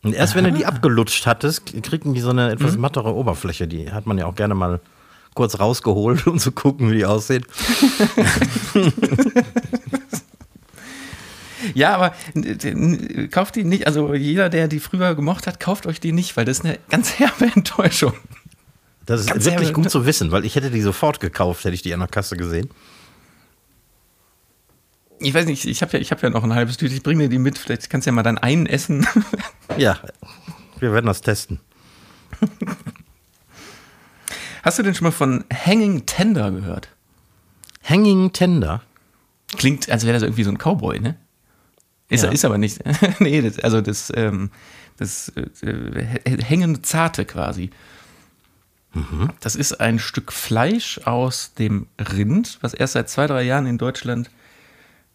Und 0.02 0.14
erst 0.14 0.36
wenn 0.36 0.46
du 0.46 0.52
die 0.54 0.66
abgelutscht 0.66 1.26
hattest, 1.26 1.66
kriegen 1.84 2.14
die 2.14 2.22
so 2.22 2.30
eine 2.30 2.52
etwas 2.52 2.78
mattere 2.78 3.14
Oberfläche. 3.14 3.68
Die 3.68 3.92
hat 3.92 4.06
man 4.06 4.18
ja 4.18 4.26
auch 4.28 4.36
gerne 4.36 4.56
mal 4.56 4.80
kurz 5.34 5.60
rausgeholt, 5.60 6.26
um 6.28 6.40
zu 6.40 6.52
gucken, 6.52 6.90
wie 6.90 6.98
die 6.98 7.06
aussehen. 7.06 7.46
Ja, 11.74 11.96
aber 11.96 12.16
kauft 13.32 13.56
die 13.56 13.64
nicht, 13.64 13.88
also 13.88 14.14
jeder, 14.14 14.50
der 14.50 14.68
die 14.68 14.80
früher 14.80 15.16
gemocht 15.16 15.48
hat, 15.48 15.60
kauft 15.60 15.88
euch 15.88 16.00
die 16.00 16.12
nicht, 16.12 16.38
weil 16.38 16.46
das 16.46 16.60
ist 16.60 16.66
eine 16.66 16.80
ganz 16.90 17.20
herbe 17.20 17.52
Enttäuschung. 17.56 18.14
Das 19.10 19.22
ist 19.22 19.28
Ganz 19.28 19.46
wirklich 19.46 19.74
gut 19.74 19.90
zu 19.90 20.06
wissen, 20.06 20.30
weil 20.32 20.46
ich 20.46 20.56
hätte 20.56 20.70
die 20.70 20.82
sofort 20.82 21.20
gekauft, 21.20 21.64
hätte 21.66 21.74
ich 21.74 21.82
die 21.82 21.96
an 21.96 22.00
der 22.00 22.08
Kasse 22.08 22.38
gesehen. 22.38 22.70
Ich 25.18 25.34
weiß 25.34 25.48
nicht, 25.48 25.66
ich 25.66 25.82
habe 25.82 25.94
ja, 25.94 26.00
ich 26.00 26.12
hab 26.12 26.22
ja 26.22 26.30
noch 26.30 26.44
ein 26.44 26.54
halbes 26.54 26.78
Tüte, 26.78 26.94
ich 26.94 27.02
bringe 27.02 27.24
dir 27.24 27.30
die 27.30 27.40
mit, 27.40 27.58
vielleicht 27.58 27.90
kannst 27.90 28.06
du 28.06 28.10
ja 28.10 28.14
mal 28.14 28.22
dann 28.22 28.38
einen 28.38 28.68
essen. 28.68 29.08
Ja, 29.78 30.00
wir 30.80 30.94
werden 30.94 31.08
das 31.08 31.22
testen. 31.22 31.60
Hast 34.64 34.78
du 34.78 34.84
denn 34.84 34.94
schon 34.94 35.06
mal 35.06 35.12
von 35.12 35.44
Hanging 35.52 36.06
Tender 36.06 36.52
gehört? 36.52 36.90
Hanging 37.84 38.32
Tender. 38.32 38.84
Klingt, 39.58 39.90
als 39.90 40.04
wäre 40.06 40.14
das 40.14 40.22
irgendwie 40.22 40.44
so 40.44 40.52
ein 40.52 40.60
Cowboy, 40.60 41.00
ne? 41.00 41.16
Ist, 42.10 42.24
Ja. 42.26 42.30
ist 42.30 42.46
aber 42.46 42.60
nicht. 42.60 42.80
nee, 43.20 43.42
das, 43.42 43.58
also 43.58 43.82
das, 43.82 44.12
ähm, 44.16 44.52
das 44.98 45.30
äh, 45.62 46.44
hängende 46.44 46.84
Zarte 46.84 47.26
quasi. 47.26 47.72
Das 49.40 49.56
ist 49.56 49.80
ein 49.80 50.00
Stück 50.00 50.32
Fleisch 50.34 51.00
aus 51.06 51.54
dem 51.54 51.88
Rind, 52.00 52.58
was 52.62 52.74
erst 52.74 52.94
seit 52.94 53.10
zwei, 53.10 53.28
drei 53.28 53.44
Jahren 53.44 53.68
in 53.68 53.78
Deutschland 53.78 54.30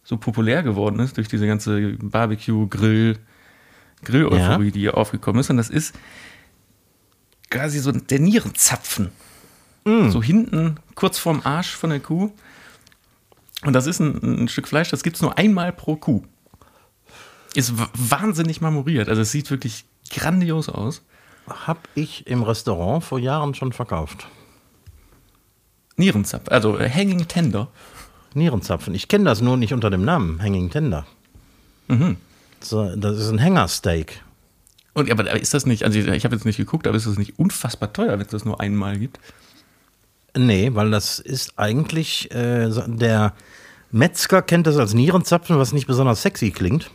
so 0.04 0.16
populär 0.16 0.62
geworden 0.62 1.00
ist, 1.00 1.16
durch 1.16 1.28
diese 1.28 1.46
ganze 1.46 1.94
Barbecue, 2.00 2.68
Grill, 2.68 3.18
Grill-Euphorie, 4.04 4.66
Ja. 4.66 4.70
die 4.70 4.80
hier 4.80 4.96
aufgekommen 4.96 5.40
ist. 5.40 5.50
Und 5.50 5.56
das 5.56 5.70
ist 5.70 5.94
quasi 7.50 7.78
so 7.80 7.90
der 7.92 8.20
Nierenzapfen. 8.20 9.10
So 9.86 10.22
hinten, 10.22 10.76
kurz 10.94 11.18
vorm 11.18 11.42
Arsch 11.44 11.74
von 11.74 11.90
der 11.90 12.00
Kuh. 12.00 12.30
Und 13.64 13.72
das 13.74 13.86
ist 13.86 14.00
ein, 14.00 14.44
ein 14.44 14.48
Stück 14.48 14.66
Fleisch, 14.68 14.88
das 14.90 15.02
gibt 15.02 15.16
es 15.16 15.22
nur 15.22 15.36
einmal 15.36 15.72
pro 15.72 15.96
Kuh. 15.96 16.22
Ist 17.54 17.72
wahnsinnig 17.94 18.60
marmoriert. 18.62 19.08
Also 19.10 19.20
es 19.22 19.30
sieht 19.30 19.50
wirklich 19.50 19.84
grandios 20.10 20.68
aus. 20.68 21.02
Hab 21.48 21.88
ich 21.94 22.26
im 22.26 22.42
Restaurant 22.42 23.04
vor 23.04 23.18
Jahren 23.18 23.54
schon 23.54 23.72
verkauft. 23.72 24.26
Nierenzapf, 25.96 26.48
also 26.50 26.78
äh, 26.78 26.90
Hanging 26.90 27.28
Tender. 27.28 27.68
Nierenzapfen. 28.34 28.94
Ich 28.94 29.08
kenne 29.08 29.24
das 29.24 29.40
nur 29.40 29.56
nicht 29.56 29.72
unter 29.72 29.90
dem 29.90 30.04
Namen 30.04 30.42
Hanging 30.42 30.70
Tender. 30.70 31.06
So, 32.60 32.96
das 32.96 33.18
ist 33.18 33.30
ein 33.30 33.38
Hängersteak. 33.38 34.22
Und 34.94 35.10
aber 35.10 35.30
ist 35.40 35.54
das 35.54 35.66
nicht, 35.66 35.84
also 35.84 35.98
ich 35.98 36.24
habe 36.24 36.34
jetzt 36.34 36.44
nicht 36.44 36.56
geguckt, 36.56 36.86
aber 36.86 36.96
ist 36.96 37.06
das 37.06 37.18
nicht 37.18 37.38
unfassbar 37.38 37.92
teuer, 37.92 38.12
wenn 38.12 38.22
es 38.22 38.28
das 38.28 38.44
nur 38.44 38.60
einmal 38.60 38.98
gibt? 38.98 39.18
Nee, 40.36 40.70
weil 40.74 40.90
das 40.90 41.18
ist 41.18 41.58
eigentlich, 41.58 42.30
äh, 42.32 42.68
der 42.86 43.34
Metzger 43.92 44.42
kennt 44.42 44.66
das 44.66 44.76
als 44.76 44.94
Nierenzapfen, 44.94 45.58
was 45.58 45.72
nicht 45.72 45.86
besonders 45.86 46.22
sexy 46.22 46.50
klingt. 46.50 46.90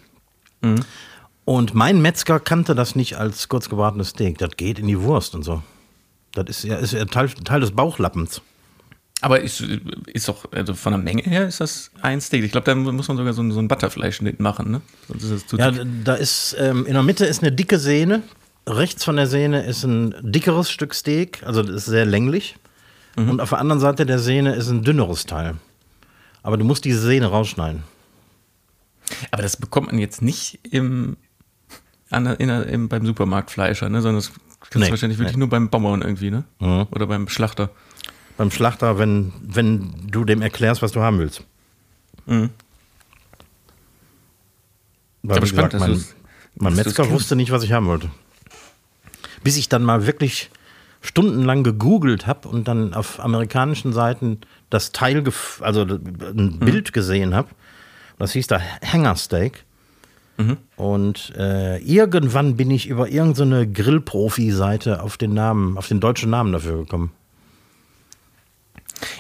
Und 1.50 1.74
mein 1.74 2.00
Metzger 2.00 2.40
kannte 2.40 2.76
das 2.76 2.96
nicht 2.96 3.18
als 3.18 3.50
kurz 3.50 3.70
gebratenes 3.70 4.10
Steak. 4.10 4.38
Das 4.38 4.52
geht 4.56 4.78
in 4.78 4.86
die 4.86 5.02
Wurst 5.02 5.34
und 5.34 5.42
so. 5.42 5.64
Das 6.34 6.46
ist 6.48 6.64
ja, 6.64 6.76
ist 6.76 6.94
ja 6.94 7.04
Teil, 7.06 7.28
Teil 7.30 7.60
des 7.62 7.72
Bauchlappens. 7.72 8.44
Aber 9.22 9.40
ist, 9.42 9.60
ist 9.62 10.28
doch, 10.30 10.46
also 10.52 10.76
von 10.76 10.92
der 10.94 11.02
Menge 11.02 11.24
her 11.24 11.48
ist 11.48 11.60
das 11.60 11.90
ein 12.04 12.22
Steak. 12.22 12.44
Ich 12.44 12.52
glaube, 12.52 12.66
da 12.66 12.76
muss 12.76 13.08
man 13.08 13.18
sogar 13.18 13.34
so, 13.34 13.42
ein- 13.42 13.52
so 13.52 13.58
ein 13.60 13.68
Butterfleisch 13.68 14.22
mit 14.22 14.40
machen, 14.40 14.70
ne? 14.70 14.82
Sonst 15.08 15.24
ist 15.24 15.32
das 15.34 15.48
zu 15.48 15.58
Ja, 15.58 15.72
dick. 15.72 15.88
da 16.04 16.14
ist, 16.14 16.56
ähm, 16.60 16.86
in 16.86 16.94
der 16.94 17.02
Mitte 17.02 17.26
ist 17.26 17.42
eine 17.42 17.52
dicke 17.52 17.80
Sehne. 17.80 18.22
Rechts 18.68 19.04
von 19.04 19.16
der 19.16 19.26
Sehne 19.26 19.66
ist 19.66 19.84
ein 19.84 20.14
dickeres 20.22 20.70
Stück 20.70 20.94
Steak, 20.94 21.42
also 21.48 21.64
das 21.64 21.76
ist 21.78 21.86
sehr 21.86 22.06
länglich. 22.06 22.58
Und 23.16 23.42
auf 23.42 23.50
der 23.50 23.58
anderen 23.58 23.80
Seite 23.82 24.06
der 24.06 24.20
Sehne 24.20 24.54
ist 24.54 24.70
ein 24.70 24.84
dünneres 24.84 25.26
Teil. 25.26 25.56
Aber 26.44 26.58
du 26.58 26.64
musst 26.64 26.86
diese 26.86 27.02
Sehne 27.02 27.26
rausschneiden. 27.26 27.82
Aber 29.32 29.42
das 29.42 29.58
bekommt 29.58 29.88
man 29.88 29.98
jetzt 29.98 30.22
nicht 30.22 30.60
im, 30.72 31.18
an 32.12 32.26
in 32.26 32.50
im, 32.50 32.90
beim 32.90 33.06
Supermarktfleischer, 33.06 33.90
ne? 33.90 34.02
Sondern 34.02 34.18
das 34.22 34.32
kannst 34.62 34.76
Nee, 34.76 34.86
du 34.86 34.92
wahrscheinlich 34.92 35.20
wirklich 35.20 35.36
nee. 35.36 35.40
nur 35.40 35.50
beim 35.50 35.70
Bauern 35.70 36.02
irgendwie, 36.02 36.32
ne? 36.32 36.44
Mhm. 36.60 36.88
Oder 36.92 37.08
beim 37.08 37.28
Schlachter. 37.30 37.70
Beim 38.38 38.52
Schlachter, 38.52 38.98
wenn, 38.98 39.34
wenn 39.42 39.94
du 40.08 40.24
dem 40.26 40.42
erklärst, 40.42 40.82
was 40.82 40.92
du 40.92 41.02
haben 41.02 41.20
willst. 41.20 41.44
Mhm. 42.26 42.50
Weil, 45.24 45.38
Aber 45.38 45.46
spannend, 45.48 45.72
gesagt, 45.74 45.92
dass 45.92 46.06
mein, 46.56 46.74
mein 46.74 46.76
Metzger 46.76 47.10
wusste 47.10 47.36
nicht, 47.36 47.52
was 47.52 47.64
ich 47.64 47.72
haben 47.74 47.88
wollte. 47.88 48.10
Bis 49.44 49.58
ich 49.58 49.70
dann 49.70 49.84
mal 49.84 50.06
wirklich 50.08 50.50
stundenlang 51.02 51.64
gegoogelt 51.64 52.28
habe 52.28 52.48
und 52.50 52.68
dann 52.68 52.94
auf 52.94 53.20
amerikanischen 53.20 53.94
Seiten 53.94 54.40
das 54.70 54.92
Teil, 54.92 55.24
also 55.62 55.82
ein 55.84 56.36
Mhm. 56.36 56.60
Bild 56.60 56.94
gesehen 56.94 57.34
habe. 57.34 57.50
Das 58.18 58.34
hieß 58.34 58.48
da 58.48 58.60
Hängersteak. 58.60 59.66
Mhm. 60.40 60.58
Und 60.78 61.34
äh, 61.38 61.78
irgendwann 61.80 62.56
bin 62.56 62.72
ich 62.72 62.88
über 62.88 63.10
irgendeine 63.10 63.70
Grillprofi-Seite 63.70 65.04
auf 65.04 65.18
den 65.18 65.34
Namen, 65.34 65.78
auf 65.78 65.90
den 65.90 66.00
deutschen 66.00 66.30
Namen 66.30 66.54
dafür 66.54 66.78
gekommen. 66.78 67.12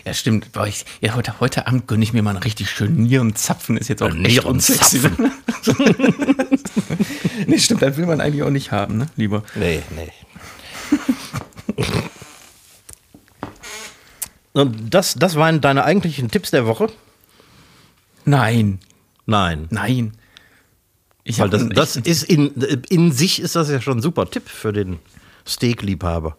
Ja, 0.05 0.13
stimmt. 0.13 0.53
Boah, 0.53 0.65
ich, 0.65 0.85
ja, 1.01 1.15
heute, 1.15 1.39
heute 1.41 1.67
Abend 1.67 1.87
gönne 1.87 2.03
ich 2.03 2.13
mir 2.13 2.23
mal 2.23 2.31
einen 2.31 2.43
richtig 2.43 2.69
schönen 2.69 3.03
Nierenzapfen. 3.03 3.75
Ist 3.75 3.89
jetzt 3.89 4.01
auch 4.01 4.09
Ein 4.11 4.23
echt 4.23 4.45
unsexy. 4.45 4.99
Nierenzapfen. 4.99 5.31
nee, 7.47 7.59
stimmt, 7.59 7.81
das 7.81 7.97
will 7.97 8.05
man 8.05 8.21
eigentlich 8.21 8.43
auch 8.43 8.49
nicht 8.49 8.71
haben, 8.71 8.97
ne? 8.97 9.07
Lieber. 9.17 9.43
Nee, 9.55 9.81
nee. 9.95 10.11
Und 14.53 14.93
das, 14.93 15.15
das 15.15 15.35
waren 15.35 15.59
deine 15.59 15.83
eigentlichen 15.83 16.31
Tipps 16.31 16.51
der 16.51 16.65
Woche? 16.65 16.87
Nein, 18.23 18.79
Nein. 19.25 19.67
nein. 19.69 20.13
Ich 21.23 21.39
Weil 21.39 21.49
das, 21.49 21.67
das 21.69 21.95
ist 21.95 22.23
in, 22.23 22.53
in 22.89 23.11
sich 23.11 23.41
ist 23.41 23.55
das 23.55 23.69
ja 23.69 23.81
schon 23.81 23.99
ein 23.99 24.01
super 24.01 24.29
Tipp 24.29 24.47
für 24.47 24.73
den 24.73 24.99
Steak-Liebhaber. 25.45 26.37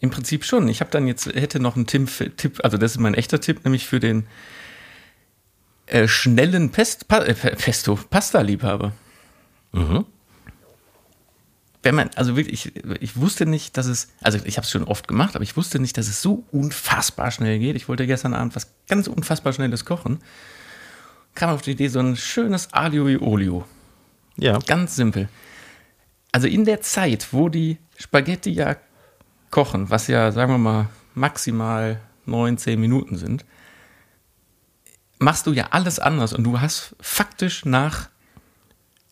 Im 0.00 0.10
Prinzip 0.10 0.44
schon. 0.44 0.68
Ich 0.68 0.80
habe 0.80 0.90
dann 0.90 1.06
jetzt, 1.06 1.26
hätte 1.26 1.60
noch 1.60 1.76
einen 1.76 1.86
Tipp, 1.86 2.10
also 2.62 2.76
das 2.76 2.92
ist 2.92 2.98
mein 2.98 3.14
echter 3.14 3.40
Tipp, 3.40 3.64
nämlich 3.64 3.86
für 3.86 4.00
den 4.00 4.26
äh, 5.86 6.08
schnellen 6.08 6.70
Pest, 6.70 7.08
pa, 7.08 7.18
äh, 7.18 7.34
Pesto, 7.34 7.98
Pasta-Liebhaber. 8.10 8.92
Wenn 11.82 11.94
man, 11.94 12.10
also 12.14 12.36
wirklich, 12.36 12.66
ich, 12.66 12.84
ich 13.00 13.16
wusste 13.16 13.44
nicht, 13.46 13.76
dass 13.76 13.86
es, 13.86 14.08
also 14.20 14.38
ich 14.44 14.56
habe 14.56 14.64
es 14.64 14.70
schon 14.70 14.84
oft 14.84 15.08
gemacht, 15.08 15.34
aber 15.34 15.42
ich 15.42 15.56
wusste 15.56 15.78
nicht, 15.80 15.98
dass 15.98 16.08
es 16.08 16.22
so 16.22 16.44
unfassbar 16.52 17.30
schnell 17.30 17.58
geht. 17.58 17.76
Ich 17.76 17.88
wollte 17.88 18.06
gestern 18.06 18.34
Abend 18.34 18.54
was 18.54 18.72
ganz 18.88 19.08
unfassbar 19.08 19.52
Schnelles 19.52 19.84
kochen. 19.84 20.20
Kam 21.34 21.50
auf 21.50 21.62
die 21.62 21.72
Idee, 21.72 21.88
so 21.88 22.00
ein 22.00 22.16
schönes 22.16 22.72
Aglio 22.72 23.08
e 23.08 23.16
Olio. 23.18 23.64
Ja. 24.36 24.58
Ganz 24.58 24.96
simpel. 24.96 25.28
Also 26.30 26.46
in 26.46 26.64
der 26.64 26.80
Zeit, 26.80 27.28
wo 27.32 27.48
die 27.48 27.78
Spaghetti 27.98 28.50
ja 28.50 28.76
kochen, 29.50 29.90
was 29.90 30.06
ja, 30.06 30.32
sagen 30.32 30.52
wir 30.52 30.58
mal, 30.58 30.88
maximal 31.14 32.00
9, 32.26 32.58
10 32.58 32.80
Minuten 32.80 33.16
sind, 33.16 33.44
machst 35.18 35.46
du 35.46 35.52
ja 35.52 35.68
alles 35.70 35.98
anders 35.98 36.32
und 36.32 36.44
du 36.44 36.60
hast 36.60 36.96
faktisch 37.00 37.64
nach 37.64 38.08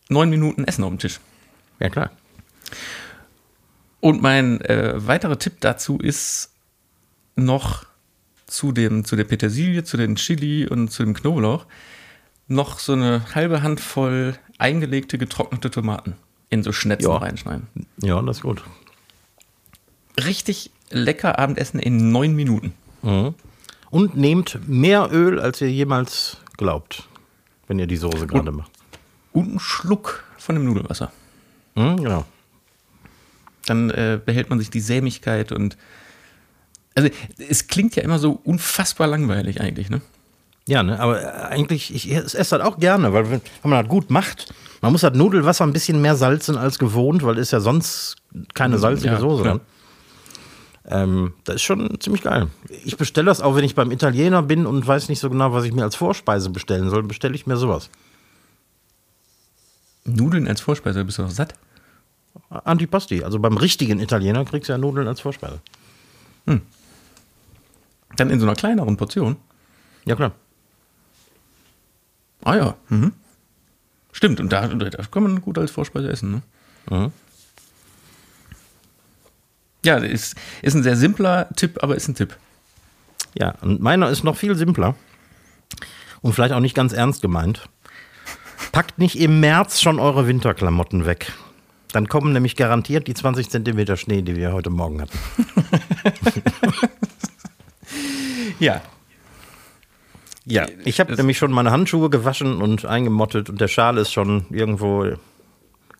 9 0.08 0.28
Minuten 0.28 0.64
Essen 0.64 0.84
auf 0.84 0.90
dem 0.90 0.98
Tisch. 0.98 1.20
Ja, 1.78 1.88
klar. 1.88 2.10
Und 4.00 4.22
mein 4.22 4.60
äh, 4.62 4.94
weiterer 5.06 5.38
Tipp 5.38 5.60
dazu 5.60 5.98
ist 5.98 6.50
noch 7.36 7.84
zu, 8.46 8.72
dem, 8.72 9.04
zu 9.04 9.14
der 9.14 9.24
Petersilie, 9.24 9.84
zu 9.84 9.96
den 9.96 10.16
Chili 10.16 10.66
und 10.66 10.88
zu 10.90 11.04
dem 11.04 11.14
Knoblauch 11.14 11.66
noch 12.50 12.78
so 12.78 12.92
eine 12.92 13.34
halbe 13.34 13.62
Handvoll 13.62 14.36
eingelegte, 14.58 15.18
getrocknete 15.18 15.70
Tomaten 15.70 16.16
in 16.50 16.62
so 16.62 16.72
Schnetzen 16.72 17.10
Ja. 17.10 17.16
reinschneiden. 17.16 17.68
Ja, 18.02 18.20
das 18.22 18.38
ist 18.38 18.42
gut. 18.42 18.62
Richtig 20.24 20.70
lecker 20.90 21.38
Abendessen 21.38 21.78
in 21.80 22.10
neun 22.12 22.34
Minuten. 22.34 22.74
Und 23.90 24.16
nehmt 24.16 24.68
mehr 24.68 25.08
Öl, 25.12 25.40
als 25.40 25.60
ihr 25.60 25.70
jemals 25.70 26.36
glaubt, 26.56 27.08
wenn 27.68 27.78
ihr 27.78 27.86
die 27.86 27.96
Soße 27.96 28.26
gerade 28.26 28.52
macht. 28.52 28.70
Und 29.32 29.48
einen 29.48 29.60
Schluck 29.60 30.24
von 30.36 30.56
dem 30.56 30.64
Nudelwasser. 30.64 31.12
Hm, 31.76 31.96
genau. 31.98 32.24
Dann 33.66 33.90
äh, 33.90 34.20
behält 34.24 34.50
man 34.50 34.58
sich 34.58 34.70
die 34.70 34.80
Sämigkeit 34.80 35.52
und. 35.52 35.76
Also, 36.96 37.08
es 37.38 37.68
klingt 37.68 37.94
ja 37.94 38.02
immer 38.02 38.18
so 38.18 38.40
unfassbar 38.42 39.06
langweilig 39.06 39.60
eigentlich, 39.60 39.88
ne? 39.88 40.00
Ja, 40.70 40.84
ne, 40.84 41.00
aber 41.00 41.20
äh, 41.20 41.26
eigentlich, 41.52 41.92
ich 41.92 42.14
esse 42.14 42.36
das 42.36 42.52
halt 42.52 42.62
auch 42.62 42.78
gerne, 42.78 43.12
weil 43.12 43.28
wenn, 43.28 43.40
man 43.64 43.82
das 43.82 43.88
gut 43.88 44.08
macht, 44.08 44.54
man 44.80 44.92
muss 44.92 45.00
das 45.00 45.14
Nudelwasser 45.14 45.64
ein 45.64 45.72
bisschen 45.72 46.00
mehr 46.00 46.14
salzen 46.14 46.56
als 46.56 46.78
gewohnt, 46.78 47.24
weil 47.24 47.38
ist 47.38 47.50
ja 47.50 47.58
sonst 47.58 48.14
keine 48.54 48.78
salzige 48.78 49.14
Ja, 49.14 49.18
Soße 49.18 49.42
dran. 49.42 49.60
Ähm, 50.86 51.32
das 51.42 51.56
ist 51.56 51.62
schon 51.62 51.98
ziemlich 51.98 52.22
geil. 52.22 52.46
Ich 52.84 52.96
bestelle 52.96 53.26
das 53.26 53.40
auch, 53.40 53.56
wenn 53.56 53.64
ich 53.64 53.74
beim 53.74 53.90
Italiener 53.90 54.44
bin 54.44 54.64
und 54.64 54.86
weiß 54.86 55.08
nicht 55.08 55.18
so 55.18 55.28
genau, 55.28 55.52
was 55.52 55.64
ich 55.64 55.72
mir 55.72 55.82
als 55.82 55.96
Vorspeise 55.96 56.50
bestellen 56.50 56.88
soll, 56.88 57.02
bestelle 57.02 57.34
ich 57.34 57.48
mir 57.48 57.56
sowas. 57.56 57.90
Nudeln 60.04 60.46
als 60.46 60.60
Vorspeise, 60.60 61.04
bist 61.04 61.18
du 61.18 61.22
doch 61.22 61.30
satt. 61.30 61.54
Antipasti. 62.48 63.24
Also 63.24 63.40
beim 63.40 63.56
richtigen 63.56 63.98
Italiener 63.98 64.44
kriegst 64.44 64.68
du 64.68 64.72
ja 64.72 64.78
Nudeln 64.78 65.08
als 65.08 65.20
Vorspeise. 65.20 65.58
Dann 66.46 68.30
in 68.30 68.38
so 68.38 68.46
einer 68.46 68.54
kleineren 68.54 68.96
Portion. 68.96 69.34
Ja, 70.04 70.14
klar. 70.14 70.30
Ah 72.42 72.56
ja. 72.56 72.76
Mhm. 72.88 73.12
Stimmt, 74.12 74.40
und 74.40 74.52
da, 74.52 74.66
da 74.66 75.02
kann 75.10 75.22
man 75.22 75.40
gut 75.40 75.58
als 75.58 75.70
Vorspeise 75.70 76.10
essen. 76.10 76.30
Ne? 76.32 76.42
Mhm. 76.90 77.12
Ja, 79.84 79.96
ist, 79.96 80.36
ist 80.62 80.74
ein 80.74 80.82
sehr 80.82 80.96
simpler 80.96 81.48
Tipp, 81.56 81.78
aber 81.82 81.96
ist 81.96 82.08
ein 82.08 82.14
Tipp. 82.14 82.36
Ja, 83.34 83.54
und 83.60 83.80
meiner 83.80 84.10
ist 84.10 84.24
noch 84.24 84.36
viel 84.36 84.56
simpler 84.56 84.94
und 86.20 86.34
vielleicht 86.34 86.52
auch 86.52 86.60
nicht 86.60 86.74
ganz 86.74 86.92
ernst 86.92 87.22
gemeint. 87.22 87.68
Packt 88.72 88.98
nicht 88.98 89.18
im 89.18 89.40
März 89.40 89.80
schon 89.80 89.98
eure 89.98 90.26
Winterklamotten 90.26 91.06
weg. 91.06 91.32
Dann 91.92 92.08
kommen 92.08 92.32
nämlich 92.32 92.56
garantiert 92.56 93.06
die 93.06 93.14
20 93.14 93.48
Zentimeter 93.50 93.96
Schnee, 93.96 94.22
die 94.22 94.36
wir 94.36 94.52
heute 94.52 94.70
Morgen 94.70 95.00
hatten. 95.00 95.18
Ja. 98.60 98.82
Ja, 100.46 100.66
ich 100.84 101.00
habe 101.00 101.14
nämlich 101.14 101.38
schon 101.38 101.52
meine 101.52 101.70
Handschuhe 101.70 102.10
gewaschen 102.10 102.62
und 102.62 102.84
eingemottet 102.86 103.50
und 103.50 103.60
der 103.60 103.68
Schal 103.68 103.98
ist 103.98 104.12
schon 104.12 104.46
irgendwo 104.50 105.06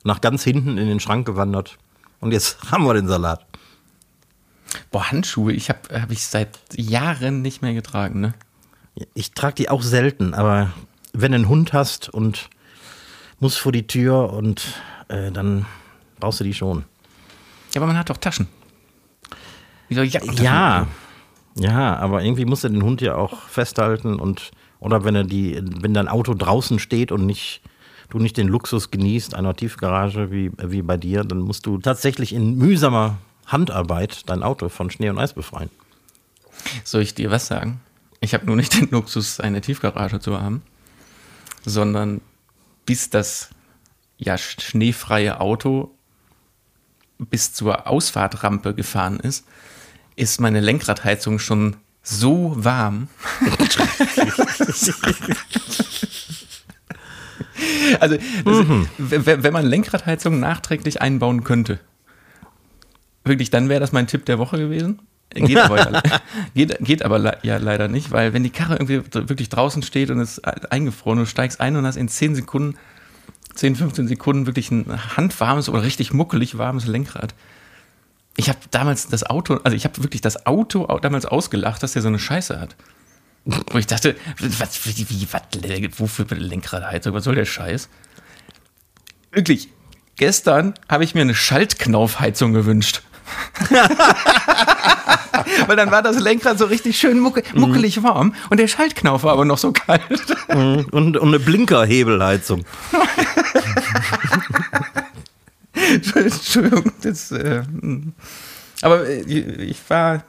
nach 0.03 0.21
ganz 0.21 0.43
hinten 0.43 0.79
in 0.79 0.89
den 0.89 1.01
Schrank 1.01 1.27
gewandert. 1.27 1.79
Und 2.21 2.33
jetzt 2.33 2.59
haben 2.71 2.85
wir 2.85 2.95
den 2.95 3.07
Salat. 3.09 3.45
Boah, 4.91 5.11
Handschuhe, 5.11 5.53
ich 5.53 5.69
habe 5.69 5.81
hab 6.01 6.11
ich 6.11 6.25
seit 6.25 6.59
Jahren 6.77 7.43
nicht 7.43 7.61
mehr 7.61 7.75
getragen, 7.75 8.21
ne? 8.21 8.35
Ich 9.15 9.33
trage 9.33 9.55
die 9.55 9.69
auch 9.69 9.83
selten, 9.83 10.35
aber 10.35 10.73
wenn 11.13 11.33
du 11.33 11.37
einen 11.37 11.49
Hund 11.49 11.73
hast 11.73 12.09
und 12.09 12.51
muss 13.39 13.57
vor 13.57 13.73
die 13.73 13.87
Tür 13.87 14.33
und 14.33 14.63
äh, 15.09 15.31
dann 15.33 15.67
brauchst 16.19 16.41
du 16.41 16.45
die 16.45 16.55
schon. 16.55 16.85
Ja, 17.75 17.81
aber 17.81 17.87
man 17.87 17.99
hat 17.99 18.11
doch 18.11 18.19
Taschen. 18.19 18.47
Wie 19.89 19.95
soll 19.95 20.05
ich 20.05 20.15
Ja, 20.15 20.87
ja, 21.57 21.97
aber 21.97 22.23
irgendwie 22.23 22.45
musst 22.45 22.65
du 22.65 22.69
den 22.69 22.83
Hund 22.83 23.01
ja 23.01 23.17
auch 23.17 23.43
festhalten 23.49 24.19
und 24.19 24.51
oder 24.79 25.05
wenn 25.05 25.15
er 25.15 25.25
die, 25.25 25.61
wenn 25.81 25.93
dein 25.95 26.09
Auto 26.09 26.33
draußen 26.35 26.79
steht 26.79 27.13
und 27.13 27.27
nicht 27.27 27.61
du 28.09 28.19
nicht 28.19 28.37
den 28.37 28.49
Luxus 28.49 28.91
genießt 28.91 29.35
einer 29.35 29.55
Tiefgarage 29.55 30.31
wie, 30.33 30.51
wie 30.59 30.83
bei 30.83 30.97
dir, 30.97 31.23
dann 31.23 31.39
musst 31.41 31.67
du 31.67 31.79
tatsächlich 31.79 32.33
in 32.33 32.57
mühsamer 32.57 33.19
Handarbeit 33.47 34.29
dein 34.29 34.43
Auto 34.43 34.69
von 34.69 34.91
Schnee 34.91 35.11
und 35.11 35.19
Eis 35.19 35.33
befreien. 35.33 35.71
Soll 36.83 37.03
ich 37.03 37.15
dir 37.15 37.31
was 37.31 37.47
sagen? 37.47 37.81
Ich 38.21 38.35
habe 38.35 38.47
nur 38.47 38.57
nicht 38.57 38.75
den 38.81 38.91
Luxus, 38.91 39.39
eine 39.39 39.61
Tiefgarage 39.61 40.19
zu 40.19 40.41
haben, 40.41 40.63
sondern 41.65 42.21
bis 42.85 43.11
das 43.11 43.51
ja 44.19 44.35
sch- 44.35 44.61
schneefreie 44.61 45.41
Auto 45.41 45.91
bis 47.19 47.53
zur 47.53 47.87
Ausfahrtrampe 47.87 48.75
gefahren 48.75 49.21
ist, 49.21 49.47
ist 50.21 50.41
meine 50.41 50.61
Lenkradheizung 50.61 51.39
schon 51.39 51.77
so 52.03 52.53
warm. 52.57 53.09
also, 58.01 58.17
w- 58.17 59.27
w- 59.27 59.43
wenn 59.43 59.53
man 59.53 59.67
Lenkradheizung 59.67 60.41
nachträglich 60.41 61.01
einbauen 61.03 61.45
könnte, 61.45 61.79
wirklich, 63.25 63.51
dann 63.51 63.69
wäre 63.69 63.81
das 63.81 63.93
mein 63.93 64.07
Tipp 64.07 64.25
der 64.27 64.39
Woche 64.39 64.59
gewesen. 64.59 65.01
Geht 65.33 65.59
aber, 65.59 65.79
ja, 65.93 66.03
geht, 66.55 66.77
geht 66.81 67.03
aber 67.05 67.19
le- 67.19 67.39
ja 67.43 67.57
leider 67.59 67.89
nicht, 67.89 68.11
weil 68.11 68.33
wenn 68.33 68.43
die 68.43 68.51
Karre 68.51 68.75
irgendwie 68.75 69.03
wirklich 69.13 69.49
draußen 69.49 69.83
steht 69.83 70.11
und 70.11 70.21
ist 70.21 70.41
eingefroren, 70.73 71.21
du 71.21 71.27
steigst 71.27 71.61
ein 71.61 71.77
und 71.77 71.87
hast 71.87 71.97
in 71.97 72.09
10 72.09 72.35
Sekunden, 72.35 72.77
10, 73.55 73.77
15 73.77 74.09
Sekunden 74.09 74.47
wirklich 74.47 74.71
ein 74.71 75.17
handwarmes 75.17 75.69
oder 75.69 75.83
richtig 75.83 76.13
muckelig 76.13 76.59
warmes 76.59 76.87
Lenkrad. 76.87 77.35
Ich 78.37 78.49
habe 78.49 78.59
damals 78.71 79.09
das 79.09 79.25
Auto, 79.25 79.59
also 79.65 79.77
ich 79.77 79.85
habe 79.85 80.03
wirklich 80.03 80.21
das 80.23 80.47
Auto 80.47 80.87
au- 80.87 80.99
damals 81.01 81.27
ausgelacht, 81.27 81.83
dass 81.83 81.93
der 81.93 82.03
so 82.03 82.09
eine 82.09 82.19
Scheiße 82.19 82.61
hat. 82.61 82.77
Wo 83.45 83.79
ich 83.79 83.87
dachte, 83.87 84.17
was, 84.39 84.85
wie, 84.87 85.27
was, 85.33 85.43
wofür 85.99 86.27
Lenkradheizung, 86.37 87.13
was 87.15 87.25
soll 87.25 87.35
der 87.35 87.47
Scheiß? 87.47 87.89
Wirklich, 89.33 89.69
gestern 90.17 90.75
habe 90.89 91.05
ich 91.05 91.15
mir 91.15 91.23
eine 91.23 91.35
Schaltknaufheizung 91.35 92.53
gewünscht. 92.53 93.03
Weil 95.67 95.77
dann 95.77 95.91
war 95.91 96.03
das 96.03 96.19
Lenkrad 96.19 96.59
so 96.59 96.67
richtig 96.67 96.99
schön 96.99 97.19
mucke, 97.21 97.43
muckelig 97.55 98.03
warm 98.03 98.35
und 98.51 98.59
der 98.59 98.69
Schaltknauf 98.69 99.23
war 99.23 99.33
aber 99.33 99.45
noch 99.45 99.59
so 99.59 99.73
kalt. 99.73 100.03
Und, 100.49 100.93
und 100.93 101.21
eine 101.23 101.39
Blinkerhebelheizung. 101.39 102.65
Entschuldigung, 106.15 106.93
das, 107.03 107.33
äh, 107.33 107.63
mm. 107.63 108.13
aber 108.83 109.09
äh, 109.09 109.21
ich 109.23 109.79
war, 109.89 110.25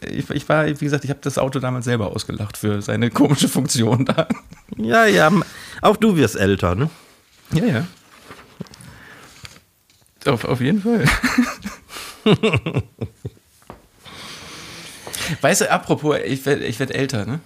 ich, 0.00 0.30
ich 0.30 0.48
war, 0.48 0.66
wie 0.66 0.84
gesagt, 0.84 1.04
ich 1.04 1.10
habe 1.10 1.20
das 1.22 1.38
Auto 1.38 1.58
damals 1.58 1.84
selber 1.84 2.08
ausgelacht 2.08 2.56
für 2.56 2.82
seine 2.82 3.10
komische 3.10 3.48
Funktion 3.48 4.04
da. 4.04 4.28
Ja, 4.76 5.06
ja, 5.06 5.30
auch 5.80 5.96
du 5.96 6.16
wirst 6.16 6.36
älter, 6.36 6.74
ne? 6.74 6.90
Ja, 7.52 7.64
ja. 7.64 7.86
Auf, 10.26 10.44
auf 10.44 10.60
jeden 10.60 10.82
Fall. 10.82 11.04
weißt 15.40 15.62
du, 15.62 15.70
apropos, 15.70 16.16
ich 16.24 16.44
werde 16.46 16.64
ich 16.64 16.78
werd 16.78 16.92
älter, 16.92 17.26
ne? 17.26 17.40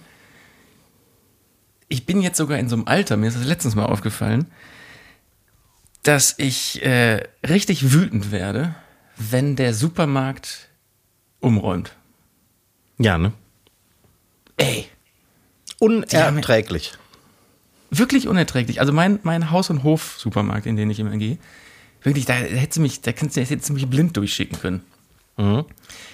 Ich 1.89 2.05
bin 2.05 2.21
jetzt 2.21 2.37
sogar 2.37 2.59
in 2.59 2.69
so 2.69 2.75
einem 2.75 2.87
Alter, 2.87 3.17
mir 3.17 3.27
ist 3.27 3.37
das 3.37 3.45
letztens 3.45 3.75
mal 3.75 3.85
aufgefallen, 3.85 4.45
dass 6.07 6.35
ich 6.37 6.81
äh, 6.83 7.21
richtig 7.45 7.91
wütend 7.91 8.31
werde, 8.31 8.73
wenn 9.17 9.57
der 9.57 9.73
Supermarkt 9.73 10.69
umräumt. 11.41 11.91
Ja, 12.97 13.17
ne? 13.17 13.33
Ey, 14.55 14.87
Unerträglich. 15.79 16.93
wirklich 17.91 18.27
unerträglich. 18.27 18.79
Also 18.79 18.93
mein, 18.93 19.19
mein 19.23 19.51
Haus- 19.51 19.69
und 19.69 19.83
Hof-Supermarkt, 19.83 20.65
in 20.65 20.77
den 20.77 20.89
ich 20.89 20.99
immer 20.99 21.15
gehe, 21.17 21.37
wirklich, 22.01 22.25
da 22.25 22.33
hätte 22.33 22.79
mich, 22.79 23.01
da 23.01 23.11
kannst 23.11 23.35
du 23.35 23.41
jetzt 23.41 23.69
mich 23.69 23.85
blind 23.87 24.15
durchschicken 24.17 24.59
können. 24.59 24.81
Mhm. 25.35 25.65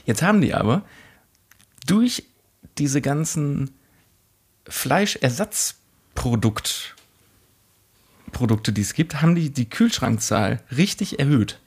Jetzt 0.06 0.24
haben 0.24 0.42
die 0.42 0.56
aber 0.56 0.82
durch 1.86 2.24
diese 2.78 3.00
ganzen 3.00 3.70
Fleischersatzprodukt 4.68 6.96
Produkte, 8.34 8.74
die 8.74 8.82
es 8.82 8.94
gibt, 8.94 9.22
haben 9.22 9.36
die 9.36 9.50
die 9.50 9.70
Kühlschrankzahl 9.70 10.60
richtig 10.76 11.20
erhöht. 11.20 11.60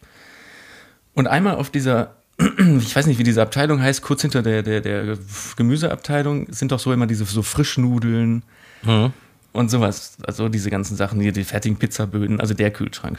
Und 1.15 1.27
einmal 1.27 1.57
auf 1.57 1.71
dieser, 1.71 2.17
ich 2.39 2.95
weiß 2.95 3.07
nicht, 3.07 3.19
wie 3.19 3.25
diese 3.25 3.41
Abteilung 3.41 3.81
heißt, 3.81 4.03
kurz 4.03 4.23
hinter 4.23 4.43
der, 4.43 4.63
der, 4.63 4.83
der 4.83 5.19
Gemüseabteilung 5.57 6.53
sind 6.53 6.73
doch 6.73 6.79
so 6.79 6.93
immer 6.93 7.07
diese 7.07 7.25
so 7.25 7.43
Frischnudeln 7.43 8.43
und 9.53 9.71
sowas. 9.71 10.19
Also 10.27 10.49
diese 10.49 10.71
ganzen 10.71 10.97
Sachen, 10.97 11.21
hier 11.21 11.33
die 11.33 11.45
fertigen 11.45 11.79
Pizzaböden, 11.79 12.41
also 12.41 12.53
der 12.53 12.71
Kühlschrank. 12.71 13.19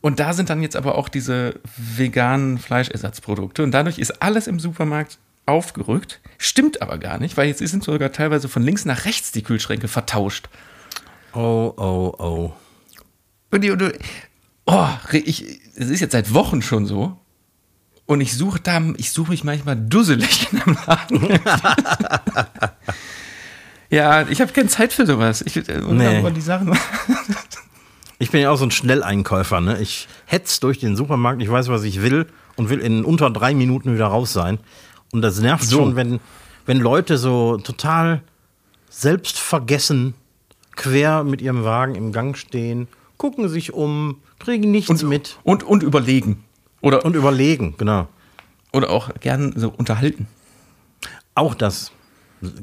Und 0.00 0.20
da 0.20 0.32
sind 0.32 0.48
dann 0.48 0.62
jetzt 0.62 0.76
aber 0.76 0.94
auch 0.94 1.08
diese 1.08 1.60
veganen 1.76 2.58
Fleischersatzprodukte 2.58 3.64
und 3.64 3.72
dadurch 3.72 3.98
ist 3.98 4.22
alles 4.22 4.46
im 4.46 4.60
Supermarkt 4.60 5.18
aufgerückt. 5.44 6.20
Stimmt 6.36 6.82
aber 6.82 6.98
gar 6.98 7.18
nicht, 7.18 7.36
weil 7.36 7.48
jetzt 7.48 7.58
sind 7.58 7.82
sogar 7.82 8.12
teilweise 8.12 8.48
von 8.48 8.62
links 8.62 8.84
nach 8.84 9.06
rechts 9.06 9.32
die 9.32 9.42
Kühlschränke 9.42 9.88
vertauscht. 9.88 10.48
Oh, 11.34 11.72
oh, 11.76 12.14
oh. 12.18 12.52
Und 13.50 13.62
die, 13.62 13.70
und 13.70 13.80
die, 13.80 13.92
oh, 14.66 14.88
ich, 15.12 15.44
es 15.74 15.88
ist 15.90 16.00
jetzt 16.00 16.12
seit 16.12 16.32
Wochen 16.34 16.62
schon 16.62 16.86
so. 16.86 17.16
Und 18.06 18.20
ich 18.20 18.34
suche 18.36 18.60
da, 18.60 18.80
ich 18.96 19.12
suche 19.12 19.30
mich 19.30 19.44
manchmal 19.44 19.76
dusselig 19.76 20.50
in 20.52 20.62
einem 20.62 20.78
Laden. 20.86 21.28
ja, 23.90 24.26
ich 24.28 24.40
habe 24.40 24.52
keine 24.52 24.68
Zeit 24.68 24.92
für 24.92 25.06
sowas. 25.06 25.42
Ich, 25.42 25.56
äh, 25.56 25.80
Nee. 25.80 26.30
die 26.30 26.40
Sachen. 26.40 26.76
Ich 28.20 28.32
bin 28.32 28.40
ja 28.40 28.50
auch 28.50 28.56
so 28.56 28.64
ein 28.64 28.72
Schnelleinkäufer, 28.72 29.60
ne? 29.60 29.78
Ich 29.80 30.08
hetz 30.26 30.58
durch 30.58 30.80
den 30.80 30.96
Supermarkt, 30.96 31.40
ich 31.40 31.48
weiß, 31.48 31.68
was 31.68 31.84
ich 31.84 32.02
will 32.02 32.26
und 32.56 32.68
will 32.68 32.80
in 32.80 33.04
unter 33.04 33.30
drei 33.30 33.54
Minuten 33.54 33.94
wieder 33.94 34.08
raus 34.08 34.32
sein. 34.32 34.58
Und 35.12 35.22
das 35.22 35.38
nervt 35.38 35.62
So. 35.62 35.76
schon, 35.78 35.94
wenn, 35.94 36.18
wenn 36.66 36.78
Leute 36.80 37.16
so 37.16 37.58
total 37.58 38.22
selbstvergessen 38.90 40.14
quer 40.78 41.24
mit 41.24 41.42
ihrem 41.42 41.64
Wagen 41.64 41.94
im 41.96 42.12
Gang 42.12 42.38
stehen, 42.38 42.88
gucken 43.18 43.48
sich 43.50 43.74
um, 43.74 44.22
kriegen 44.38 44.70
nichts 44.70 45.02
mit 45.02 45.38
Und, 45.42 45.64
und 45.64 45.82
überlegen. 45.82 46.44
Oder, 46.80 47.04
und 47.04 47.16
überlegen, 47.16 47.74
genau. 47.76 48.06
oder 48.72 48.88
auch 48.90 49.10
gern 49.20 49.52
so 49.56 49.74
unterhalten. 49.76 50.28
Auch 51.34 51.54
das. 51.54 51.92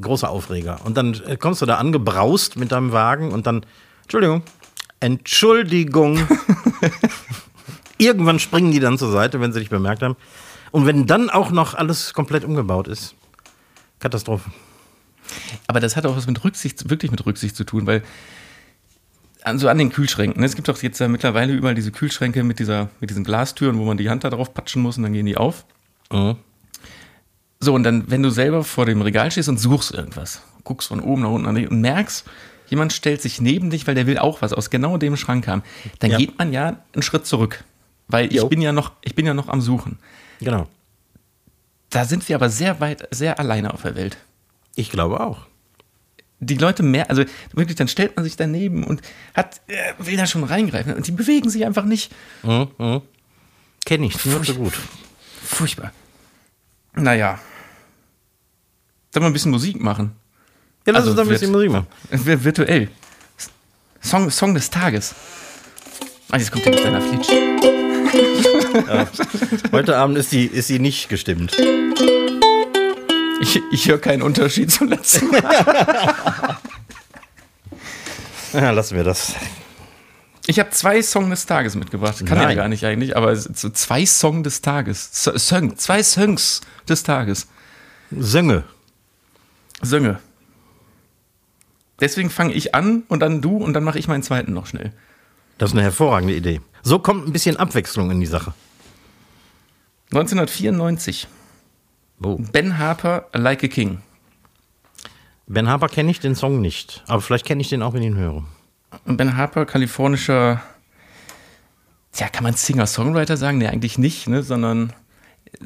Großer 0.01 0.29
Aufreger. 0.29 0.79
Und 0.85 0.95
dann 0.95 1.21
äh, 1.27 1.35
kommst 1.35 1.61
du 1.61 1.65
da 1.65 1.75
angebraust 1.75 2.55
mit 2.55 2.71
deinem 2.71 2.93
Wagen 2.93 3.33
und 3.33 3.45
dann, 3.45 3.65
Entschuldigung, 4.03 4.41
Entschuldigung. 5.01 6.17
Irgendwann 7.97 8.39
springen 8.39 8.71
die 8.71 8.79
dann 8.79 8.97
zur 8.97 9.11
Seite, 9.11 9.41
wenn 9.41 9.51
sie 9.51 9.59
dich 9.59 9.69
bemerkt 9.69 10.01
haben. 10.01 10.15
Und 10.71 10.85
wenn 10.85 11.05
dann 11.05 11.29
auch 11.29 11.51
noch 11.51 11.73
alles 11.73 12.13
komplett 12.13 12.45
umgebaut 12.45 12.87
ist, 12.87 13.15
Katastrophe. 13.99 14.49
Aber 15.67 15.79
das 15.79 15.95
hat 15.95 16.05
auch 16.05 16.15
was 16.15 16.27
mit 16.27 16.43
Rücksicht, 16.43 16.89
wirklich 16.89 17.11
mit 17.11 17.25
Rücksicht 17.25 17.55
zu 17.55 17.63
tun, 17.63 17.85
weil 17.87 18.03
also 19.43 19.69
an 19.69 19.77
den 19.77 19.91
Kühlschränken. 19.91 20.39
ne, 20.39 20.45
Es 20.47 20.55
gibt 20.55 20.67
doch 20.67 20.81
jetzt 20.81 20.99
ja 20.99 21.07
mittlerweile 21.07 21.53
überall 21.53 21.75
diese 21.75 21.91
Kühlschränke 21.91 22.43
mit, 22.43 22.57
dieser, 22.59 22.89
mit 22.99 23.09
diesen 23.11 23.23
Glastüren, 23.23 23.77
wo 23.77 23.85
man 23.85 23.97
die 23.97 24.09
Hand 24.09 24.23
da 24.23 24.29
drauf 24.31 24.53
patschen 24.53 24.81
muss 24.81 24.97
und 24.97 25.03
dann 25.03 25.13
gehen 25.13 25.25
die 25.27 25.37
auf. 25.37 25.65
Mhm. 26.11 26.37
So, 27.59 27.73
und 27.73 27.83
dann, 27.83 28.09
wenn 28.09 28.23
du 28.23 28.29
selber 28.31 28.63
vor 28.63 28.85
dem 28.85 29.01
Regal 29.01 29.29
stehst 29.31 29.47
und 29.49 29.57
suchst 29.59 29.91
irgendwas, 29.93 30.41
guckst 30.63 30.87
von 30.89 30.99
oben 30.99 31.21
nach 31.21 31.29
unten 31.29 31.47
an 31.47 31.55
dich 31.55 31.69
und 31.69 31.79
merkst, 31.79 32.25
jemand 32.67 32.91
stellt 32.93 33.21
sich 33.21 33.39
neben 33.39 33.69
dich, 33.69 33.85
weil 33.87 33.95
der 33.95 34.07
will 34.07 34.17
auch 34.17 34.41
was 34.41 34.51
aus 34.51 34.69
genau 34.71 34.97
dem 34.97 35.15
Schrank 35.15 35.47
haben, 35.47 35.61
dann 35.99 36.11
Ja. 36.11 36.17
geht 36.17 36.37
man 36.37 36.51
ja 36.51 36.79
einen 36.93 37.03
Schritt 37.03 37.25
zurück. 37.27 37.63
Weil 38.07 38.27
ich 38.27 38.33
Jo. 38.41 38.47
bin 38.49 38.61
ja 38.61 38.71
noch, 38.71 38.91
ich 39.01 39.15
bin 39.15 39.25
ja 39.25 39.33
noch 39.33 39.47
am 39.47 39.61
Suchen. 39.61 39.99
Genau. 40.39 40.67
Da 41.91 42.05
sind 42.05 42.27
wir 42.27 42.35
aber 42.35 42.49
sehr 42.49 42.79
weit, 42.79 43.07
sehr 43.11 43.39
alleine 43.39 43.73
auf 43.73 43.83
der 43.83 43.95
Welt. 43.95 44.17
Ich 44.75 44.89
glaube 44.91 45.19
auch. 45.21 45.39
Die 46.39 46.55
Leute 46.55 46.83
mehr, 46.83 47.09
also 47.09 47.23
wirklich, 47.53 47.77
dann 47.77 47.87
stellt 47.87 48.15
man 48.15 48.25
sich 48.25 48.35
daneben 48.35 48.83
und 48.83 49.01
hat, 49.33 49.61
äh, 49.67 49.93
will 49.97 50.17
da 50.17 50.27
schon 50.27 50.43
reingreifen 50.43 50.93
und 50.93 51.07
die 51.07 51.11
bewegen 51.11 51.49
sich 51.49 51.65
einfach 51.65 51.85
nicht. 51.85 52.13
Mhm. 52.43 52.67
Mhm. 52.77 53.01
Kenne 53.85 54.07
ich 54.07 54.15
so 54.17 54.53
gut. 54.55 54.73
Furchtbar. 55.43 55.91
Naja. 56.93 57.39
Sollen 59.13 59.23
wir 59.23 59.27
ein 59.27 59.33
bisschen 59.33 59.51
Musik 59.51 59.79
machen? 59.81 60.11
Ja, 60.85 60.93
lass 60.93 61.01
Also 61.07 61.11
uns 61.11 61.17
da 61.17 61.21
ein 61.23 61.29
bisschen 61.29 61.51
Musik 61.51 61.71
machen. 61.71 61.87
Virtuell. 62.11 62.89
Song, 64.01 64.29
Song 64.29 64.53
des 64.53 64.69
Tages. 64.69 65.15
Ah, 66.31 66.37
jetzt 66.37 66.51
kommt 66.51 66.65
der 66.65 66.73
mit 66.73 66.83
seiner 66.83 67.01
Flitsch. 67.01 67.29
Heute 69.71 69.97
Abend 69.97 70.17
ist 70.17 70.29
sie, 70.31 70.45
ist 70.45 70.67
sie 70.67 70.79
nicht 70.79 71.07
gestimmt. 71.09 71.55
Ich, 73.45 73.61
ich 73.71 73.87
höre 73.87 73.99
keinen 73.99 74.23
Unterschied 74.23 74.71
zum 74.71 74.89
letzten 74.89 75.27
Mal. 75.27 76.57
Ja, 78.53 78.71
lassen 78.71 78.95
wir 78.95 79.03
das. 79.03 79.33
Ich 80.47 80.59
habe 80.59 80.69
zwei 80.69 81.01
Song 81.01 81.29
des 81.29 81.45
Tages 81.45 81.75
mitgebracht. 81.75 82.25
Kann 82.25 82.37
ja 82.37 82.45
Nein. 82.45 82.55
gar 82.55 82.69
nicht 82.69 82.85
eigentlich, 82.85 83.17
aber 83.17 83.35
zwei 83.35 84.05
Song 84.05 84.43
des 84.43 84.61
Tages. 84.61 85.09
So- 85.11 85.37
Song, 85.37 85.75
zwei 85.77 86.01
Songs 86.01 86.61
des 86.87 87.03
Tages. 87.03 87.47
Sönge. 88.11 88.63
Sönge. 89.81 90.19
Deswegen 91.99 92.29
fange 92.29 92.53
ich 92.53 92.73
an 92.73 93.03
und 93.09 93.19
dann 93.19 93.41
du 93.41 93.57
und 93.57 93.73
dann 93.73 93.83
mache 93.83 93.99
ich 93.99 94.07
meinen 94.07 94.23
zweiten 94.23 94.53
noch 94.53 94.67
schnell. 94.67 94.93
Das 95.57 95.71
ist 95.71 95.73
eine 95.73 95.83
hervorragende 95.83 96.33
Idee. 96.33 96.61
So 96.81 96.99
kommt 96.99 97.27
ein 97.27 97.33
bisschen 97.33 97.57
Abwechslung 97.57 98.09
in 98.09 98.21
die 98.21 98.25
Sache. 98.25 98.53
1994. 100.11 101.27
Oh. 102.21 102.37
Ben 102.51 102.77
Harper, 102.77 103.27
Like 103.33 103.63
a 103.63 103.67
King. 103.67 104.01
Ben 105.47 105.67
Harper 105.69 105.89
kenne 105.89 106.09
ich 106.11 106.19
den 106.19 106.33
Song 106.35 106.59
nicht. 106.61 107.03
Aber 107.07 107.21
vielleicht 107.21 107.45
kenne 107.45 107.61
ich 107.61 107.69
den 107.69 107.81
auch, 107.83 107.93
wenn 107.93 108.01
ich 108.01 108.07
ihn 108.09 108.17
höre. 108.17 108.43
Ben 109.05 109.35
Harper, 109.37 109.65
kalifornischer, 109.65 110.61
ja, 112.15 112.29
kann 112.29 112.43
man 112.43 112.53
Singer-Songwriter 112.53 113.35
sagen? 113.37 113.57
Nee, 113.57 113.67
eigentlich 113.67 113.97
nicht, 113.97 114.27
ne, 114.27 114.41
sondern 114.41 114.93
äh, 115.61 115.65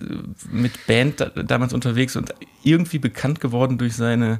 mit 0.52 0.88
Band 0.88 1.22
da, 1.22 1.26
damals 1.30 1.74
unterwegs 1.74 2.16
und 2.16 2.34
irgendwie 2.64 2.98
bekannt 3.00 3.40
geworden 3.40 3.78
durch 3.78 3.96
seine, 3.96 4.40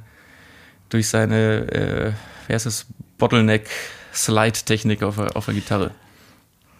durch 0.90 1.08
seine, 1.08 1.72
äh, 1.72 2.14
wer 2.48 2.56
ist 2.56 2.66
es, 2.66 2.88
Bottleneck-Slide-Technik 3.20 5.04
auf, 5.04 5.16
der- 5.18 5.36
auf 5.38 5.46
der 5.46 5.54
Gitarre. 5.54 5.92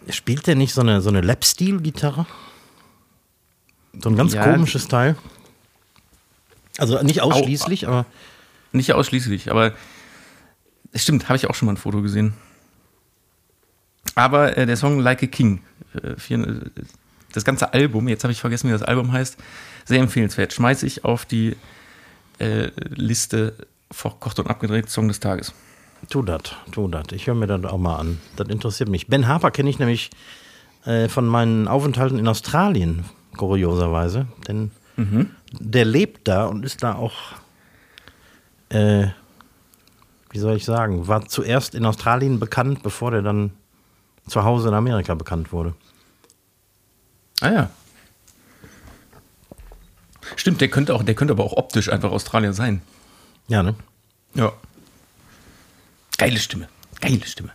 Spielt 0.08 0.46
der 0.46 0.56
nicht 0.56 0.74
so 0.74 0.80
eine, 0.80 1.00
so 1.00 1.10
eine 1.10 1.20
Lap-Steel-Gitarre? 1.20 2.26
So 3.98 4.08
ein 4.10 4.16
ganz 4.16 4.32
Ja. 4.34 4.44
komisches 4.52 4.88
Teil. 4.88 5.16
Also 6.78 7.00
nicht 7.02 7.20
ausschließlich, 7.22 7.86
aber 7.88 8.06
Nicht 8.72 8.92
ausschließlich, 8.92 9.50
aber 9.50 9.72
es 10.92 11.02
stimmt, 11.02 11.28
habe 11.28 11.36
ich 11.36 11.48
auch 11.50 11.54
schon 11.54 11.66
mal 11.66 11.72
ein 11.72 11.76
Foto 11.76 12.02
gesehen. 12.02 12.34
Aber 14.14 14.56
äh, 14.56 14.66
der 14.66 14.76
Song 14.76 15.00
Like 15.00 15.22
a 15.22 15.26
King, 15.26 15.60
äh, 16.02 16.16
vier, 16.16 16.38
äh, 16.38 16.70
das 17.32 17.44
ganze 17.44 17.72
Album, 17.72 18.08
jetzt 18.08 18.24
habe 18.24 18.32
ich 18.32 18.40
vergessen, 18.40 18.68
wie 18.68 18.72
das 18.72 18.82
Album 18.82 19.12
heißt, 19.12 19.36
sehr 19.84 20.00
empfehlenswert. 20.00 20.52
Schmeiße 20.52 20.86
ich 20.86 21.04
auf 21.04 21.24
die 21.26 21.56
äh, 22.38 22.70
Liste 22.90 23.54
verkocht 23.90 24.38
und 24.38 24.48
abgedreht 24.48 24.88
Song 24.88 25.08
des 25.08 25.20
Tages. 25.20 25.52
tu 26.08 26.22
das, 26.22 26.42
tu 26.72 26.88
das. 26.88 27.04
Ich 27.12 27.26
höre 27.26 27.34
mir 27.34 27.46
das 27.46 27.64
auch 27.64 27.78
mal 27.78 27.96
an. 27.96 28.18
Das 28.36 28.48
interessiert 28.48 28.88
mich. 28.88 29.06
Ben 29.08 29.26
Harper 29.28 29.50
kenne 29.50 29.68
ich 29.70 29.78
nämlich 29.78 30.10
äh, 30.86 31.08
von 31.08 31.26
meinen 31.26 31.68
Aufenthalten 31.68 32.18
in 32.18 32.26
Australien, 32.28 33.04
kurioserweise. 33.40 34.26
Denn 34.46 34.70
der 35.52 35.84
lebt 35.84 36.28
da 36.28 36.46
und 36.46 36.64
ist 36.64 36.82
da 36.82 36.94
auch, 36.94 37.14
äh, 38.68 39.08
wie 40.30 40.38
soll 40.38 40.56
ich 40.56 40.64
sagen, 40.64 41.08
war 41.08 41.26
zuerst 41.26 41.74
in 41.74 41.86
Australien 41.86 42.38
bekannt, 42.38 42.82
bevor 42.82 43.10
der 43.10 43.22
dann 43.22 43.52
zu 44.26 44.44
Hause 44.44 44.68
in 44.68 44.74
Amerika 44.74 45.14
bekannt 45.14 45.52
wurde. 45.52 45.74
Ah 47.40 47.50
ja. 47.50 47.70
Stimmt, 50.36 50.60
der 50.60 50.68
könnte 50.68 50.94
auch, 50.94 51.02
der 51.02 51.14
könnte 51.14 51.32
aber 51.32 51.44
auch 51.44 51.56
optisch 51.56 51.90
einfach 51.90 52.12
Australier 52.12 52.52
sein. 52.52 52.82
Ja, 53.48 53.62
ne? 53.62 53.74
Ja. 54.34 54.52
Geile 56.18 56.38
Stimme. 56.38 56.68
Geile 57.00 57.24
Stimme. 57.24 57.52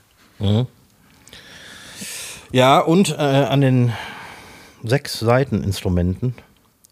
Ja, 2.52 2.80
und 2.80 3.10
äh, 3.10 3.22
an 3.22 3.62
den 3.62 3.94
sechs 4.86 5.20
Seiteninstrumenten, 5.20 6.36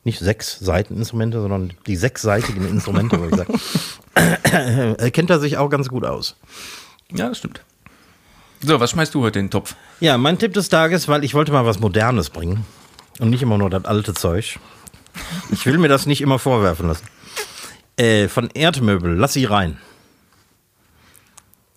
nicht 0.04 0.20
sechs 0.20 0.60
Seiteninstrumente, 0.60 1.42
sondern 1.42 1.74
die 1.88 1.96
sechsseitigen 1.96 2.68
Instrumente, 2.68 3.20
würde 3.20 3.32
ich 3.32 3.60
sagen, 4.16 4.96
äh, 5.00 5.12
kennt 5.12 5.30
er 5.30 5.40
sich 5.40 5.58
auch 5.58 5.70
ganz 5.70 5.90
gut 5.90 6.06
aus. 6.06 6.36
Ja, 7.12 7.30
das 7.30 7.38
stimmt. 7.38 7.62
So, 8.62 8.80
was 8.80 8.92
schmeißt 8.92 9.14
du 9.14 9.22
heute 9.22 9.40
in 9.40 9.46
den 9.46 9.52
Topf? 9.52 9.76
Ja, 10.00 10.18
mein 10.18 10.38
Tipp 10.38 10.54
des 10.54 10.70
Tages, 10.70 11.08
weil 11.08 11.24
ich 11.24 11.34
wollte 11.34 11.52
mal 11.52 11.66
was 11.66 11.80
Modernes 11.80 12.30
bringen 12.30 12.66
und 13.20 13.30
nicht 13.30 13.42
immer 13.42 13.58
nur 13.58 13.70
das 13.70 13.86
alte 13.86 14.14
Zeug. 14.14 14.60
Ich 15.52 15.66
will 15.66 15.78
mir 15.78 15.90
das 15.90 16.06
nicht 16.06 16.22
immer 16.22 16.40
vorwerfen 16.40 16.88
lassen. 16.88 17.06
Äh, 17.98 18.28
von 18.28 18.50
Erdmöbel, 18.50 19.16
lass 19.16 19.34
sie 19.34 19.46
rein. 19.46 19.78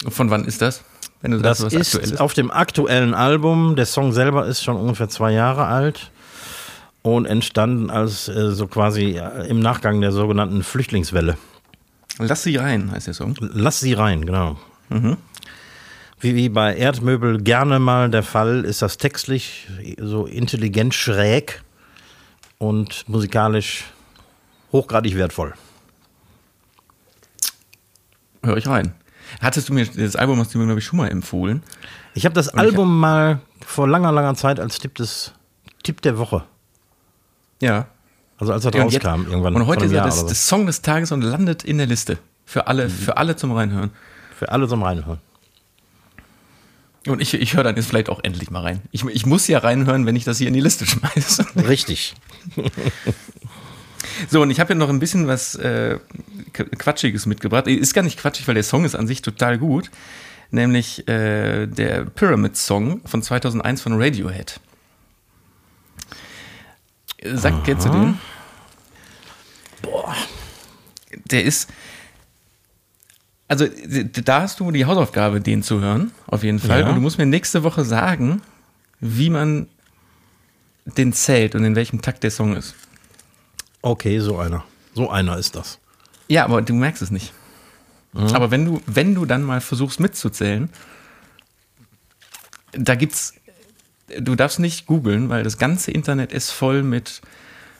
Von 0.09 0.31
wann 0.31 0.45
ist 0.45 0.62
das? 0.62 0.83
Wenn 1.23 1.33
du 1.33 1.39
Das 1.39 1.59
sagst, 1.59 1.77
was 1.77 1.83
ist 1.83 1.95
aktuell 1.97 2.19
auf 2.19 2.35
dem 2.35 2.51
aktuellen 2.51 3.14
Album. 3.14 3.77
Der 3.77 3.87
Song 3.87 4.12
selber 4.12 4.47
ist 4.47 4.62
schon 4.62 4.77
ungefähr 4.77 5.09
zwei 5.09 5.33
Jahre 5.33 5.67
alt 5.67 6.11
und 7.03 7.27
entstanden 7.27 7.91
als 7.91 8.29
äh, 8.29 8.53
so 8.53 8.67
quasi 8.67 9.19
äh, 9.19 9.47
im 9.49 9.61
Nachgang 9.61 10.01
der 10.01 10.12
sogenannten 10.12 10.62
Flüchtlingswelle. 10.62 11.37
Lass 12.19 12.43
sie 12.43 12.57
rein, 12.57 12.91
heißt 12.91 13.07
der 13.07 13.14
Song. 13.14 13.35
Lass 13.41 13.81
sie 13.81 13.93
rein, 13.93 14.25
genau. 14.25 14.59
Wie, 16.21 16.35
wie 16.35 16.49
bei 16.49 16.75
Erdmöbel 16.75 17.43
gerne 17.43 17.79
mal 17.79 18.11
der 18.11 18.23
Fall, 18.23 18.64
ist 18.64 18.83
das 18.83 18.97
textlich 18.97 19.69
so 19.99 20.27
intelligent 20.27 20.95
schräg 20.95 21.62
und 22.59 23.07
musikalisch 23.09 23.85
hochgradig 24.73 25.17
wertvoll. 25.17 25.55
Hör 28.43 28.57
ich 28.57 28.67
rein. 28.67 28.95
Hattest 29.41 29.68
du 29.68 29.72
mir, 29.74 29.87
das 29.87 30.16
Album 30.16 30.39
hast 30.41 30.55
du 30.55 30.59
mir, 30.59 30.64
glaube 30.66 30.81
ich, 30.81 30.87
schon 30.87 30.99
mal 30.99 31.09
empfohlen. 31.09 31.62
Ich 32.14 32.24
habe 32.24 32.35
das 32.35 32.49
Album 32.49 32.99
mal 33.01 33.41
vor 33.64 33.89
langer, 33.89 34.12
langer 34.12 34.35
Zeit 34.35 34.61
als 34.61 34.79
Tipp 34.79 34.95
des 34.95 35.33
Tipp 35.83 36.01
der 36.03 36.18
Woche, 36.18 36.45
Ja. 37.61 37.87
also 38.39 38.53
als 38.53 38.64
er 38.64 38.74
Ja, 38.74 38.83
und 38.85 38.93
jetzt- 38.93 39.05
rauskam 39.07 39.29
irgendwann 39.31 39.55
Und 39.55 39.66
heute 39.66 39.85
ist 39.87 39.93
er 39.93 40.05
das, 40.05 40.20
so. 40.20 40.29
das 40.29 40.47
Song 40.49 40.66
des 40.66 40.83
Tages 40.83 41.12
und 41.12 41.22
landet 41.22 41.62
in 41.64 41.79
der 41.79 41.87
Liste. 41.87 42.18
Für 42.45 42.66
alle, 42.68 42.89
für 42.89 43.16
alle 43.16 43.37
zum 43.37 43.53
Reinhören. 43.53 43.91
Für 44.37 44.51
alle 44.53 44.68
zum 44.68 44.83
Reinhören. 44.83 45.18
Und 47.09 47.20
ich, 47.22 47.35
ich 47.35 47.55
höre 47.55 47.62
dann 47.64 47.77
jetzt 47.77 47.87
vielleicht 47.87 48.09
auch 48.09 48.18
endlich 48.24 48.51
mal 48.51 48.62
rein. 48.62 48.83
Ich, 48.91 49.05
ich 49.05 49.27
muss 49.27 49.47
ja 49.47 49.59
reinhören, 49.59 50.07
wenn 50.07 50.16
ich 50.16 50.24
das 50.24 50.39
hier 50.39 50.49
in 50.49 50.55
die 50.55 50.61
Liste 50.61 50.87
schmeiße. 50.87 51.47
Richtig. 51.68 52.14
So, 54.29 54.43
und 54.43 54.51
ich 54.51 54.61
habe 54.61 54.73
ja 54.73 54.79
noch 54.79 54.89
ein 54.89 54.99
bisschen 54.99 55.27
was 55.27 55.55
äh, 55.57 55.99
Qu- 56.53 56.77
Quatschiges 56.77 57.27
mitgebracht. 57.27 57.67
Ist 57.67 57.95
gar 57.95 58.03
nicht 58.03 58.19
quatschig, 58.19 58.47
weil 58.49 58.55
der 58.55 58.62
Song 58.64 58.85
ist 58.85 58.95
an 58.95 59.07
sich 59.07 59.23
total 59.23 59.59
gut. 59.59 59.91
Nämlich 60.51 61.07
äh, 61.09 61.67
der 61.67 62.05
Pyramid 62.05 62.57
Song 62.57 63.01
von 63.05 63.23
2001 63.23 63.83
von 63.83 64.01
Radiohead. 64.01 64.61
Sag, 67.25 67.64
kennst 67.64 67.87
du 67.87 67.91
den? 67.91 68.19
Boah. 69.83 70.14
Der 71.31 71.45
ist. 71.45 71.69
Also, 73.49 73.67
da 74.25 74.43
hast 74.43 74.59
du 74.61 74.71
die 74.73 74.85
Hausaufgabe, 74.87 75.41
den 75.41 75.62
zu 75.62 75.81
hören, 75.81 76.11
auf 76.27 76.43
jeden 76.43 76.59
Fall. 76.59 76.81
Ja. 76.81 76.89
Und 76.89 76.97
du 76.97 77.01
musst 77.01 77.17
mir 77.19 77.27
nächste 77.27 77.62
Woche 77.62 77.85
sagen, 77.85 78.43
wie 79.01 79.31
man 79.31 79.69
den 80.85 81.12
zählt 81.12 81.55
und 81.55 81.64
in 81.64 81.75
welchem 81.77 82.03
Takt 82.03 82.23
der 82.25 82.31
Song 82.31 82.57
ist. 82.57 82.75
Okay, 83.87 84.18
so 84.18 84.37
einer. 84.37 84.64
So 84.95 85.11
einer 85.11 85.39
ist 85.39 85.55
das. 85.55 85.78
Ja, 86.26 86.45
aber 86.45 86.61
du 86.61 86.74
merkst 86.74 87.03
es 87.03 87.12
nicht. 87.12 87.32
Aber 88.12 88.51
wenn 88.51 88.64
du, 88.64 88.82
wenn 88.87 89.14
du 89.14 89.26
dann 89.26 89.45
mal 89.45 89.61
versuchst 89.61 90.01
mitzuzählen, 90.01 90.70
da 92.72 92.97
gibt's, 92.97 93.34
du 94.18 94.34
darfst 94.34 94.59
nicht 94.59 94.87
googeln, 94.87 95.28
weil 95.28 95.45
das 95.45 95.57
ganze 95.57 95.93
Internet 95.93 96.32
ist 96.32 96.51
voll 96.51 96.82
mit 96.82 97.20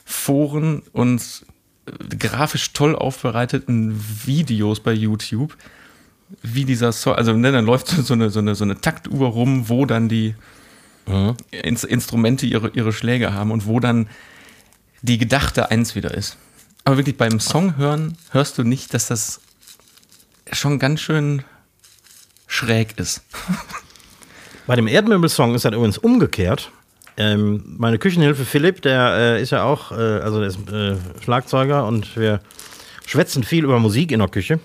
Foren 0.04 0.82
und 0.92 1.44
äh, 1.86 2.16
grafisch 2.16 2.72
toll 2.72 2.94
aufbereiteten 2.94 4.00
Videos 4.26 4.78
bei 4.78 4.92
YouTube, 4.92 5.57
wie 6.40 6.64
dieser 6.64 6.92
Song, 6.92 7.16
also 7.16 7.32
ne, 7.32 7.50
dann 7.50 7.66
läuft 7.66 7.88
so 7.88 8.14
eine, 8.14 8.30
so 8.30 8.38
eine, 8.38 8.54
so 8.54 8.62
eine 8.62 8.80
Taktuhr 8.80 9.26
rum, 9.26 9.68
wo 9.68 9.86
dann 9.86 10.09
die 10.09 10.36
Ins 11.50 11.82
Instrumente 11.82 12.46
ihre, 12.46 12.68
ihre 12.74 12.92
Schläge 12.92 13.32
haben 13.32 13.50
und 13.50 13.66
wo 13.66 13.80
dann 13.80 14.09
die 15.07 15.18
gedachte 15.18 15.70
Eins 15.70 15.94
wieder 15.94 16.12
ist. 16.12 16.36
Aber 16.84 16.98
wirklich 16.98 17.16
beim 17.16 17.40
Song 17.40 17.76
hören 17.76 18.16
hörst 18.30 18.59
du 18.59 18.62
nicht, 18.62 18.92
dass 18.92 19.09
das 19.09 19.40
schon 20.52 20.78
ganz 20.78 21.00
schön 21.00 21.42
schräg 22.46 22.98
ist. 22.98 23.22
Bei 24.66 24.76
dem 24.76 24.88
Erdmöbelsong 24.88 25.54
ist 25.54 25.64
das 25.64 25.72
übrigens 25.72 25.98
umgekehrt. 25.98 26.70
Ähm, 27.16 27.76
meine 27.78 27.98
Küchenhilfe 27.98 28.44
Philipp, 28.44 28.82
der 28.82 29.16
äh, 29.16 29.42
ist 29.42 29.50
ja 29.50 29.62
auch, 29.62 29.90
äh, 29.92 29.94
also 29.94 30.40
der 30.40 30.48
ist 30.48 30.70
äh, 30.70 30.96
Schlagzeuger 31.22 31.86
und 31.86 32.16
wir 32.16 32.40
schwätzen 33.07 33.42
viel 33.42 33.64
über 33.64 33.78
Musik 33.78 34.12
in 34.12 34.18
der 34.18 34.28
Küche. 34.28 34.61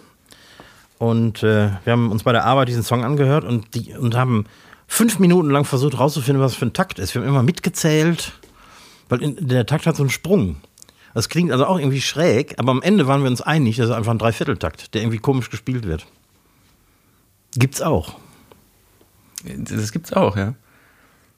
Und 0.97 1.43
äh, 1.43 1.71
wir 1.83 1.93
haben 1.93 2.11
uns 2.11 2.23
bei 2.23 2.31
der 2.31 2.45
Arbeit 2.45 2.67
diesen 2.67 2.83
Song 2.83 3.03
angehört 3.03 3.43
und, 3.43 3.73
die, 3.73 3.93
und 3.93 4.15
haben 4.15 4.45
fünf 4.87 5.19
Minuten 5.19 5.49
lang 5.49 5.65
versucht 5.65 5.97
rauszufinden, 5.97 6.43
was 6.43 6.55
für 6.55 6.65
ein 6.65 6.73
Takt 6.73 6.99
ist. 6.99 7.15
Wir 7.15 7.21
haben 7.21 7.29
immer 7.29 7.43
mitgezählt, 7.43 8.33
weil 9.12 9.22
in, 9.22 9.47
der 9.47 9.66
Takt 9.66 9.86
hat 9.86 9.97
so 9.97 10.03
einen 10.03 10.09
Sprung. 10.09 10.62
Das 11.14 11.28
klingt 11.28 11.51
also 11.51 11.66
auch 11.66 11.78
irgendwie 11.78 11.99
schräg, 11.99 12.55
aber 12.57 12.72
am 12.72 12.82
Ende 12.82 13.05
waren 13.07 13.22
wir 13.22 13.30
uns 13.30 13.41
einig, 13.41 13.76
das 13.76 13.89
ist 13.89 13.95
einfach 13.95 14.14
ein 14.14 14.18
Dreivierteltakt, 14.18 14.93
der 14.93 15.01
irgendwie 15.01 15.18
komisch 15.18 15.49
gespielt 15.49 15.86
wird. 15.86 16.07
Gibt's 17.53 17.82
auch. 17.82 18.16
Das 19.43 19.91
gibt's 19.91 20.14
auch, 20.14 20.38
ja. 20.38 20.55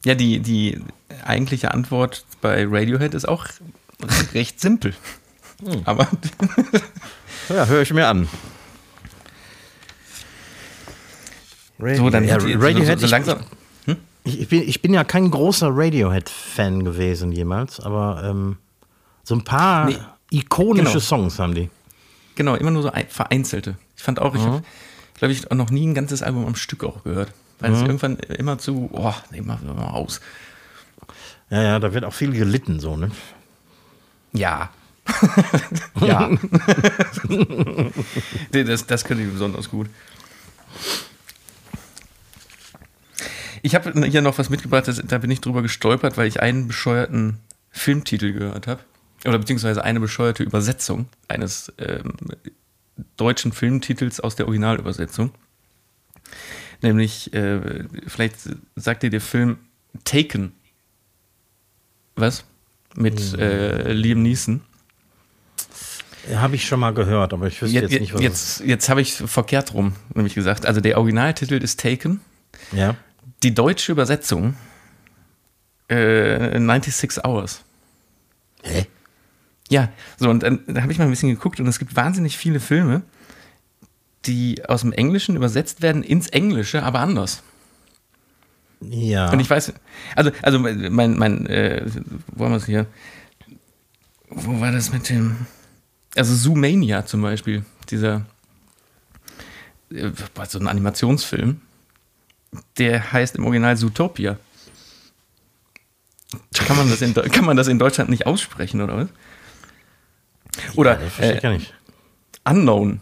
Ja, 0.05 0.13
die, 0.13 0.39
die 0.39 0.81
eigentliche 1.25 1.73
Antwort 1.73 2.25
bei 2.41 2.67
Radiohead 2.67 3.15
ist 3.15 3.27
auch 3.27 3.47
recht 4.35 4.59
simpel. 4.59 4.93
Hm. 5.63 5.81
Aber. 5.85 6.07
ja, 7.49 7.65
höre 7.65 7.81
ich 7.81 7.93
mir 7.93 8.07
an. 8.07 8.27
So, 11.79 12.09
dann 12.11 12.25
ja, 12.25 12.35
Radiohead. 12.37 12.99
So, 12.99 13.07
so 13.07 13.11
langsam. 13.11 13.39
Hm? 13.39 13.45
Ich, 14.23 14.39
ich, 14.39 14.47
bin, 14.47 14.63
ich 14.67 14.81
bin 14.81 14.93
ja 14.93 15.03
kein 15.03 15.29
großer 15.29 15.69
Radiohead-Fan 15.71 16.83
gewesen 16.85 17.31
jemals, 17.31 17.79
aber 17.79 18.23
ähm, 18.23 18.57
so 19.23 19.35
ein 19.35 19.43
paar 19.43 19.85
nee, 19.85 19.97
ikonische 20.31 20.93
genau. 20.93 20.99
Songs 20.99 21.39
haben 21.39 21.55
die. 21.55 21.69
Genau, 22.35 22.55
immer 22.55 22.71
nur 22.71 22.83
so 22.83 22.91
vereinzelte. 23.09 23.77
Ich 23.95 24.03
fand 24.03 24.19
auch, 24.19 24.33
ich 24.35 24.41
mhm. 24.41 24.45
habe, 24.45 24.63
glaube 25.15 25.33
ich, 25.33 25.49
noch 25.49 25.69
nie 25.69 25.85
ein 25.85 25.93
ganzes 25.93 26.23
Album 26.23 26.45
am 26.45 26.55
Stück 26.55 26.83
auch 26.83 27.03
gehört. 27.03 27.31
Weil 27.59 27.71
mhm. 27.71 27.75
es 27.75 27.81
irgendwann 27.81 28.17
immer 28.17 28.57
zu, 28.57 28.89
oh, 28.91 29.13
nee, 29.31 29.41
mach 29.41 29.61
mal 29.61 29.91
aus. 29.91 30.19
Ja, 31.49 31.61
ja, 31.61 31.79
da 31.79 31.93
wird 31.93 32.05
auch 32.05 32.13
viel 32.13 32.31
gelitten, 32.31 32.79
so, 32.79 32.97
ne? 32.97 33.11
Ja. 34.31 34.69
ja. 36.01 36.29
das, 38.51 38.87
das 38.87 39.03
könnte 39.03 39.23
ich 39.23 39.31
besonders 39.31 39.69
gut. 39.69 39.87
Ich 43.63 43.75
habe 43.75 44.07
hier 44.07 44.21
noch 44.21 44.37
was 44.37 44.49
mitgebracht, 44.49 44.89
das, 44.89 45.01
da 45.03 45.17
bin 45.17 45.31
ich 45.31 45.39
drüber 45.39 45.61
gestolpert, 45.61 46.17
weil 46.17 46.27
ich 46.27 46.41
einen 46.41 46.67
bescheuerten 46.67 47.39
Filmtitel 47.71 48.33
gehört 48.33 48.67
habe. 48.67 48.81
Oder 49.25 49.39
beziehungsweise 49.39 49.83
eine 49.85 50.01
bescheuerte 50.01 50.43
Übersetzung 50.43 51.07
eines 51.29 51.71
ähm, 51.77 52.13
deutschen 53.15 53.53
Filmtitels 53.53 54.19
aus 54.19 54.35
der 54.35 54.47
Originalübersetzung. 54.47 55.31
Nämlich, 56.81 57.33
äh, 57.33 57.85
vielleicht 58.05 58.35
sagt 58.75 59.03
dir 59.03 59.09
der 59.09 59.21
Film 59.21 59.59
Taken. 60.03 60.51
Was? 62.17 62.43
Mit 62.95 63.17
hm. 63.17 63.39
äh, 63.39 63.93
Liam 63.93 64.21
Neeson. 64.23 64.61
Habe 66.35 66.55
ich 66.55 66.65
schon 66.65 66.81
mal 66.81 66.93
gehört, 66.93 67.31
aber 67.31 67.47
ich 67.47 67.61
wüsste 67.61 67.79
jetzt, 67.79 67.91
jetzt 67.91 68.01
nicht, 68.01 68.13
was 68.13 68.21
Jetzt, 68.21 68.59
jetzt 68.59 68.89
habe 68.89 69.01
ich 69.01 69.13
verkehrt 69.13 69.73
rum, 69.73 69.95
nämlich 70.13 70.35
gesagt. 70.35 70.65
Also 70.65 70.81
der 70.81 70.97
Originaltitel 70.97 71.55
ist 71.55 71.79
Taken. 71.79 72.19
Ja. 72.73 72.97
Die 73.43 73.53
deutsche 73.53 73.91
Übersetzung 73.91 74.55
äh, 75.89 76.57
96 76.59 77.23
Hours. 77.25 77.61
Hä? 78.63 78.87
Ja, 79.69 79.91
so 80.17 80.29
und 80.29 80.43
dann 80.43 80.61
da 80.67 80.81
habe 80.81 80.91
ich 80.91 80.97
mal 80.97 81.05
ein 81.05 81.09
bisschen 81.09 81.29
geguckt 81.29 81.59
und 81.59 81.67
es 81.67 81.79
gibt 81.79 81.95
wahnsinnig 81.95 82.37
viele 82.37 82.59
Filme, 82.59 83.01
die 84.25 84.63
aus 84.65 84.81
dem 84.81 84.93
Englischen 84.93 85.35
übersetzt 85.35 85.81
werden 85.81 86.03
ins 86.03 86.27
Englische, 86.27 86.83
aber 86.83 86.99
anders. 86.99 87.43
Ja. 88.81 89.31
Und 89.31 89.39
ich 89.39 89.49
weiß, 89.49 89.73
also, 90.15 90.31
also 90.41 90.59
mein, 90.59 91.17
mein, 91.17 91.45
äh, 91.47 91.85
wo 92.27 92.45
haben 92.45 92.51
wir 92.51 92.57
es 92.57 92.65
hier? 92.65 92.85
Wo 94.29 94.59
war 94.59 94.71
das 94.71 94.91
mit 94.91 95.09
dem? 95.09 95.45
Also 96.15 96.35
Zoomania 96.35 97.05
zum 97.05 97.21
Beispiel, 97.21 97.65
dieser, 97.89 98.25
äh, 99.91 100.11
so 100.47 100.59
ein 100.59 100.67
Animationsfilm, 100.67 101.61
der 102.77 103.11
heißt 103.11 103.35
im 103.35 103.45
Original 103.45 103.77
Zootopia. 103.77 104.37
Kann 106.53 106.77
man 106.77 106.89
das 106.89 107.01
in, 107.01 107.13
kann 107.13 107.45
man 107.45 107.57
das 107.57 107.67
in 107.67 107.79
Deutschland 107.79 108.09
nicht 108.09 108.25
aussprechen, 108.25 108.81
oder 108.81 108.97
was? 108.97 109.07
Oder 110.75 110.99
ja, 111.19 111.51
äh, 111.51 111.59
Unknown 112.43 113.01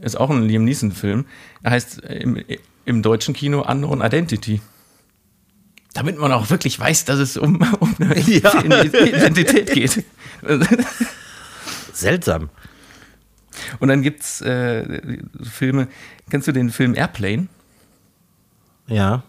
ist 0.00 0.16
auch 0.16 0.30
ein 0.30 0.44
Liam 0.44 0.64
Neeson-Film. 0.64 1.26
Er 1.62 1.70
heißt 1.72 2.00
im, 2.00 2.42
im 2.84 3.02
deutschen 3.02 3.34
Kino 3.34 3.62
Unknown 3.62 4.00
Identity. 4.00 4.60
Damit 5.92 6.18
man 6.18 6.32
auch 6.32 6.50
wirklich 6.50 6.78
weiß, 6.78 7.04
dass 7.04 7.18
es 7.18 7.36
um, 7.36 7.56
um 7.80 7.94
eine 7.98 8.18
ja. 8.20 8.62
Identität 8.62 9.72
geht. 9.72 10.04
Seltsam. 11.92 12.50
Und 13.78 13.88
dann 13.88 14.02
gibt 14.02 14.22
es 14.22 14.40
äh, 14.40 15.18
Filme. 15.42 15.88
Kennst 16.30 16.48
du 16.48 16.52
den 16.52 16.70
Film 16.70 16.94
Airplane? 16.94 17.48
Ja. 18.90 19.22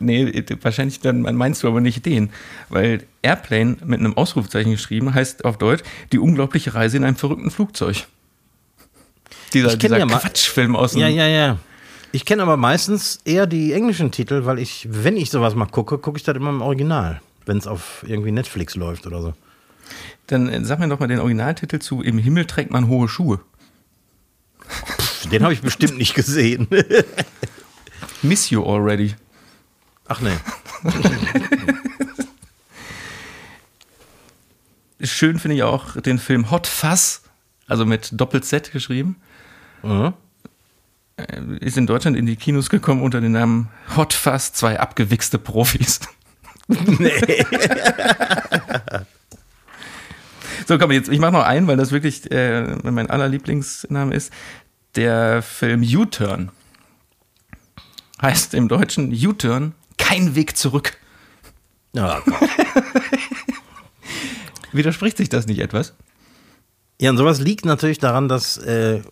Nee, 0.00 0.44
wahrscheinlich 0.62 1.00
dann 1.00 1.22
meinst 1.22 1.62
du 1.62 1.68
aber 1.68 1.80
nicht 1.80 2.04
den, 2.06 2.30
weil 2.68 3.04
Airplane 3.22 3.76
mit 3.84 4.00
einem 4.00 4.16
Ausrufzeichen 4.16 4.72
geschrieben 4.72 5.14
heißt 5.14 5.44
auf 5.44 5.58
Deutsch 5.58 5.84
die 6.12 6.18
unglaubliche 6.18 6.74
Reise 6.74 6.96
in 6.96 7.04
einem 7.04 7.16
verrückten 7.16 7.50
Flugzeug. 7.50 8.06
Dieser, 9.52 9.76
dieser 9.76 9.98
ja 9.98 10.06
Quatschfilm 10.06 10.74
aus 10.74 10.92
dem. 10.92 11.02
Ja, 11.02 11.08
ja, 11.08 11.26
ja. 11.26 11.58
Ich 12.10 12.24
kenne 12.24 12.42
aber 12.42 12.56
meistens 12.56 13.20
eher 13.24 13.46
die 13.46 13.72
englischen 13.72 14.10
Titel, 14.10 14.44
weil 14.44 14.58
ich, 14.58 14.88
wenn 14.90 15.16
ich 15.16 15.30
sowas 15.30 15.54
mal 15.54 15.66
gucke, 15.66 15.98
gucke 15.98 16.18
ich 16.18 16.24
das 16.24 16.36
immer 16.36 16.50
im 16.50 16.60
Original, 16.60 17.20
wenn 17.46 17.58
es 17.58 17.66
auf 17.66 18.04
irgendwie 18.06 18.32
Netflix 18.32 18.74
läuft 18.74 19.06
oder 19.06 19.22
so. 19.22 19.34
Dann 20.26 20.48
äh, 20.48 20.64
sag 20.64 20.78
mir 20.78 20.88
doch 20.88 21.00
mal 21.00 21.08
den 21.08 21.20
Originaltitel 21.20 21.78
zu 21.78 22.02
Im 22.02 22.18
Himmel 22.18 22.46
trägt 22.46 22.70
man 22.70 22.88
hohe 22.88 23.08
Schuhe. 23.08 23.40
Den 25.30 25.42
habe 25.42 25.52
ich 25.52 25.62
bestimmt 25.62 25.98
nicht 25.98 26.14
gesehen. 26.14 26.68
Miss 28.22 28.50
You 28.50 28.64
Already. 28.64 29.14
Ach 30.06 30.20
nee. 30.20 30.36
Schön 35.02 35.38
finde 35.38 35.56
ich 35.56 35.62
auch 35.62 36.00
den 36.00 36.18
Film 36.18 36.50
Hot 36.50 36.66
Fuzz, 36.66 37.22
also 37.66 37.84
mit 37.84 38.08
Doppel-Z 38.12 38.72
geschrieben. 38.72 39.16
Mhm. 39.82 40.14
Ist 41.60 41.76
in 41.76 41.86
Deutschland 41.86 42.16
in 42.16 42.26
die 42.26 42.36
Kinos 42.36 42.70
gekommen 42.70 43.02
unter 43.02 43.20
dem 43.20 43.32
Namen 43.32 43.68
Hot 43.96 44.12
Fuzz, 44.12 44.52
zwei 44.52 44.80
abgewichste 44.80 45.38
Profis. 45.38 46.00
Nee. 46.66 47.44
So, 50.66 50.78
komm, 50.78 50.92
jetzt, 50.92 51.08
ich 51.08 51.18
mache 51.18 51.32
noch 51.32 51.44
einen, 51.44 51.66
weil 51.66 51.76
das 51.76 51.92
wirklich 51.92 52.30
äh, 52.30 52.76
mein 52.82 53.10
allerlieblingsname 53.10 54.14
ist. 54.14 54.32
Der 54.96 55.42
Film 55.42 55.82
U-Turn 55.82 56.50
heißt 58.22 58.54
im 58.54 58.68
Deutschen 58.68 59.12
U-Turn 59.12 59.74
kein 59.98 60.34
Weg 60.34 60.56
zurück. 60.56 60.96
Ja, 61.92 62.22
Widerspricht 64.72 65.16
sich 65.16 65.28
das 65.28 65.46
nicht 65.46 65.60
etwas? 65.60 65.94
Ja, 67.00 67.10
und 67.10 67.16
sowas 67.16 67.40
liegt 67.40 67.64
natürlich 67.64 67.98
daran, 67.98 68.28
dass 68.28 68.56
äh, 68.58 69.02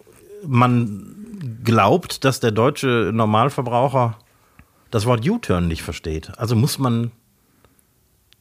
man 0.44 1.14
glaubt, 1.62 2.24
dass 2.24 2.40
der 2.40 2.50
deutsche 2.50 3.10
Normalverbraucher 3.12 4.18
das 4.90 5.06
Wort 5.06 5.26
U-Turn 5.26 5.68
nicht 5.68 5.82
versteht. 5.82 6.36
Also 6.38 6.56
muss 6.56 6.78
man 6.78 7.12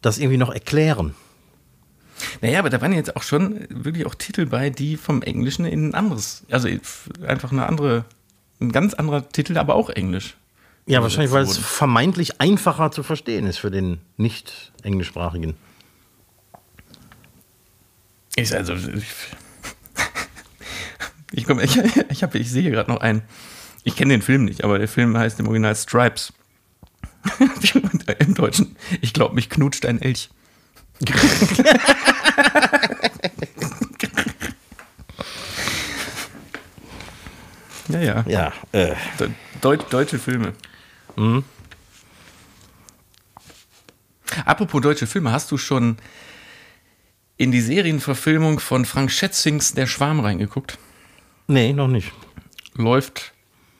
das 0.01 0.17
irgendwie 0.17 0.37
noch 0.37 0.51
erklären. 0.51 1.15
Naja, 2.41 2.59
aber 2.59 2.69
da 2.69 2.81
waren 2.81 2.93
jetzt 2.93 3.15
auch 3.15 3.23
schon 3.23 3.65
wirklich 3.69 4.05
auch 4.05 4.15
Titel 4.15 4.45
bei, 4.45 4.69
die 4.69 4.97
vom 4.97 5.21
Englischen 5.21 5.65
in 5.65 5.89
ein 5.89 5.93
anderes, 5.93 6.43
also 6.49 6.67
einfach 7.25 7.51
eine 7.51 7.65
andere, 7.65 8.05
ein 8.59 8.71
ganz 8.71 8.93
anderer 8.93 9.27
Titel, 9.29 9.57
aber 9.57 9.75
auch 9.75 9.89
Englisch. 9.89 10.35
Ja, 10.87 11.01
wahrscheinlich, 11.01 11.31
weil 11.31 11.43
es 11.43 11.57
vermeintlich 11.57 12.41
einfacher 12.41 12.91
zu 12.91 13.03
verstehen 13.03 13.45
ist 13.45 13.59
für 13.59 13.71
den 13.71 13.99
nicht 14.17 14.71
englischsprachigen. 14.83 15.55
Ist 18.35 18.53
also. 18.53 18.73
Ich, 18.73 19.03
ich, 21.31 21.45
komm, 21.45 21.59
ich, 21.59 21.77
ich, 22.09 22.23
hab, 22.23 22.33
ich 22.35 22.49
sehe 22.49 22.71
gerade 22.71 22.89
noch 22.89 23.01
einen. 23.01 23.21
Ich 23.83 23.95
kenne 23.95 24.13
den 24.13 24.21
Film 24.21 24.45
nicht, 24.45 24.63
aber 24.63 24.79
der 24.79 24.87
Film 24.87 25.17
heißt 25.17 25.39
im 25.39 25.47
Original 25.47 25.75
Stripes. 25.75 26.33
Im 28.19 28.33
Deutschen. 28.33 28.75
Ich 28.99 29.13
glaube, 29.13 29.35
mich 29.35 29.49
knutscht 29.49 29.85
ein 29.85 30.01
Elch. 30.01 30.29
Ja, 37.89 37.99
ja. 37.99 38.23
Ja. 38.27 38.53
Äh. 38.71 38.95
Deut 39.61 39.91
deutsche 39.91 40.19
Filme. 40.19 40.53
Mhm. 41.15 41.43
Apropos 44.45 44.81
deutsche 44.81 45.07
Filme, 45.07 45.31
hast 45.31 45.51
du 45.51 45.57
schon 45.57 45.97
in 47.37 47.51
die 47.51 47.61
Serienverfilmung 47.61 48.59
von 48.59 48.85
Frank 48.85 49.11
Schätzings 49.11 49.73
Der 49.73 49.87
Schwarm 49.87 50.19
reingeguckt? 50.19 50.77
Nee, 51.47 51.73
noch 51.73 51.87
nicht. 51.87 52.11
Läuft 52.75 53.33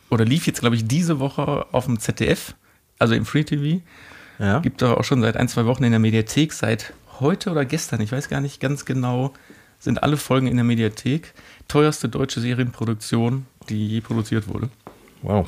oder 0.09 0.25
lief 0.25 0.45
jetzt, 0.47 0.59
glaube 0.59 0.75
ich, 0.75 0.85
diese 0.87 1.19
Woche 1.19 1.67
auf 1.71 1.85
dem 1.85 1.99
ZDF, 1.99 2.55
also 2.99 3.13
im 3.13 3.25
Free 3.25 3.43
TV. 3.43 3.81
Ja. 4.39 4.59
Gibt 4.59 4.81
doch 4.81 4.97
auch 4.97 5.03
schon 5.03 5.21
seit 5.21 5.37
ein, 5.37 5.47
zwei 5.47 5.65
Wochen 5.65 5.83
in 5.83 5.91
der 5.91 5.99
Mediathek, 5.99 6.51
seit 6.51 6.93
heute 7.21 7.51
oder 7.51 7.63
gestern, 7.65 8.01
ich 8.01 8.11
weiß 8.11 8.27
gar 8.29 8.41
nicht 8.41 8.59
ganz 8.59 8.85
genau, 8.85 9.33
sind 9.79 10.03
alle 10.03 10.17
Folgen 10.17 10.47
in 10.47 10.57
der 10.57 10.63
Mediathek. 10.63 11.33
Teuerste 11.67 12.09
deutsche 12.09 12.41
Serienproduktion, 12.41 13.45
die 13.69 13.87
je 13.87 14.01
produziert 14.01 14.47
wurde. 14.47 14.69
Wow. 15.21 15.47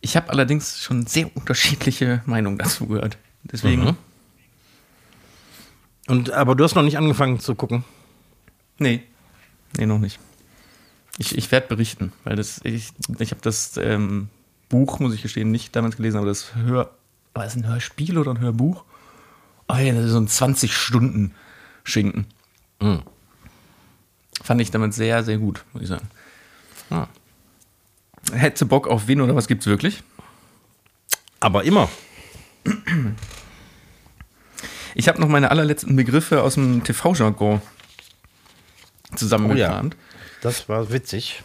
Ich 0.00 0.16
habe 0.16 0.30
allerdings 0.30 0.80
schon 0.80 1.06
sehr 1.06 1.34
unterschiedliche 1.34 2.22
Meinungen 2.26 2.58
dazu 2.58 2.86
gehört. 2.86 3.16
Deswegen, 3.44 3.84
Mhm. 3.84 3.96
Und, 6.06 6.30
aber 6.32 6.54
du 6.54 6.64
hast 6.64 6.74
noch 6.74 6.82
nicht 6.82 6.98
angefangen 6.98 7.40
zu 7.40 7.54
gucken. 7.54 7.82
nee, 8.78 9.02
nee, 9.78 9.86
noch 9.86 9.98
nicht. 9.98 10.18
Ich, 11.16 11.36
ich 11.38 11.50
werde 11.50 11.68
berichten, 11.68 12.12
weil 12.24 12.36
das, 12.36 12.60
ich, 12.64 12.90
ich 13.18 13.30
habe 13.30 13.40
das 13.40 13.78
ähm, 13.78 14.28
Buch, 14.68 14.98
muss 14.98 15.14
ich 15.14 15.22
gestehen, 15.22 15.50
nicht 15.50 15.74
damals 15.74 15.96
gelesen, 15.96 16.18
aber 16.18 16.26
das 16.26 16.54
Hör, 16.54 16.90
war 17.32 17.44
es 17.46 17.54
ein 17.56 17.66
Hörspiel 17.66 18.18
oder 18.18 18.32
ein 18.32 18.40
Hörbuch? 18.40 18.84
Oh 19.68 19.76
ja, 19.76 19.92
das 19.92 20.04
ist 20.04 20.12
so 20.12 20.18
ein 20.18 20.28
20-Stunden-Schinken. 20.28 22.26
Mhm. 22.80 23.02
Fand 24.42 24.60
ich 24.60 24.70
damals 24.70 24.96
sehr, 24.96 25.24
sehr 25.24 25.38
gut, 25.38 25.64
muss 25.72 25.82
ich 25.82 25.88
sagen. 25.88 26.08
Ah. 26.90 27.06
Hättest 28.32 28.62
du 28.62 28.66
Bock 28.66 28.88
auf 28.88 29.06
Win 29.06 29.20
oder 29.20 29.34
was 29.34 29.48
gibt's 29.48 29.66
wirklich? 29.66 30.02
Aber 31.40 31.64
immer. 31.64 31.88
Ich 34.94 35.08
habe 35.08 35.20
noch 35.20 35.28
meine 35.28 35.50
allerletzten 35.50 35.96
Begriffe 35.96 36.42
aus 36.42 36.54
dem 36.54 36.84
TV-Jargon 36.84 37.60
zusammengekramt. 39.14 39.96
Das 40.40 40.68
war 40.68 40.90
witzig. 40.92 41.42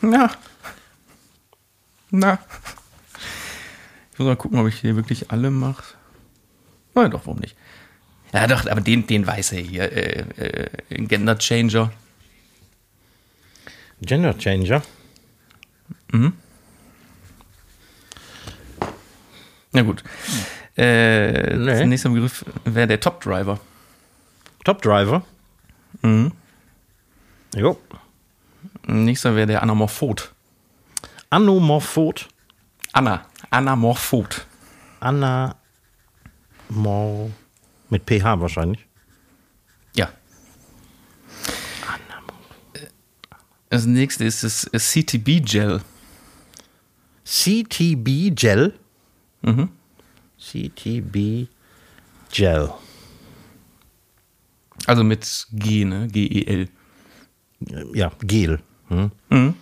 Na. 0.00 0.30
Na. 2.10 2.38
Ich 4.12 4.18
muss 4.18 4.26
mal 4.26 4.36
gucken, 4.36 4.58
ob 4.58 4.66
ich 4.68 4.80
hier 4.80 4.96
wirklich 4.96 5.30
alle 5.30 5.50
mache. 5.50 5.97
Na 6.94 7.08
doch, 7.08 7.26
warum 7.26 7.38
nicht? 7.40 7.56
Ja, 8.32 8.46
doch, 8.46 8.66
aber 8.66 8.80
den, 8.80 9.06
den 9.06 9.26
weiß 9.26 9.52
er 9.52 9.60
hier. 9.60 9.90
Äh, 9.92 10.24
äh, 10.36 11.04
Gender 11.06 11.38
Changer. 11.38 11.92
Gender 14.02 14.36
Changer. 14.36 14.82
Na 19.72 19.82
gut. 19.82 20.02
Äh, 20.76 21.56
Nee. 21.56 21.74
Der 21.74 21.86
nächste 21.86 22.10
Begriff 22.10 22.44
wäre 22.64 22.86
der 22.86 23.00
Top 23.00 23.20
Driver. 23.22 23.58
Top 24.64 24.82
Driver. 24.82 25.24
Mhm. 26.02 26.32
Jo. 27.54 27.78
Nächster 28.86 29.34
wäre 29.34 29.46
der 29.46 29.62
Anamorphot. 29.62 30.32
Anomorphot. 31.30 32.28
Anna. 32.92 33.24
Anamorphot. 33.50 34.46
Anna. 35.00 35.56
Mor. 36.68 37.30
Mit 37.90 38.04
PH 38.08 38.40
wahrscheinlich. 38.40 38.86
Ja. 39.94 40.10
Das 43.70 43.86
nächste 43.86 44.24
ist 44.24 44.42
das 44.44 44.68
CTB-Gel. 44.72 45.80
CTB 47.24 48.34
Gel. 48.34 48.74
Mhm. 49.42 49.68
CTB 50.38 51.48
Gel. 52.30 52.72
Also 54.86 55.04
mit 55.04 55.46
G, 55.52 55.84
ne? 55.84 56.08
G-E-L. 56.08 56.68
Ja, 57.94 58.10
Gel. 58.20 58.60
Hm? 58.88 59.54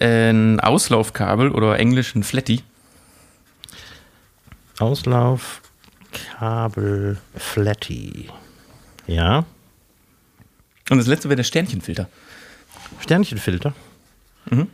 Ein 0.00 0.60
Auslaufkabel 0.60 1.50
oder 1.50 1.78
englisch 1.78 2.14
ein 2.14 2.22
Flatty. 2.22 2.62
Auslauf. 4.78 5.60
Kabel. 6.12 7.18
Flatty. 7.36 8.28
Ja. 9.06 9.44
Und 10.88 10.98
das 10.98 11.06
letzte 11.06 11.28
wäre 11.28 11.36
der 11.36 11.44
Sternchenfilter. 11.44 12.08
Sternchenfilter. 13.00 13.74
Mhm. 14.50 14.68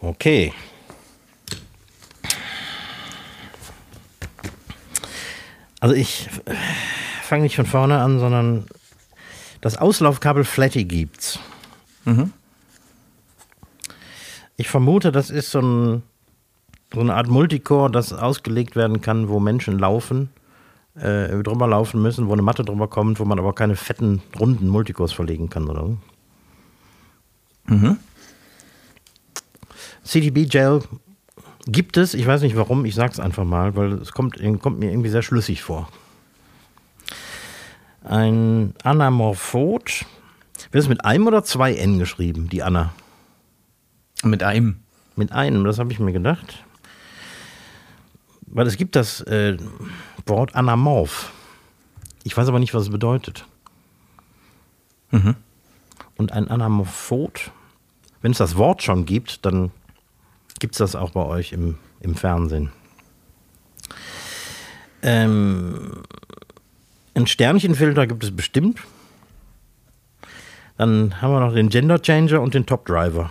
Okay. 0.00 0.52
Also 5.80 5.94
ich 5.94 6.28
fange 7.22 7.42
nicht 7.42 7.56
von 7.56 7.66
vorne 7.66 7.98
an, 8.00 8.18
sondern 8.20 8.66
das 9.60 9.76
Auslaufkabel 9.76 10.44
Flatty 10.44 10.84
gibt's. 10.84 11.38
Mhm. 12.04 12.32
Ich 14.56 14.68
vermute, 14.68 15.12
das 15.12 15.30
ist 15.30 15.50
so, 15.50 15.60
ein, 15.60 16.02
so 16.94 17.00
eine 17.00 17.14
Art 17.14 17.28
Multicore, 17.28 17.90
das 17.90 18.12
ausgelegt 18.12 18.76
werden 18.76 19.00
kann, 19.00 19.28
wo 19.28 19.40
Menschen 19.40 19.78
laufen, 19.78 20.30
äh, 20.94 21.28
drüber 21.42 21.66
laufen 21.66 22.02
müssen, 22.02 22.28
wo 22.28 22.32
eine 22.32 22.42
Matte 22.42 22.64
drüber 22.64 22.88
kommt, 22.88 23.18
wo 23.18 23.24
man 23.24 23.38
aber 23.38 23.54
keine 23.54 23.76
fetten, 23.76 24.22
runden 24.38 24.68
Multicores 24.68 25.12
verlegen 25.12 25.48
kann 25.48 25.68
oder 25.68 25.86
so. 25.86 25.98
Mhm. 27.66 27.96
CDB 30.02 30.46
Gel 30.46 30.80
gibt 31.66 31.96
es, 31.96 32.14
ich 32.14 32.26
weiß 32.26 32.42
nicht 32.42 32.56
warum, 32.56 32.84
ich 32.84 32.94
sag's 32.94 33.20
einfach 33.20 33.44
mal, 33.44 33.76
weil 33.76 33.92
es 33.94 34.12
kommt, 34.12 34.36
kommt 34.60 34.78
mir 34.78 34.90
irgendwie 34.90 35.08
sehr 35.08 35.22
schlüssig 35.22 35.62
vor. 35.62 35.88
Ein 38.04 38.74
Anamorphot. 38.82 40.04
Wird 40.70 40.84
es 40.84 40.88
mit 40.88 41.04
einem 41.04 41.26
oder 41.26 41.44
zwei 41.44 41.74
N 41.74 41.98
geschrieben, 41.98 42.48
die 42.48 42.62
Anna? 42.62 42.92
Mit 44.24 44.42
einem. 44.42 44.80
Mit 45.16 45.32
einem, 45.32 45.64
das 45.64 45.78
habe 45.78 45.92
ich 45.92 46.00
mir 46.00 46.12
gedacht. 46.12 46.64
Weil 48.52 48.66
es 48.66 48.76
gibt 48.76 48.94
das 48.96 49.22
äh, 49.22 49.56
Wort 50.26 50.54
Anamorph. 50.54 51.32
Ich 52.22 52.36
weiß 52.36 52.48
aber 52.48 52.58
nicht, 52.58 52.74
was 52.74 52.84
es 52.84 52.90
bedeutet. 52.90 53.46
Mhm. 55.10 55.34
Und 56.16 56.32
ein 56.32 56.48
Anamorphot, 56.48 57.50
wenn 58.20 58.32
es 58.32 58.38
das 58.38 58.56
Wort 58.56 58.82
schon 58.82 59.06
gibt, 59.06 59.44
dann 59.44 59.72
gibt 60.60 60.74
es 60.74 60.78
das 60.78 60.94
auch 60.94 61.10
bei 61.10 61.24
euch 61.24 61.52
im, 61.52 61.78
im 62.00 62.14
Fernsehen. 62.14 62.70
Ähm, 65.02 66.02
ein 67.14 67.26
Sternchenfilter 67.26 68.06
gibt 68.06 68.22
es 68.22 68.36
bestimmt. 68.36 68.80
Dann 70.76 71.20
haben 71.20 71.32
wir 71.32 71.40
noch 71.40 71.54
den 71.54 71.70
Gender 71.70 72.00
Changer 72.00 72.40
und 72.40 72.54
den 72.54 72.66
Top 72.66 72.86
Driver. 72.86 73.30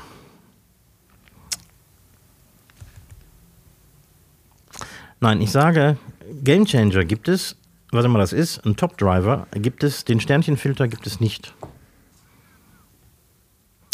Nein, 5.21 5.39
ich 5.39 5.51
sage, 5.51 5.97
Game 6.43 6.65
Changer 6.65 7.05
gibt 7.05 7.27
es, 7.27 7.55
was 7.91 8.03
immer 8.03 8.17
das 8.17 8.33
ist, 8.33 8.65
ein 8.65 8.75
Top 8.75 8.97
Driver 8.97 9.47
gibt 9.53 9.83
es, 9.83 10.03
den 10.03 10.19
Sternchenfilter 10.19 10.87
gibt 10.87 11.05
es 11.05 11.19
nicht. 11.19 11.53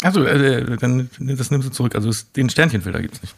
Achso, 0.02 0.24
äh, 0.24 0.76
dann 0.78 1.10
das 1.18 1.50
nimmst 1.50 1.68
du 1.68 1.72
zurück. 1.72 1.94
Also 1.94 2.08
es, 2.08 2.32
den 2.32 2.48
Sternchenfilter 2.48 3.02
gibt 3.02 3.16
es 3.16 3.22
nicht. 3.22 3.34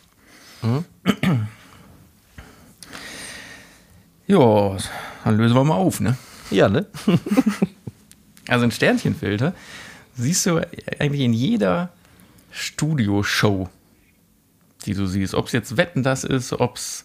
Ja, 4.26 4.76
dann 5.24 5.36
lösen 5.36 5.56
wir 5.56 5.64
mal 5.64 5.74
auf, 5.74 6.00
ne? 6.00 6.16
Ja, 6.50 6.68
ne? 6.68 6.86
Also 8.48 8.64
ein 8.64 8.72
Sternchenfilter 8.72 9.54
siehst 10.16 10.46
du 10.46 10.60
eigentlich 10.98 11.20
in 11.20 11.32
jeder 11.32 11.90
Studioshow, 12.50 13.68
die 14.86 14.94
du 14.94 15.06
siehst. 15.06 15.34
Ob 15.34 15.46
es 15.46 15.52
jetzt 15.52 15.76
Wetten 15.76 16.02
das 16.02 16.24
ist, 16.24 16.52
ob 16.52 16.76
es 16.76 17.04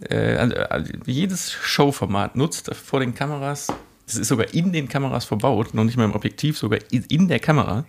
äh, 0.00 0.36
also, 0.36 0.56
also 0.56 0.92
jedes 1.06 1.52
Showformat 1.52 2.36
nutzt 2.36 2.74
vor 2.74 3.00
den 3.00 3.14
Kameras. 3.14 3.68
Das 4.06 4.16
ist 4.16 4.28
sogar 4.28 4.52
in 4.54 4.72
den 4.72 4.88
Kameras 4.88 5.24
verbaut, 5.24 5.74
noch 5.74 5.84
nicht 5.84 5.96
mal 5.96 6.04
im 6.04 6.14
Objektiv, 6.14 6.58
sogar 6.58 6.78
in, 6.90 7.28
der 7.28 7.40
Kamera. 7.40 7.84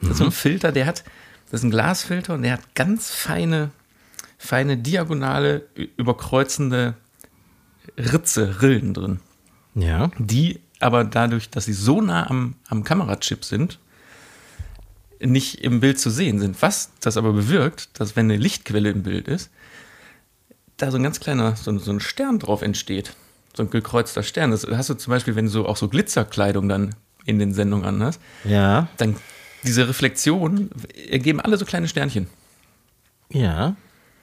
Das 0.00 0.12
ist 0.12 0.18
so 0.18 0.24
ein 0.24 0.32
Filter, 0.32 0.72
der 0.72 0.86
hat, 0.86 1.04
das 1.50 1.60
ist 1.60 1.64
ein 1.64 1.70
Glasfilter 1.70 2.34
und 2.34 2.42
der 2.42 2.54
hat 2.54 2.74
ganz 2.74 3.10
feine, 3.10 3.70
feine 4.36 4.76
diagonale, 4.76 5.68
überkreuzende 5.96 6.94
Ritze, 7.96 8.62
Rillen 8.62 8.94
drin 8.94 9.20
Ja. 9.74 10.10
die 10.18 10.60
aber 10.80 11.04
dadurch, 11.04 11.50
dass 11.50 11.66
sie 11.66 11.72
so 11.72 12.00
nah 12.00 12.28
am, 12.28 12.56
am 12.68 12.82
Kamerachip 12.82 13.44
sind, 13.44 13.78
nicht 15.20 15.62
im 15.62 15.80
Bild 15.80 15.98
zu 15.98 16.10
sehen 16.10 16.40
sind. 16.40 16.60
Was 16.60 16.90
das 17.00 17.16
aber 17.16 17.32
bewirkt, 17.32 17.88
dass 17.98 18.16
wenn 18.16 18.26
eine 18.26 18.36
Lichtquelle 18.36 18.90
im 18.90 19.02
Bild 19.02 19.28
ist, 19.28 19.50
da 20.76 20.90
so 20.90 20.96
ein 20.96 21.02
ganz 21.02 21.20
kleiner, 21.20 21.56
so, 21.56 21.70
ein- 21.70 21.78
so 21.78 21.90
ein 21.92 22.00
Stern 22.00 22.38
drauf 22.38 22.62
entsteht. 22.62 23.14
So 23.56 23.62
ein 23.62 23.70
gekreuzter 23.70 24.22
Stern. 24.22 24.50
Das 24.50 24.66
hast 24.66 24.90
du 24.90 24.94
zum 24.94 25.10
Beispiel, 25.12 25.36
wenn 25.36 25.44
du 25.46 25.50
so 25.50 25.66
auch 25.66 25.76
so 25.76 25.88
Glitzerkleidung 25.88 26.68
dann 26.68 26.94
in 27.24 27.38
den 27.38 27.54
Sendungen 27.54 27.86
anhast, 27.86 28.20
Ja. 28.44 28.88
dann 28.96 29.16
diese 29.62 29.88
Reflexionen 29.88 30.70
ergeben 31.08 31.40
alle 31.40 31.56
so 31.56 31.64
kleine 31.64 31.88
Sternchen. 31.88 32.26
Ja. 33.30 33.76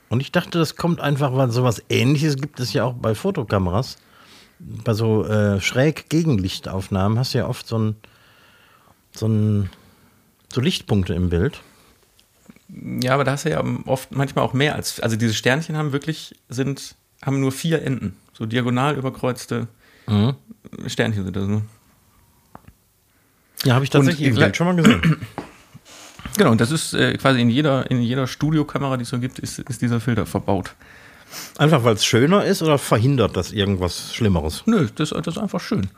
Und 0.10 0.20
ich 0.20 0.32
dachte, 0.32 0.60
das 0.60 0.76
kommt 0.76 1.00
einfach, 1.00 1.34
weil 1.36 1.50
sowas 1.52 1.82
ähnliches 1.90 2.36
gibt 2.36 2.60
es 2.60 2.74
ja 2.74 2.84
auch 2.84 2.94
bei 2.94 3.16
Fotokameras. 3.16 3.98
Bei 4.60 4.94
so 4.94 5.26
äh, 5.26 5.60
schräg 5.62 6.10
Gegenlichtaufnahmen 6.10 7.18
hast 7.18 7.34
du 7.34 7.40
ja 7.40 7.48
oft 7.48 7.66
so 7.66 7.80
ein, 7.80 7.96
so, 9.16 9.28
ein, 9.28 9.70
so 10.54 10.62
Lichtpunkte 10.62 11.14
im 11.14 11.30
Bild. 11.30 11.62
Ja, 13.02 13.14
aber 13.14 13.24
da 13.24 13.34
hast 13.34 13.46
du 13.46 13.50
ja 13.50 13.64
oft 13.86 14.12
manchmal 14.12 14.46
auch 14.46 14.54
mehr 14.54 14.76
als. 14.76 15.00
Also 15.00 15.18
diese 15.18 15.34
Sternchen 15.34 15.76
haben 15.76 15.92
wirklich, 15.92 16.36
sind, 16.50 16.96
haben 17.22 17.40
nur 17.40 17.52
vier 17.52 17.82
Enden. 17.82 18.16
So 18.34 18.46
diagonal 18.46 18.96
überkreuzte 18.96 19.68
mhm. 20.08 20.36
Sternchen 20.88 21.26
sind 21.26 21.36
das 21.36 21.48
nur. 21.48 21.64
Ja, 23.64 23.76
habe 23.76 23.84
ich 23.84 23.90
tatsächlich 23.90 24.34
Bild 24.34 24.58
schon 24.58 24.68
mal 24.68 24.76
gesehen. 24.76 25.18
Genau, 26.38 26.52
und 26.52 26.62
das 26.62 26.72
ist 26.72 26.94
äh, 26.94 27.18
quasi 27.18 27.42
in 27.42 27.50
jeder, 27.50 27.92
in 27.92 28.02
jeder 28.02 28.26
Studiokamera, 28.26 28.96
die 28.96 29.04
es 29.04 29.10
so 29.10 29.20
gibt, 29.20 29.40
ist, 29.40 29.60
ist 29.60 29.82
dieser 29.82 30.00
Filter 30.00 30.26
verbaut. 30.26 30.76
Einfach 31.58 31.84
weil 31.84 31.96
es 31.96 32.06
schöner 32.06 32.46
ist 32.46 32.62
oder 32.62 32.78
verhindert 32.78 33.36
das 33.36 33.52
irgendwas 33.52 34.14
Schlimmeres? 34.14 34.64
Nö, 34.66 34.88
das, 34.96 35.10
das 35.10 35.28
ist 35.28 35.38
einfach 35.38 35.60
schön. 35.60 35.90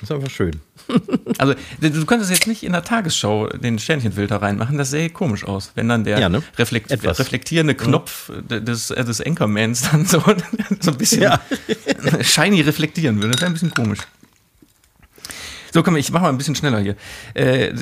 Das 0.00 0.10
ist 0.10 0.14
einfach 0.14 0.30
schön. 0.30 0.52
also, 1.38 1.54
du 1.80 2.06
könntest 2.06 2.30
jetzt 2.30 2.46
nicht 2.46 2.62
in 2.62 2.72
der 2.72 2.84
Tagesschau 2.84 3.48
den 3.48 3.78
Sternchenfilter 3.78 4.40
reinmachen, 4.40 4.78
das 4.78 4.90
sähe 4.90 5.10
komisch 5.10 5.44
aus, 5.44 5.72
wenn 5.74 5.88
dann 5.88 6.04
der 6.04 6.20
ja, 6.20 6.28
ne? 6.28 6.42
reflekt 6.56 6.90
reflektierende 6.90 7.74
Knopf 7.74 8.30
ja. 8.50 8.60
des, 8.60 8.90
äh, 8.90 9.04
des 9.04 9.20
Anchormans 9.20 9.90
dann 9.90 10.06
so, 10.06 10.20
so 10.80 10.90
ein 10.92 10.98
bisschen 10.98 11.22
ja. 11.22 11.40
shiny 12.22 12.60
reflektieren 12.60 13.16
würde. 13.16 13.32
Das 13.32 13.40
wäre 13.40 13.50
ein 13.50 13.54
bisschen 13.54 13.74
komisch. 13.74 14.00
So, 15.72 15.82
komm, 15.82 15.96
ich 15.96 16.10
mache 16.12 16.22
mal 16.22 16.28
ein 16.28 16.38
bisschen 16.38 16.54
schneller 16.54 16.78
hier. 16.78 16.96
Äh, 17.34 17.74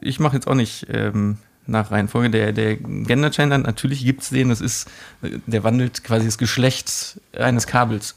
ich 0.00 0.20
mache 0.20 0.36
jetzt 0.36 0.46
auch 0.46 0.54
nicht 0.54 0.86
ähm, 0.90 1.38
nach 1.66 1.90
Reihenfolge. 1.90 2.30
Der, 2.30 2.52
der 2.52 2.76
Gender 2.76 3.30
Changer, 3.30 3.58
natürlich 3.58 4.04
gibt 4.04 4.22
es 4.22 4.30
den, 4.30 4.48
das 4.48 4.60
ist, 4.60 4.90
der 5.22 5.64
wandelt 5.64 6.04
quasi 6.04 6.26
das 6.26 6.36
Geschlecht 6.36 7.20
eines 7.36 7.66
Kabels. 7.66 8.16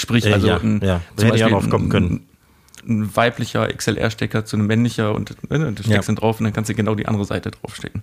Sprich, 0.00 0.26
äh, 0.26 0.32
also 0.32 0.48
ja, 0.48 0.56
ein, 0.56 0.80
ja. 0.82 1.00
zum 1.16 1.28
Beispiel 1.28 1.50
ja 1.50 1.60
kommen 1.60 1.88
können. 1.88 2.26
Ein, 2.86 3.02
ein 3.02 3.16
weiblicher 3.16 3.68
XLR-Stecker 3.68 4.44
zu 4.44 4.56
einem 4.56 4.66
männlicher 4.66 5.14
und 5.14 5.36
ne, 5.50 5.72
du 5.72 5.82
steckst 5.82 6.08
ja. 6.08 6.12
ihn 6.12 6.16
drauf 6.16 6.40
und 6.40 6.44
dann 6.44 6.52
kannst 6.52 6.70
du 6.70 6.74
genau 6.74 6.94
die 6.94 7.06
andere 7.06 7.24
Seite 7.24 7.50
draufstecken. 7.50 8.02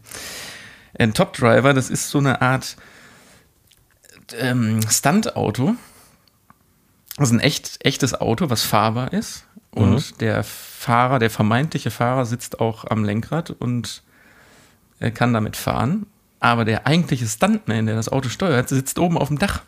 Ein 0.98 1.14
Top 1.14 1.34
Driver, 1.34 1.74
das 1.74 1.90
ist 1.90 2.10
so 2.10 2.20
eine 2.20 2.42
Art 2.42 2.78
ähm, 4.38 4.80
Stunt-Auto. 4.88 5.76
Das 7.18 7.30
ist 7.30 7.34
ein 7.34 7.40
echt, 7.40 7.84
echtes 7.84 8.20
Auto, 8.20 8.50
was 8.50 8.64
fahrbar 8.64 9.14
ist. 9.14 9.46
Und 9.72 9.96
mhm. 9.96 10.18
der 10.20 10.44
Fahrer, 10.44 11.20
der 11.20 11.30
vermeintliche 11.30 11.92
Fahrer 11.92 12.26
sitzt 12.26 12.60
auch 12.60 12.86
am 12.86 13.04
Lenkrad 13.04 13.52
und 13.52 14.04
kann 15.14 15.34
damit 15.34 15.56
fahren. 15.56 16.06
Aber 16.40 16.66
der 16.66 16.86
eigentliche 16.86 17.28
Stuntman, 17.28 17.88
der 17.88 17.96
das 17.96 18.10
Auto 18.10 18.30
steuert, 18.30 18.70
sitzt 18.70 19.00
oben 19.00 19.18
auf 19.18 19.28
dem 19.28 19.40
Dach 19.40 19.62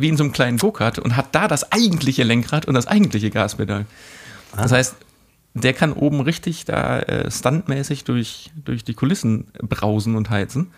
wie 0.00 0.08
in 0.08 0.16
so 0.16 0.24
einem 0.24 0.32
kleinen 0.32 0.58
Go-Kart 0.58 0.98
und 0.98 1.16
hat 1.16 1.34
da 1.34 1.48
das 1.48 1.72
eigentliche 1.72 2.22
Lenkrad 2.22 2.66
und 2.66 2.74
das 2.74 2.86
eigentliche 2.86 3.30
Gaspedal. 3.30 3.86
Ah. 4.52 4.62
Das 4.62 4.72
heißt, 4.72 4.96
der 5.54 5.72
kann 5.72 5.92
oben 5.92 6.20
richtig 6.20 6.64
da 6.64 7.00
äh, 7.00 7.30
stuntmäßig 7.30 8.04
durch, 8.04 8.50
durch 8.64 8.84
die 8.84 8.94
Kulissen 8.94 9.48
brausen 9.60 10.14
und 10.16 10.30
heizen. 10.30 10.72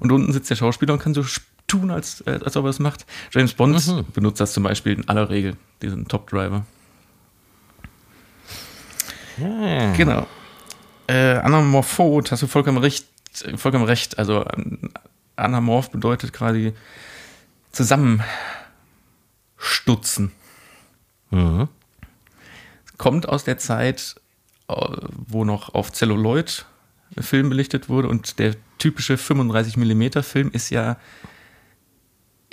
Und 0.00 0.12
unten 0.12 0.32
sitzt 0.32 0.50
der 0.50 0.56
Schauspieler 0.56 0.94
und 0.94 1.00
kann 1.00 1.14
so 1.14 1.24
tun, 1.66 1.90
als, 1.90 2.20
äh, 2.22 2.40
als 2.44 2.56
ob 2.56 2.64
er 2.64 2.68
das 2.68 2.78
macht. 2.78 3.06
James 3.32 3.54
Bond 3.54 3.86
mhm. 3.86 4.04
benutzt 4.12 4.40
das 4.40 4.52
zum 4.52 4.62
Beispiel 4.62 4.94
in 4.94 5.08
aller 5.08 5.30
Regel, 5.30 5.56
diesen 5.82 6.08
Top-Driver. 6.08 6.64
Ja. 9.38 9.92
Genau. 9.92 10.26
Äh, 11.06 11.36
Anamorphot, 11.36 12.32
hast 12.32 12.42
du 12.42 12.46
vollkommen 12.46 12.78
recht, 12.78 13.06
vollkommen 13.56 13.84
recht. 13.84 14.18
Also 14.18 14.44
Anamorph 15.36 15.90
bedeutet 15.90 16.32
quasi 16.32 16.72
zusammen 17.72 18.22
stutzen. 19.64 20.32
Mhm. 21.30 21.68
Kommt 22.96 23.28
aus 23.28 23.44
der 23.44 23.58
Zeit, 23.58 24.16
äh, 24.68 24.74
wo 25.28 25.44
noch 25.44 25.74
auf 25.74 25.92
Celluloid 25.92 26.66
Film 27.18 27.48
belichtet 27.48 27.88
wurde 27.88 28.08
und 28.08 28.38
der 28.38 28.56
typische 28.78 29.16
35 29.16 29.76
mm 29.76 30.22
Film 30.22 30.50
ist 30.50 30.70
ja 30.70 30.96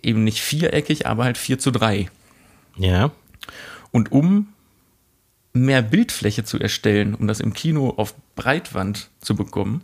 eben 0.02 0.24
nicht 0.24 0.42
viereckig, 0.42 1.08
aber 1.08 1.24
halt 1.24 1.38
4 1.38 1.60
zu 1.60 1.72
3. 1.72 2.10
Ja. 2.78 3.12
Und 3.92 4.12
um 4.12 4.50
mehr 5.54 5.82
Bildfläche 5.82 6.44
zu 6.44 6.60
erstellen, 6.60 7.16
um 7.16 7.28
das 7.28 7.40
im 7.40 7.54
Kino 7.54 7.94
auf 7.98 8.16
Breitwand 8.36 9.10
zu 9.20 9.36
bekommen, 9.36 9.84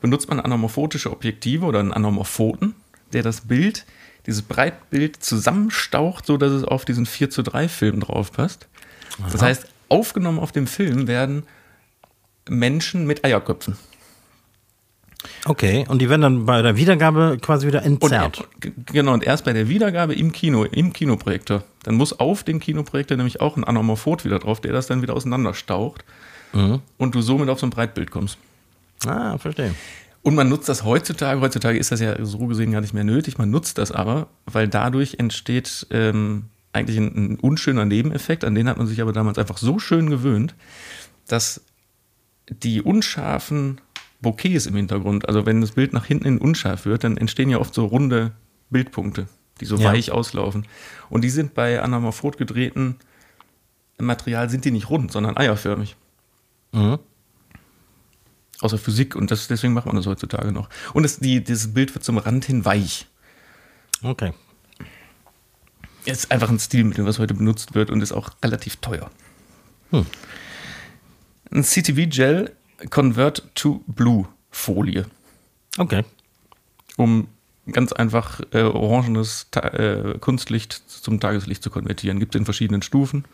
benutzt 0.00 0.28
man 0.28 0.40
anamorphotische 0.40 1.10
Objektive 1.10 1.66
oder 1.66 1.80
einen 1.80 1.92
Anamorphoten, 1.92 2.74
der 3.12 3.22
das 3.22 3.42
Bild 3.42 3.84
dieses 4.26 4.42
Breitbild 4.42 5.22
zusammenstaucht, 5.22 6.26
so 6.26 6.36
dass 6.36 6.52
es 6.52 6.64
auf 6.64 6.84
diesen 6.84 7.06
4 7.06 7.30
zu 7.30 7.42
3 7.42 7.68
Film 7.68 8.00
draufpasst. 8.00 8.68
Aha. 9.20 9.28
Das 9.32 9.42
heißt, 9.42 9.66
aufgenommen 9.88 10.38
auf 10.38 10.52
dem 10.52 10.66
Film 10.66 11.06
werden 11.06 11.44
Menschen 12.48 13.06
mit 13.06 13.24
Eierköpfen. 13.24 13.76
Okay, 15.44 15.84
und 15.88 16.00
die 16.00 16.08
werden 16.08 16.22
dann 16.22 16.46
bei 16.46 16.62
der 16.62 16.76
Wiedergabe 16.76 17.38
quasi 17.40 17.66
wieder 17.66 17.82
entzerrt. 17.82 18.40
Und, 18.64 18.86
genau, 18.86 19.12
und 19.12 19.24
erst 19.24 19.44
bei 19.44 19.52
der 19.52 19.68
Wiedergabe 19.68 20.14
im 20.14 20.32
Kino, 20.32 20.64
im 20.64 20.92
Kinoprojektor. 20.92 21.62
Dann 21.82 21.96
muss 21.96 22.18
auf 22.18 22.42
dem 22.42 22.60
Kinoprojektor 22.60 23.16
nämlich 23.16 23.40
auch 23.40 23.56
ein 23.56 23.64
Anamorphot 23.64 24.24
wieder 24.24 24.38
drauf, 24.38 24.60
der 24.60 24.72
das 24.72 24.86
dann 24.86 25.02
wieder 25.02 25.14
auseinanderstaucht. 25.14 26.04
Mhm. 26.52 26.80
Und 26.96 27.14
du 27.14 27.20
somit 27.20 27.48
auf 27.48 27.60
so 27.60 27.66
ein 27.66 27.70
Breitbild 27.70 28.10
kommst. 28.10 28.38
Ah, 29.06 29.36
verstehe. 29.38 29.74
Und 30.22 30.34
man 30.34 30.48
nutzt 30.48 30.68
das 30.68 30.84
heutzutage, 30.84 31.40
heutzutage 31.40 31.78
ist 31.78 31.92
das 31.92 32.00
ja 32.00 32.22
so 32.24 32.46
gesehen 32.46 32.72
gar 32.72 32.82
nicht 32.82 32.92
mehr 32.92 33.04
nötig, 33.04 33.38
man 33.38 33.50
nutzt 33.50 33.78
das 33.78 33.90
aber, 33.90 34.28
weil 34.44 34.68
dadurch 34.68 35.16
entsteht 35.18 35.86
ähm, 35.90 36.44
eigentlich 36.72 36.98
ein, 36.98 37.16
ein, 37.16 37.36
unschöner 37.40 37.86
Nebeneffekt, 37.86 38.44
an 38.44 38.54
den 38.54 38.68
hat 38.68 38.76
man 38.76 38.86
sich 38.86 39.00
aber 39.00 39.12
damals 39.12 39.38
einfach 39.38 39.56
so 39.56 39.78
schön 39.78 40.10
gewöhnt, 40.10 40.54
dass 41.26 41.62
die 42.50 42.82
unscharfen 42.82 43.80
Bokehs 44.20 44.66
im 44.66 44.76
Hintergrund, 44.76 45.26
also 45.26 45.46
wenn 45.46 45.62
das 45.62 45.72
Bild 45.72 45.94
nach 45.94 46.04
hinten 46.04 46.26
in 46.26 46.38
unscharf 46.38 46.84
wird, 46.84 47.04
dann 47.04 47.16
entstehen 47.16 47.48
ja 47.48 47.58
oft 47.58 47.72
so 47.72 47.86
runde 47.86 48.32
Bildpunkte, 48.68 49.26
die 49.60 49.64
so 49.64 49.76
ja. 49.76 49.90
weich 49.90 50.12
auslaufen. 50.12 50.66
Und 51.08 51.22
die 51.24 51.30
sind 51.30 51.54
bei 51.54 51.80
anamorphot 51.80 52.36
gedrehten 52.36 52.96
Material 53.98 54.48
sind 54.48 54.64
die 54.64 54.70
nicht 54.70 54.88
rund, 54.88 55.12
sondern 55.12 55.36
eierförmig. 55.36 55.96
Mhm 56.72 56.98
außer 58.60 58.78
Physik 58.78 59.16
und 59.16 59.30
das, 59.30 59.48
deswegen 59.48 59.72
macht 59.72 59.86
man 59.86 59.96
das 59.96 60.06
heutzutage 60.06 60.52
noch. 60.52 60.68
Und 60.92 61.04
es, 61.04 61.18
die, 61.18 61.42
dieses 61.42 61.72
Bild 61.74 61.94
wird 61.94 62.04
zum 62.04 62.18
Rand 62.18 62.44
hin 62.44 62.64
weich. 62.64 63.06
Okay. 64.02 64.32
Ist 66.04 66.30
einfach 66.32 66.48
ein 66.48 66.58
Stilmittel, 66.58 67.04
was 67.04 67.18
heute 67.18 67.34
benutzt 67.34 67.74
wird 67.74 67.90
und 67.90 68.00
ist 68.02 68.12
auch 68.12 68.30
relativ 68.42 68.76
teuer. 68.76 69.10
Hm. 69.90 70.06
Ein 71.50 71.64
CTV-Gel 71.64 72.52
Convert 72.88 73.50
to 73.54 73.84
Blue 73.86 74.26
Folie. 74.50 75.06
Okay. 75.76 76.04
Um 76.96 77.28
ganz 77.70 77.92
einfach 77.92 78.40
äh, 78.52 78.62
orangenes 78.62 79.48
Ta 79.50 79.60
äh, 79.60 80.18
Kunstlicht 80.18 80.72
zum 80.72 81.20
Tageslicht 81.20 81.62
zu 81.62 81.70
konvertieren. 81.70 82.18
Gibt 82.18 82.34
es 82.34 82.38
in 82.38 82.44
verschiedenen 82.44 82.82
Stufen. 82.82 83.24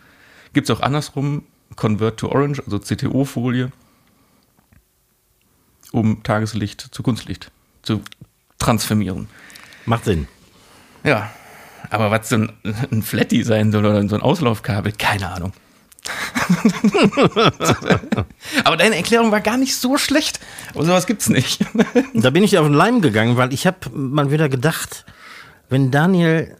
Gibt 0.52 0.68
es 0.68 0.76
auch 0.76 0.80
andersrum, 0.80 1.44
Convert 1.76 2.18
to 2.18 2.28
Orange, 2.28 2.62
also 2.64 2.78
CTO-Folie 2.78 3.70
um 5.96 6.22
Tageslicht 6.22 6.80
zu 6.92 7.02
Kunstlicht 7.02 7.50
zu 7.82 8.02
transformieren. 8.58 9.28
Macht 9.86 10.04
Sinn. 10.04 10.28
Ja, 11.04 11.30
aber 11.90 12.10
was 12.10 12.28
so 12.28 12.36
ein, 12.36 12.52
ein 12.90 13.02
Flatty 13.02 13.42
sein 13.42 13.72
soll 13.72 13.86
oder 13.86 14.06
so 14.08 14.14
ein 14.14 14.22
Auslaufkabel, 14.22 14.92
keine 14.92 15.30
Ahnung. 15.30 15.52
aber 18.64 18.76
deine 18.76 18.96
Erklärung 18.96 19.32
war 19.32 19.40
gar 19.40 19.56
nicht 19.56 19.74
so 19.76 19.98
schlecht. 19.98 20.38
Aber 20.74 20.84
sowas 20.84 21.06
gibt's 21.06 21.28
nicht. 21.28 21.64
da 22.14 22.30
bin 22.30 22.44
ich 22.44 22.58
auf 22.58 22.66
den 22.66 22.74
Leim 22.74 23.00
gegangen, 23.00 23.36
weil 23.36 23.52
ich 23.52 23.66
habe 23.66 23.90
mal 23.92 24.30
wieder 24.30 24.48
gedacht, 24.48 25.04
wenn 25.68 25.90
Daniel 25.90 26.56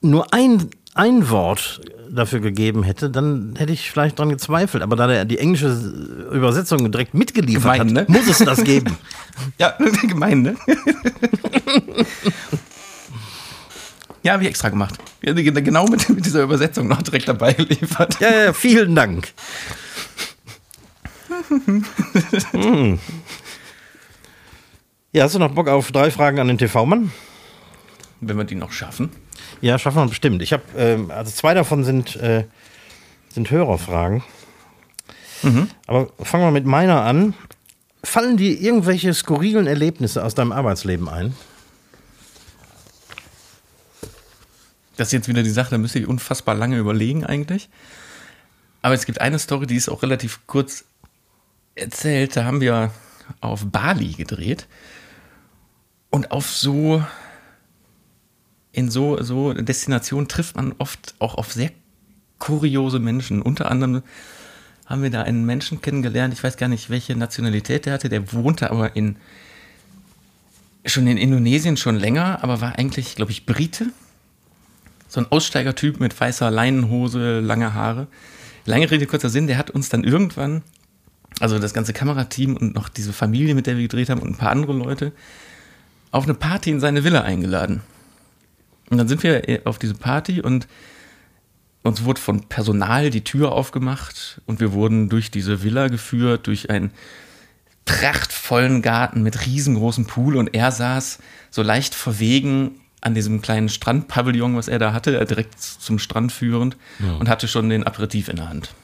nur 0.00 0.34
ein, 0.34 0.70
ein 0.94 1.30
Wort 1.30 1.80
dafür 2.10 2.40
gegeben 2.40 2.82
hätte, 2.82 3.10
dann 3.10 3.54
hätte 3.56 3.72
ich 3.72 3.90
vielleicht 3.90 4.18
dran 4.18 4.28
gezweifelt. 4.28 4.82
Aber 4.82 4.96
da 4.96 5.06
der 5.06 5.24
die 5.24 5.38
englische 5.38 5.68
Übersetzung 6.32 6.90
direkt 6.90 7.14
mitgeliefert 7.14 7.78
gemein, 7.78 7.98
hat, 7.98 8.08
ne? 8.08 8.18
muss 8.18 8.28
es 8.28 8.38
das 8.38 8.64
geben. 8.64 8.96
ja, 9.58 9.76
gemein, 10.02 10.42
ne? 10.42 10.56
ja, 14.22 14.32
habe 14.32 14.42
ich 14.42 14.48
extra 14.48 14.68
gemacht. 14.68 14.98
Genau 15.20 15.86
mit, 15.86 16.08
mit, 16.08 16.26
dieser 16.26 16.42
Übersetzung 16.42 16.88
noch 16.88 17.02
direkt 17.02 17.28
dabei 17.28 17.52
geliefert. 17.52 18.20
Ja, 18.20 18.44
ja, 18.44 18.52
vielen 18.52 18.94
Dank. 18.94 19.32
hm. 22.52 22.98
Ja, 25.12 25.24
hast 25.24 25.34
du 25.34 25.38
noch 25.38 25.52
Bock 25.52 25.68
auf 25.68 25.92
drei 25.92 26.10
Fragen 26.10 26.40
an 26.40 26.48
den 26.48 26.58
TV-Mann? 26.58 27.12
Wenn 28.20 28.36
wir 28.36 28.44
die 28.44 28.56
noch 28.56 28.72
schaffen. 28.72 29.10
Ja, 29.60 29.78
schaffen 29.78 29.98
wir 29.98 30.06
bestimmt. 30.06 30.42
Ich 30.42 30.52
habe, 30.52 30.62
ähm, 30.76 31.10
also 31.10 31.30
zwei 31.30 31.54
davon 31.54 31.84
sind, 31.84 32.16
äh, 32.16 32.44
sind 33.28 33.50
Hörerfragen. 33.50 34.22
Mhm. 35.42 35.68
Aber 35.86 36.08
fangen 36.20 36.44
wir 36.44 36.50
mit 36.50 36.66
meiner 36.66 37.02
an. 37.02 37.34
Fallen 38.02 38.36
dir 38.36 38.60
irgendwelche 38.60 39.14
skurrilen 39.14 39.66
Erlebnisse 39.66 40.24
aus 40.24 40.34
deinem 40.34 40.52
Arbeitsleben 40.52 41.08
ein? 41.08 41.34
Das 44.96 45.08
ist 45.08 45.12
jetzt 45.12 45.28
wieder 45.28 45.42
die 45.42 45.50
Sache, 45.50 45.70
da 45.70 45.78
müsste 45.78 45.98
ich 45.98 46.06
unfassbar 46.06 46.54
lange 46.54 46.78
überlegen 46.78 47.24
eigentlich. 47.24 47.68
Aber 48.82 48.94
es 48.94 49.06
gibt 49.06 49.20
eine 49.20 49.38
Story, 49.38 49.66
die 49.66 49.76
ist 49.76 49.88
auch 49.88 50.02
relativ 50.02 50.40
kurz 50.46 50.84
erzählt, 51.74 52.36
da 52.36 52.44
haben 52.44 52.60
wir 52.60 52.90
auf 53.40 53.64
Bali 53.66 54.12
gedreht 54.12 54.66
und 56.10 56.30
auf 56.30 56.50
so 56.50 57.02
in 58.74 58.90
so 58.90 59.22
so 59.22 59.52
Destinationen 59.52 60.28
trifft 60.28 60.56
man 60.56 60.74
oft 60.78 61.14
auch 61.18 61.36
auf 61.36 61.52
sehr 61.52 61.70
kuriose 62.38 62.98
Menschen. 62.98 63.40
Unter 63.40 63.70
anderem 63.70 64.02
haben 64.86 65.02
wir 65.02 65.10
da 65.10 65.22
einen 65.22 65.46
Menschen 65.46 65.80
kennengelernt, 65.80 66.34
ich 66.34 66.44
weiß 66.44 66.56
gar 66.56 66.68
nicht, 66.68 66.90
welche 66.90 67.16
Nationalität 67.16 67.86
der 67.86 67.94
hatte, 67.94 68.08
der 68.08 68.32
wohnte 68.32 68.70
aber 68.70 68.96
in 68.96 69.16
schon 70.86 71.06
in 71.06 71.16
Indonesien 71.16 71.76
schon 71.78 71.96
länger, 71.96 72.42
aber 72.42 72.60
war 72.60 72.78
eigentlich, 72.78 73.16
glaube 73.16 73.32
ich, 73.32 73.46
Brite. 73.46 73.86
So 75.08 75.20
ein 75.20 75.30
Aussteigertyp 75.30 76.00
mit 76.00 76.18
weißer 76.20 76.50
Leinenhose, 76.50 77.40
lange 77.40 77.72
Haare. 77.72 78.08
Lange 78.66 78.90
Rede, 78.90 79.06
kurzer 79.06 79.30
Sinn, 79.30 79.46
der 79.46 79.56
hat 79.56 79.70
uns 79.70 79.88
dann 79.88 80.04
irgendwann, 80.04 80.62
also 81.40 81.58
das 81.58 81.72
ganze 81.72 81.94
Kamerateam 81.94 82.56
und 82.56 82.74
noch 82.74 82.90
diese 82.90 83.14
Familie, 83.14 83.54
mit 83.54 83.66
der 83.66 83.76
wir 83.76 83.82
gedreht 83.84 84.10
haben 84.10 84.20
und 84.20 84.30
ein 84.30 84.36
paar 84.36 84.50
andere 84.50 84.74
Leute, 84.74 85.12
auf 86.10 86.24
eine 86.24 86.34
Party 86.34 86.70
in 86.70 86.80
seine 86.80 87.04
Villa 87.04 87.22
eingeladen. 87.22 87.80
Und 88.90 88.98
dann 88.98 89.08
sind 89.08 89.22
wir 89.22 89.62
auf 89.64 89.78
diese 89.78 89.94
Party 89.94 90.40
und 90.40 90.66
uns 91.82 92.04
wurde 92.04 92.20
von 92.20 92.48
Personal 92.48 93.10
die 93.10 93.24
Tür 93.24 93.52
aufgemacht 93.52 94.40
und 94.46 94.60
wir 94.60 94.72
wurden 94.72 95.08
durch 95.08 95.30
diese 95.30 95.62
Villa 95.62 95.88
geführt, 95.88 96.46
durch 96.46 96.70
einen 96.70 96.90
prachtvollen 97.84 98.80
Garten 98.80 99.22
mit 99.22 99.46
riesengroßem 99.46 100.06
Pool 100.06 100.36
und 100.36 100.54
er 100.54 100.72
saß 100.72 101.18
so 101.50 101.62
leicht 101.62 101.94
verwegen 101.94 102.80
an 103.02 103.14
diesem 103.14 103.42
kleinen 103.42 103.68
Strandpavillon, 103.68 104.56
was 104.56 104.68
er 104.68 104.78
da 104.78 104.94
hatte, 104.94 105.20
äh, 105.20 105.26
direkt 105.26 105.60
zum 105.60 105.98
Strand 105.98 106.32
führend 106.32 106.78
ja. 107.00 107.12
und 107.16 107.28
hatte 107.28 107.48
schon 107.48 107.68
den 107.68 107.84
Aperitif 107.84 108.28
in 108.28 108.36
der 108.36 108.48
Hand. 108.48 108.74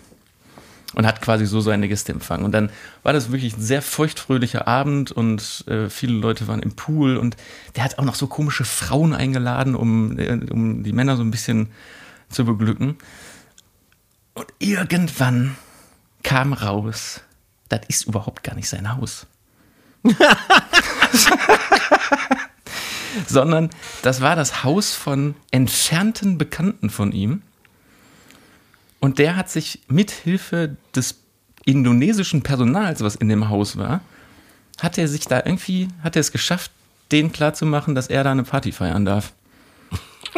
Und 0.95 1.07
hat 1.07 1.23
quasi 1.23 1.47
so 1.47 1.61
seine 1.61 1.87
Gäste 1.87 2.11
empfangen. 2.11 2.45
Und 2.45 2.51
dann 2.51 2.71
war 3.05 3.13
das 3.13 3.31
wirklich 3.31 3.57
ein 3.57 3.63
sehr 3.63 3.81
feuchtfröhlicher 3.81 4.67
Abend 4.67 5.13
und 5.13 5.65
äh, 5.69 5.89
viele 5.89 6.15
Leute 6.15 6.49
waren 6.49 6.61
im 6.61 6.75
Pool 6.75 7.17
und 7.17 7.37
der 7.77 7.85
hat 7.85 8.01
auch 8.01 8.05
noch 8.05 8.17
so 8.17 8.27
komische 8.27 8.65
Frauen 8.65 9.15
eingeladen, 9.15 9.77
um, 9.77 10.19
äh, 10.19 10.41
um 10.51 10.83
die 10.83 10.93
Männer 10.93 11.17
so 11.17 11.23
ein 11.23 11.31
bisschen 11.31 11.69
zu 12.29 12.45
beglücken. 12.45 12.97
Und 14.35 14.49
irgendwann 14.59 15.57
kam 16.23 16.53
raus, 16.53 17.21
das 17.69 17.81
ist 17.89 18.07
überhaupt 18.07 18.43
gar 18.43 18.55
nicht 18.55 18.69
sein 18.69 18.97
Haus. 18.97 19.27
Sondern 23.27 23.71
das 24.03 24.21
war 24.21 24.37
das 24.37 24.63
Haus 24.65 24.95
von 24.95 25.35
entfernten 25.51 26.39
Bekannten 26.39 26.91
von 26.91 27.13
ihm. 27.13 27.43
Und 29.01 29.19
der 29.19 29.37
hat 29.37 29.51
sich 29.51 29.81
mithilfe 29.89 30.77
des 30.95 31.17
indonesischen 31.65 32.43
Personals, 32.43 33.03
was 33.03 33.17
in 33.17 33.29
dem 33.29 33.49
Haus 33.49 33.77
war, 33.77 34.03
hat 34.81 34.99
er 34.99 35.09
sich 35.09 35.27
da 35.27 35.43
irgendwie, 35.45 35.89
hat 36.03 36.15
er 36.17 36.21
es 36.21 36.33
geschafft, 36.33 36.71
denen 37.13 37.33
klarzumachen, 37.33 37.95
dass 37.95 38.07
er 38.07 38.25
da 38.25 38.33
eine 38.33 38.45
Party 38.45 38.73
feiern 38.73 39.05
darf. 39.05 39.35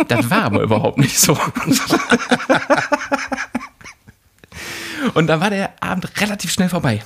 Das 0.09 0.29
war 0.31 0.43
aber 0.45 0.63
überhaupt 0.63 0.99
nicht 0.99 1.19
so. 1.19 1.39
Und 5.15 5.27
dann 5.27 5.41
war 5.41 5.51
der 5.51 5.73
Abend 5.83 6.09
relativ 6.21 6.53
schnell 6.53 6.69
vorbei. 6.69 7.03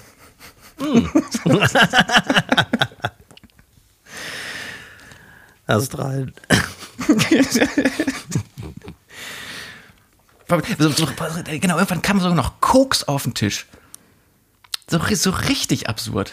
Hm. 0.78 1.08
Genau, 11.60 11.76
irgendwann 11.76 12.02
kam 12.02 12.20
sogar 12.20 12.36
noch 12.36 12.60
Koks 12.60 13.04
auf 13.04 13.24
den 13.24 13.34
Tisch. 13.34 13.66
So, 14.88 15.00
so 15.14 15.30
richtig 15.30 15.88
absurd. 15.88 16.32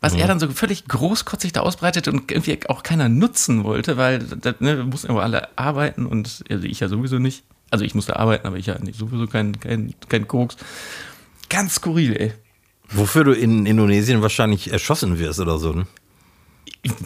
Was 0.00 0.14
mhm. 0.14 0.18
er 0.18 0.26
dann 0.26 0.40
so 0.40 0.48
völlig 0.50 0.86
großkotzig 0.88 1.52
da 1.52 1.60
ausbreitet 1.60 2.08
und 2.08 2.30
irgendwie 2.32 2.58
auch 2.68 2.82
keiner 2.82 3.08
nutzen 3.08 3.62
wollte, 3.62 3.96
weil 3.96 4.18
da 4.18 4.52
ne, 4.58 4.82
mussten 4.82 5.10
aber 5.10 5.22
alle 5.22 5.56
arbeiten 5.56 6.06
und 6.06 6.42
also 6.50 6.64
ich 6.66 6.80
ja 6.80 6.88
sowieso 6.88 7.20
nicht. 7.20 7.44
Also 7.70 7.84
ich 7.84 7.94
musste 7.94 8.16
arbeiten, 8.16 8.46
aber 8.46 8.56
ich 8.56 8.66
ja 8.66 8.78
nicht, 8.80 8.98
sowieso 8.98 9.28
kein, 9.28 9.58
kein, 9.60 9.94
kein 10.08 10.26
Koks. 10.26 10.56
Ganz 11.48 11.76
skurril, 11.76 12.16
ey. 12.16 12.32
Wofür 12.90 13.24
du 13.24 13.32
in 13.32 13.64
Indonesien 13.64 14.22
wahrscheinlich 14.22 14.72
erschossen 14.72 15.18
wirst 15.18 15.38
oder 15.38 15.58
so, 15.58 15.72
ne? 15.72 15.86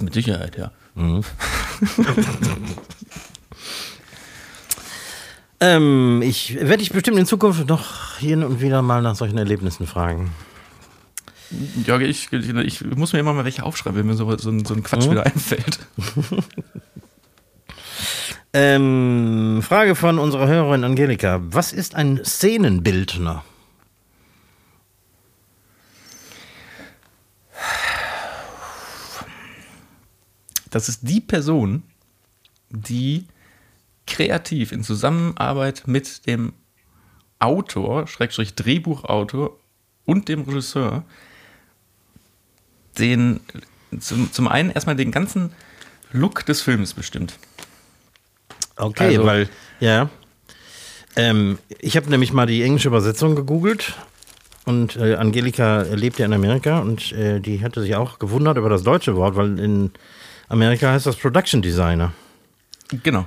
Mit 0.00 0.14
Sicherheit, 0.14 0.57
ja. 0.57 0.72
Mhm. 0.94 1.22
ähm, 5.61 6.22
ich 6.22 6.54
werde 6.54 6.78
dich 6.78 6.90
bestimmt 6.90 7.18
in 7.18 7.26
Zukunft 7.26 7.68
noch 7.68 8.18
hier 8.18 8.36
und 8.46 8.61
wieder 8.61 8.82
mal 8.82 9.02
nach 9.02 9.16
solchen 9.16 9.38
Erlebnissen 9.38 9.86
fragen. 9.86 10.32
Ja, 11.86 11.98
ich, 12.00 12.32
ich 12.32 12.84
muss 12.84 13.12
mir 13.12 13.20
immer 13.20 13.32
mal 13.32 13.44
welche 13.44 13.62
aufschreiben, 13.62 13.98
wenn 13.98 14.07
mir 14.07 14.14
so, 14.14 14.28
so, 14.36 14.59
so 14.64 14.74
ein 14.74 14.82
Quatsch 14.82 15.07
mhm. 15.07 15.11
wieder 15.12 15.26
einfällt. 15.26 15.78
ähm, 18.52 19.61
Frage 19.62 19.94
von 19.94 20.18
unserer 20.18 20.48
Hörerin 20.48 20.84
Angelika. 20.84 21.40
Was 21.42 21.72
ist 21.72 21.94
ein 21.94 22.20
Szenenbildner? 22.24 23.44
Das 30.70 30.88
ist 30.88 31.00
die 31.09 31.20
Person, 31.20 31.84
die 32.70 33.26
kreativ 34.07 34.72
in 34.72 34.82
Zusammenarbeit 34.82 35.84
mit 35.86 36.26
dem 36.26 36.52
Autor, 37.38 38.07
Schrägstrich 38.07 38.54
Drehbuchautor 38.54 39.59
und 40.04 40.28
dem 40.28 40.42
Regisseur 40.42 41.04
den 42.98 43.40
zum, 44.00 44.32
zum 44.32 44.48
einen 44.48 44.70
erstmal 44.70 44.96
den 44.96 45.11
ganzen 45.11 45.52
Look 46.12 46.44
des 46.46 46.62
Films 46.62 46.94
bestimmt. 46.94 47.38
Okay, 48.76 49.16
also, 49.16 49.26
weil, 49.26 49.48
ja. 49.80 50.09
Ähm, 51.16 51.59
ich 51.80 51.96
habe 51.96 52.11
nämlich 52.11 52.32
mal 52.32 52.46
die 52.46 52.62
englische 52.62 52.88
Übersetzung 52.88 53.36
gegoogelt 53.36 53.94
und 54.66 54.96
äh, 54.96 55.14
Angelika 55.14 55.82
lebt 55.82 56.18
ja 56.18 56.26
in 56.26 56.32
Amerika 56.34 56.80
und 56.80 57.12
äh, 57.12 57.40
die 57.40 57.62
hatte 57.62 57.80
sich 57.80 57.96
auch 57.96 58.18
gewundert 58.18 58.59
über 58.59 58.68
das 58.68 58.82
deutsche 58.82 59.16
Wort, 59.16 59.36
weil 59.36 59.59
in 59.59 59.92
Amerika 60.48 60.92
heißt 60.92 61.07
das 61.07 61.16
Production 61.16 61.62
Designer. 61.62 62.12
Genau. 63.02 63.26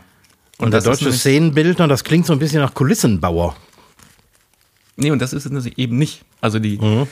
Und, 0.60 0.72
der 0.72 0.82
deutsche 0.82 1.12
Szenenbildner, 1.14 1.88
das 1.88 2.03
klingt 2.03 2.26
so 2.26 2.34
ein 2.34 2.39
bisschen 2.39 2.62
nach 2.62 2.74
Kulissenbauer. 2.74 3.55
Nee, 4.97 5.12
und 5.12 5.20
das 5.20 5.32
ist 5.32 5.45
es 5.45 5.66
eben 5.66 5.97
nicht. 5.97 6.24
Also 6.41 6.60
die, 6.60 6.78
mhm. 6.78 7.07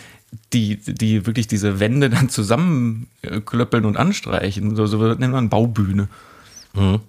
die, 0.52 0.76
die 0.76 1.26
wirklich 1.26 1.48
diese 1.48 1.80
Wände 1.80 2.10
dann 2.10 2.30
zusammenklöppeln 2.30 3.86
und 3.86 3.96
anstreichen, 3.96 4.76
so, 4.76 4.86
so 4.86 4.98
nennt 5.14 5.34
man 5.34 5.50
Baubühne. 5.50 6.10
Mhm. 6.74 7.00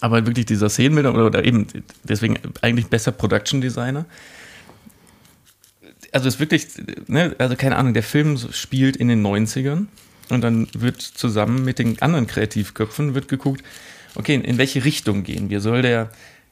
Aber 0.00 0.26
wirklich 0.26 0.44
dieser 0.44 0.68
Szenenbildner 0.68 1.14
oder, 1.14 1.26
oder 1.26 1.44
eben 1.44 1.66
deswegen 2.04 2.38
eigentlich 2.60 2.86
besser 2.88 3.12
Production 3.12 3.62
Designer. 3.62 4.04
Also 6.12 6.28
es 6.28 6.34
ist 6.34 6.40
wirklich, 6.40 6.66
ne, 7.06 7.34
also 7.38 7.56
keine 7.56 7.76
Ahnung, 7.76 7.94
der 7.94 8.02
Film 8.02 8.38
spielt 8.52 8.96
in 8.96 9.08
den 9.08 9.26
90ern 9.26 9.86
und 10.28 10.42
dann 10.42 10.68
wird 10.74 11.00
zusammen 11.00 11.64
mit 11.64 11.78
den 11.78 12.00
anderen 12.02 12.26
Kreativköpfen 12.26 13.14
wird 13.14 13.28
geguckt, 13.28 13.62
okay, 14.18 14.34
in 14.34 14.58
welche 14.58 14.84
Richtung 14.84 15.22
gehen 15.22 15.48
wir? 15.48 15.60
Soll 15.60 15.82
der, 15.82 16.10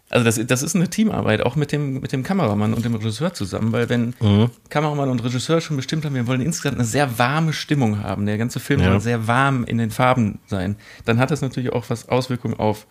also 0.08 0.24
das, 0.24 0.40
das 0.46 0.62
ist 0.62 0.76
eine 0.76 0.88
Teamarbeit, 0.88 1.42
auch 1.42 1.56
mit 1.56 1.72
dem, 1.72 2.00
mit 2.00 2.12
dem 2.12 2.22
Kameramann 2.22 2.72
und 2.74 2.84
dem 2.84 2.94
Regisseur 2.94 3.34
zusammen, 3.34 3.72
weil 3.72 3.88
wenn 3.88 4.14
mhm. 4.20 4.50
Kameramann 4.70 5.10
und 5.10 5.22
Regisseur 5.24 5.60
schon 5.60 5.76
bestimmt 5.76 6.04
haben, 6.04 6.14
wir 6.14 6.26
wollen 6.26 6.40
insgesamt 6.40 6.78
eine 6.78 6.86
sehr 6.86 7.18
warme 7.18 7.52
Stimmung 7.52 8.02
haben, 8.02 8.24
der 8.26 8.38
ganze 8.38 8.60
Film 8.60 8.80
ja. 8.80 8.90
soll 8.90 9.00
sehr 9.00 9.26
warm 9.26 9.64
in 9.64 9.78
den 9.78 9.90
Farben 9.90 10.38
sein, 10.46 10.76
dann 11.04 11.18
hat 11.18 11.30
das 11.30 11.42
natürlich 11.42 11.72
auch 11.72 11.84
was 11.88 12.08
Auswirkungen 12.08 12.54
auf 12.54 12.86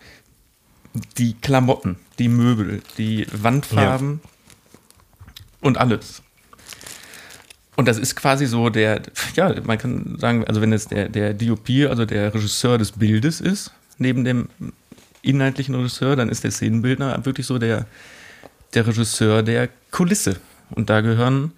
die 1.18 1.34
Klamotten, 1.34 1.96
die 2.18 2.28
Möbel, 2.28 2.82
die 2.98 3.26
Wandfarben 3.32 4.20
ja. 4.22 4.78
und 5.60 5.78
alles. 5.78 6.22
Und 7.76 7.88
das 7.88 7.98
ist 7.98 8.16
quasi 8.16 8.46
so 8.46 8.70
der, 8.70 9.02
ja, 9.34 9.54
man 9.64 9.76
kann 9.76 10.16
sagen, 10.18 10.44
also 10.44 10.62
wenn 10.62 10.72
es 10.72 10.88
der, 10.88 11.10
der 11.10 11.34
DOP, 11.34 11.68
also 11.88 12.06
der 12.06 12.34
Regisseur 12.34 12.78
des 12.78 12.92
Bildes 12.92 13.40
ist, 13.40 13.70
neben 13.98 14.24
dem 14.24 14.48
inhaltlichen 15.22 15.74
Regisseur, 15.74 16.16
dann 16.16 16.28
ist 16.28 16.44
der 16.44 16.50
Szenenbildner 16.50 17.24
wirklich 17.24 17.46
so 17.46 17.58
der, 17.58 17.86
der 18.74 18.86
Regisseur 18.86 19.42
der 19.42 19.68
Kulisse. 19.90 20.36
Und 20.70 20.90
da 20.90 21.00
gehören 21.00 21.52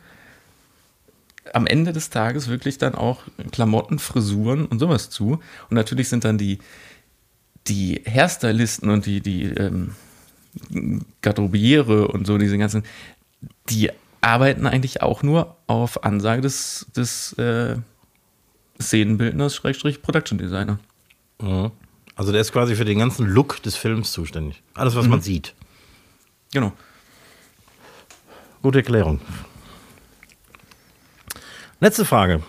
am 1.52 1.66
Ende 1.66 1.92
des 1.92 2.10
Tages 2.10 2.48
wirklich 2.48 2.78
dann 2.78 2.94
auch 2.94 3.22
Klamotten, 3.52 3.98
Frisuren 3.98 4.66
und 4.66 4.78
sowas 4.78 5.10
zu. 5.10 5.40
Und 5.70 5.74
natürlich 5.74 6.08
sind 6.08 6.24
dann 6.24 6.38
die, 6.38 6.58
die 7.66 8.02
Hairstylisten 8.06 8.90
und 8.90 9.06
die, 9.06 9.20
die 9.20 9.44
ähm, 9.44 9.94
Garderobiere 11.22 12.08
und 12.08 12.26
so, 12.26 12.38
diese 12.38 12.58
ganzen, 12.58 12.82
die 13.68 13.90
arbeiten 14.20 14.66
eigentlich 14.66 15.02
auch 15.02 15.22
nur 15.22 15.56
auf 15.66 16.04
Ansage 16.04 16.42
des, 16.42 16.86
des 16.96 17.32
äh, 17.34 17.76
Szenenbildners, 18.80 19.54
Schrägstrich 19.54 20.02
Production 20.02 20.38
Designer. 20.38 20.78
Mhm. 21.40 21.70
Also 22.18 22.32
der 22.32 22.40
ist 22.40 22.52
quasi 22.52 22.74
für 22.74 22.84
den 22.84 22.98
ganzen 22.98 23.26
Look 23.26 23.62
des 23.62 23.76
Films 23.76 24.10
zuständig. 24.10 24.60
Alles, 24.74 24.96
was 24.96 25.04
mhm. 25.04 25.12
man 25.12 25.20
sieht. 25.22 25.54
Genau. 26.52 26.72
Gute 28.60 28.78
Erklärung. 28.78 29.20
Letzte 31.78 32.04
Frage. 32.04 32.42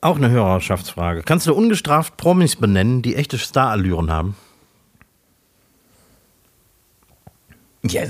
Auch 0.00 0.16
eine 0.16 0.30
Hörerschaftsfrage. 0.30 1.22
Kannst 1.24 1.46
du 1.46 1.52
ungestraft 1.52 2.16
Promis 2.16 2.56
benennen, 2.56 3.02
die 3.02 3.16
echte 3.16 3.36
Starallüren 3.36 4.10
haben? 4.10 4.34
Ja, 7.82 8.04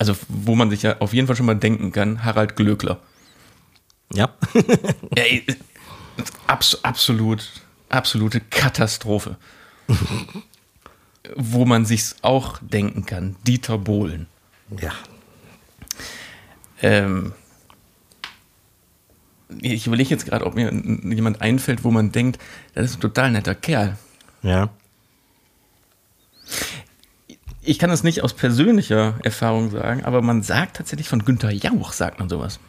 also 0.00 0.16
wo 0.28 0.56
man 0.56 0.70
sich 0.70 0.82
ja 0.82 0.98
auf 0.98 1.14
jeden 1.14 1.28
Fall 1.28 1.36
schon 1.36 1.46
mal 1.46 1.54
denken 1.54 1.92
kann, 1.92 2.24
Harald 2.24 2.56
Glöckler. 2.56 2.98
Ja. 4.12 4.34
Ja, 5.16 5.22
abs 6.48 6.80
absolut, 6.82 7.48
absolute 7.88 8.40
Katastrophe. 8.40 9.36
wo 11.36 11.64
man 11.64 11.84
sich's 11.84 12.16
auch 12.22 12.58
denken 12.60 13.06
kann, 13.06 13.36
Dieter 13.46 13.78
Bohlen. 13.78 14.26
ja. 14.80 14.92
Ähm, 16.80 17.32
ich 19.60 19.86
überlege 19.86 20.10
jetzt 20.10 20.26
gerade, 20.26 20.46
ob 20.46 20.54
mir 20.54 20.70
jemand 20.72 21.40
einfällt, 21.40 21.82
wo 21.82 21.90
man 21.90 22.12
denkt, 22.12 22.38
das 22.74 22.84
ist 22.84 22.98
ein 22.98 23.00
total 23.00 23.32
netter 23.32 23.54
Kerl. 23.54 23.96
Ja. 24.42 24.68
Ich 27.62 27.78
kann 27.78 27.90
das 27.90 28.04
nicht 28.04 28.22
aus 28.22 28.34
persönlicher 28.34 29.18
Erfahrung 29.24 29.70
sagen, 29.70 30.04
aber 30.04 30.22
man 30.22 30.42
sagt 30.42 30.76
tatsächlich 30.76 31.08
von 31.08 31.24
Günther 31.24 31.50
Jauch, 31.50 31.92
sagt 31.92 32.18
man 32.20 32.28
sowas. 32.28 32.60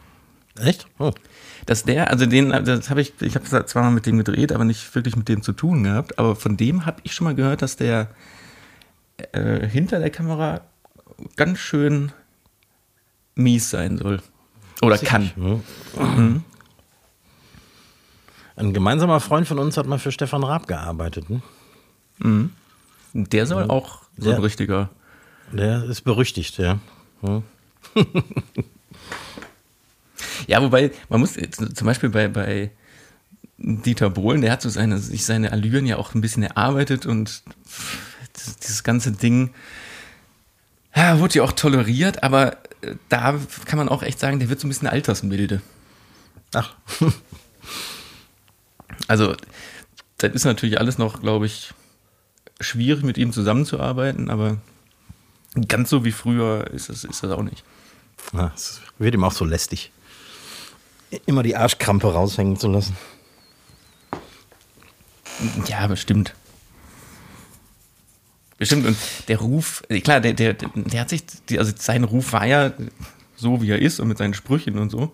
Echt? 0.59 0.87
Oh. 0.99 1.11
Dass 1.65 1.83
der, 1.83 2.09
also 2.09 2.25
den, 2.25 2.49
das 2.49 2.89
habe 2.89 3.01
ich, 3.01 3.13
ich 3.21 3.35
habe 3.35 3.45
zwar 3.65 3.83
mal 3.83 3.91
mit 3.91 4.05
dem 4.05 4.17
gedreht, 4.17 4.51
aber 4.51 4.65
nicht 4.65 4.93
wirklich 4.95 5.15
mit 5.15 5.27
dem 5.29 5.41
zu 5.41 5.53
tun 5.53 5.83
gehabt, 5.83 6.17
aber 6.19 6.35
von 6.35 6.57
dem 6.57 6.85
habe 6.85 6.99
ich 7.03 7.13
schon 7.13 7.25
mal 7.25 7.35
gehört, 7.35 7.61
dass 7.61 7.75
der 7.75 8.09
äh, 9.33 9.67
hinter 9.67 9.99
der 9.99 10.09
Kamera 10.09 10.61
ganz 11.35 11.59
schön 11.59 12.11
mies 13.35 13.69
sein 13.69 13.97
soll. 13.97 14.21
Oder 14.81 14.97
kann. 14.97 15.31
Mhm. 15.35 16.43
Ein 18.55 18.73
gemeinsamer 18.73 19.19
Freund 19.19 19.47
von 19.47 19.59
uns 19.59 19.77
hat 19.77 19.85
mal 19.87 19.99
für 19.99 20.11
Stefan 20.11 20.43
Raab 20.43 20.67
gearbeitet. 20.67 21.29
Ne? 21.29 21.41
Der 23.13 23.45
soll 23.45 23.69
auch 23.69 24.03
so 24.17 24.29
Ja. 24.31 24.35
ein 24.37 24.41
richtiger. 24.41 24.89
Der 25.51 25.83
ist 25.85 26.01
berüchtigt, 26.01 26.57
ja. 26.57 26.79
Hm. 27.21 27.43
Ja, 30.49 30.61
wobei, 30.61 30.91
man 31.09 31.19
muss 31.19 31.33
zum 31.33 31.85
Beispiel 31.85 32.09
bei, 32.09 32.27
bei 32.27 32.71
Dieter 33.57 34.09
Bohlen, 34.09 34.41
der 34.41 34.51
hat 34.51 34.61
so 34.61 34.69
seine, 34.69 34.97
sich 34.97 35.25
seine 35.25 35.51
Allüren 35.51 35.85
ja 35.85 35.97
auch 35.97 36.15
ein 36.15 36.21
bisschen 36.21 36.43
erarbeitet 36.43 37.05
und 37.05 37.43
dieses 38.63 38.83
ganze 38.83 39.11
Ding 39.11 39.51
ja, 40.95 41.19
wurde 41.19 41.35
ja 41.35 41.43
auch 41.43 41.51
toleriert, 41.51 42.23
aber 42.23 42.53
äh, 42.81 42.95
da 43.09 43.39
kann 43.65 43.77
man 43.77 43.89
auch 43.89 44.01
echt 44.01 44.19
sagen, 44.19 44.39
der 44.39 44.49
wird 44.49 44.59
so 44.59 44.65
ein 44.65 44.69
bisschen 44.69 44.87
altersmilde. 44.87 45.61
Ach, 46.53 46.75
Also, 49.07 49.35
das 50.17 50.33
ist 50.33 50.45
natürlich 50.45 50.79
alles 50.79 50.97
noch, 50.97 51.21
glaube 51.21 51.45
ich, 51.45 51.73
schwierig 52.59 53.03
mit 53.03 53.17
ihm 53.17 53.31
zusammenzuarbeiten, 53.31 54.29
aber 54.29 54.57
ganz 55.67 55.89
so 55.89 56.05
wie 56.05 56.11
früher 56.11 56.67
ist 56.71 56.89
das, 56.89 57.03
ist 57.03 57.23
das 57.23 57.31
auch 57.31 57.43
nicht. 57.43 57.63
na, 58.33 58.51
es 58.55 58.81
wird 58.97 59.15
ihm 59.15 59.23
auch 59.23 59.31
so 59.31 59.45
lästig. 59.45 59.91
Immer 61.25 61.43
die 61.43 61.55
Arschkrampe 61.55 62.13
raushängen 62.13 62.57
zu 62.57 62.67
lassen. 62.67 62.95
Ja, 65.67 65.87
bestimmt. 65.87 66.35
Bestimmt. 68.57 68.85
Und 68.85 68.97
der 69.27 69.39
Ruf, 69.39 69.83
äh, 69.89 70.01
klar, 70.01 70.19
der, 70.19 70.33
der, 70.33 70.53
der 70.53 71.01
hat 71.01 71.09
sich, 71.09 71.23
also 71.57 71.71
sein 71.77 72.03
Ruf 72.03 72.33
war 72.33 72.45
ja 72.45 72.73
so, 73.35 73.61
wie 73.61 73.71
er 73.71 73.79
ist 73.79 73.99
und 73.99 74.09
mit 74.09 74.17
seinen 74.17 74.33
Sprüchen 74.33 74.77
und 74.77 74.89
so. 74.89 75.13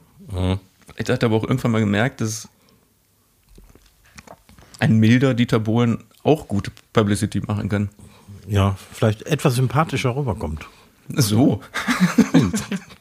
Ich 0.98 1.10
hatte 1.10 1.26
aber 1.28 1.36
auch 1.36 1.44
irgendwann 1.44 1.72
mal 1.72 1.80
gemerkt, 1.80 2.22
dass 2.22 2.50
ein 4.80 4.98
milder 4.98 5.34
Dieter 5.36 5.60
Bohlen 5.60 6.04
auch 6.24 6.48
gute 6.48 6.72
Publicity 6.92 7.42
machen 7.42 7.70
kann. 7.70 7.90
Ja, 8.48 8.78
vielleicht 8.92 9.24
etwas 9.24 9.56
sympathischer 9.56 10.16
rüberkommt. 10.16 10.66
So. 11.10 11.62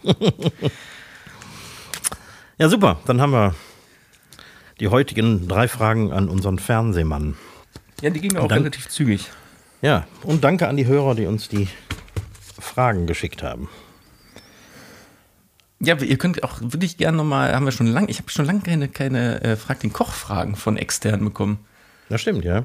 Ja, 2.59 2.69
super. 2.69 2.99
Dann 3.07 3.21
haben 3.21 3.33
wir 3.33 3.55
die 4.81 4.89
heutigen 4.89 5.49
drei 5.49 5.69
Fragen 5.69 6.13
an 6.13 6.29
unseren 6.29 6.59
Fernsehmann. 6.59 7.37
Ja, 8.01 8.11
die 8.11 8.21
ging 8.21 8.37
auch 8.37 8.49
dann- 8.49 8.59
relativ 8.59 8.89
zügig. 8.89 9.31
Ja, 9.83 10.07
und 10.23 10.43
danke 10.45 10.69
an 10.69 10.77
die 10.77 10.87
Hörer, 10.87 11.15
die 11.15 11.27
uns 11.27 11.49
die 11.49 11.69
Fragen 12.59 13.07
geschickt 13.07 13.43
haben. 13.43 13.69
Ja, 15.81 15.97
ihr 16.01 16.17
könnt 16.17 16.43
auch 16.43 16.59
wirklich 16.61 16.97
gerne 16.97 17.19
nochmal, 17.19 17.55
haben 17.55 17.67
wir 17.67 17.73
schon 17.73 17.89
lange, 17.89 18.09
ich 18.09 18.19
habe 18.19 18.31
schon 18.31 18.47
lange 18.47 18.61
keine, 18.61 18.89
keine 18.89 19.43
äh, 19.43 19.57
Frag 19.57 19.81
den 19.81 19.93
Koch-Fragen 19.93 20.57
von 20.57 20.79
externen 20.79 21.25
bekommen. 21.25 21.59
Das 22.09 22.23
stimmt, 22.23 22.45
ja. 22.45 22.65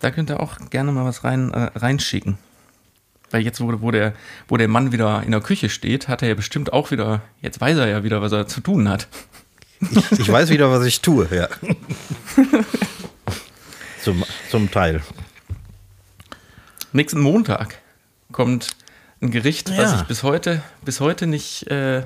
Da 0.00 0.10
könnt 0.10 0.30
ihr 0.30 0.40
auch 0.40 0.56
gerne 0.70 0.92
mal 0.92 1.04
was 1.04 1.24
rein, 1.24 1.52
äh, 1.52 1.70
reinschicken. 1.74 2.38
Weil 3.30 3.42
jetzt, 3.42 3.60
wo, 3.60 3.80
wo, 3.80 3.90
der, 3.90 4.12
wo 4.48 4.56
der 4.56 4.68
Mann 4.68 4.92
wieder 4.92 5.22
in 5.24 5.32
der 5.32 5.40
Küche 5.40 5.68
steht, 5.68 6.08
hat 6.08 6.22
er 6.22 6.28
ja 6.28 6.34
bestimmt 6.34 6.72
auch 6.72 6.90
wieder, 6.90 7.22
jetzt 7.42 7.60
weiß 7.60 7.76
er 7.78 7.88
ja 7.88 8.04
wieder, 8.04 8.22
was 8.22 8.32
er 8.32 8.46
zu 8.46 8.60
tun 8.60 8.88
hat. 8.88 9.08
Ich, 9.80 10.12
ich 10.20 10.28
weiß 10.32 10.50
wieder, 10.50 10.70
was 10.70 10.84
ich 10.86 11.00
tue, 11.02 11.28
ja. 11.34 11.48
zum, 14.02 14.24
zum 14.50 14.70
Teil. 14.70 15.02
Nächsten 16.92 17.20
Montag 17.20 17.78
kommt 18.32 18.70
ein 19.20 19.30
Gericht, 19.30 19.70
was 19.70 19.92
Ja. 19.92 20.00
ich 20.00 20.06
bis 20.06 20.22
heute, 20.22 20.62
bis 20.84 21.00
heute 21.00 21.26
nicht 21.26 21.66
äh, 21.70 21.98
äh, 21.98 22.04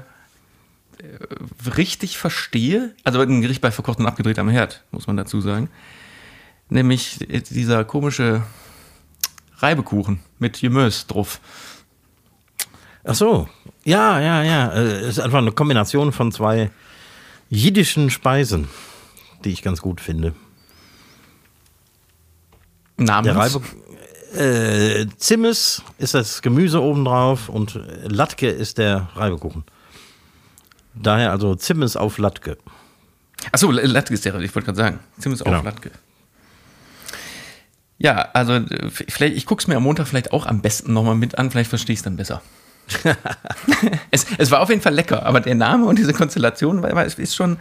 richtig 1.77 2.19
verstehe. 2.19 2.95
Also 3.05 3.21
ein 3.21 3.41
Gericht 3.41 3.61
bei 3.61 3.71
verkocht 3.71 3.99
und 3.99 4.07
abgedreht 4.07 4.39
am 4.39 4.49
Herd, 4.49 4.83
muss 4.91 5.07
man 5.07 5.17
dazu 5.17 5.41
sagen. 5.41 5.69
Nämlich 6.71 7.19
dieser 7.51 7.85
komische 7.85 8.43
Reibekuchen 9.63 10.21
mit 10.39 10.61
Gemüse 10.61 11.07
drauf. 11.07 11.41
Ach 13.05 13.15
so. 13.15 13.49
Ja, 13.85 14.21
ja, 14.21 14.43
ja. 14.43 14.69
Äh, 14.73 15.01
Es 15.01 15.19
ist 15.19 15.21
einfach 15.21 15.39
eine 15.39 15.53
Kombination 15.53 16.13
von 16.13 16.33
zwei 16.33 16.71
jiddischen 17.49 18.11
Speisen, 18.11 18.69
die 19.45 19.51
ich 19.51 19.63
ganz 19.63 19.81
gut 19.81 20.01
finde. 20.01 20.35
Namens. 22.97 23.25
Der 23.25 23.37
Reibe 23.37 23.63
äh, 24.37 25.07
Zimmes 25.17 25.83
ist 25.99 26.15
das 26.15 26.43
Gemüse 26.43 26.81
obendrauf 26.83 27.49
und 27.49 27.81
Latke 28.05 28.49
ist 28.49 28.79
der 28.79 29.09
Reibekuchen. 29.15 29.65
Daher 30.95 31.31
also 31.33 31.55
Zimmes 31.55 31.97
auf 31.97 32.19
Latke. 32.19 32.59
Achso, 33.53 33.71
Latke 33.71 34.13
ist 34.13 34.25
der, 34.25 34.35
ich 34.41 34.55
wollte 34.55 34.67
gerade 34.67 34.77
sagen. 34.77 34.99
Ziemlich 35.19 35.43
Genau. 35.43 35.59
auf 35.59 35.65
Latke. 35.65 35.91
Ja, 38.03 38.31
also 38.33 38.55
äh, 38.55 38.91
vielleicht, 38.91 39.37
ich 39.37 39.45
gucke 39.45 39.61
es 39.61 39.69
mir 39.69 39.77
am 39.77 39.83
Montag 39.83 40.09
vielleicht 40.09 40.33
auch 40.33 40.47
am 40.47 40.63
besten 40.63 40.95
nochmal 40.95 41.17
mit 41.17 41.37
an, 41.39 41.51
vielleicht 41.51 41.69
verstehe 41.69 41.93
ich 41.93 42.01
es 42.01 42.03
dann 42.03 42.17
besser. 42.17 42.41
es, 44.11 44.27
es 44.39 44.51
war 44.51 44.61
auf 44.61 44.71
jeden 44.71 44.81
Fall 44.81 44.95
lecker, 44.95 45.25
aber 45.27 45.41
der 45.41 45.55
Name 45.55 45.85
und 45.85 45.99
diese 45.99 46.15
Konstellation 46.15 46.83
war, 46.83 47.05
ist 47.05 47.37
schon 47.37 47.59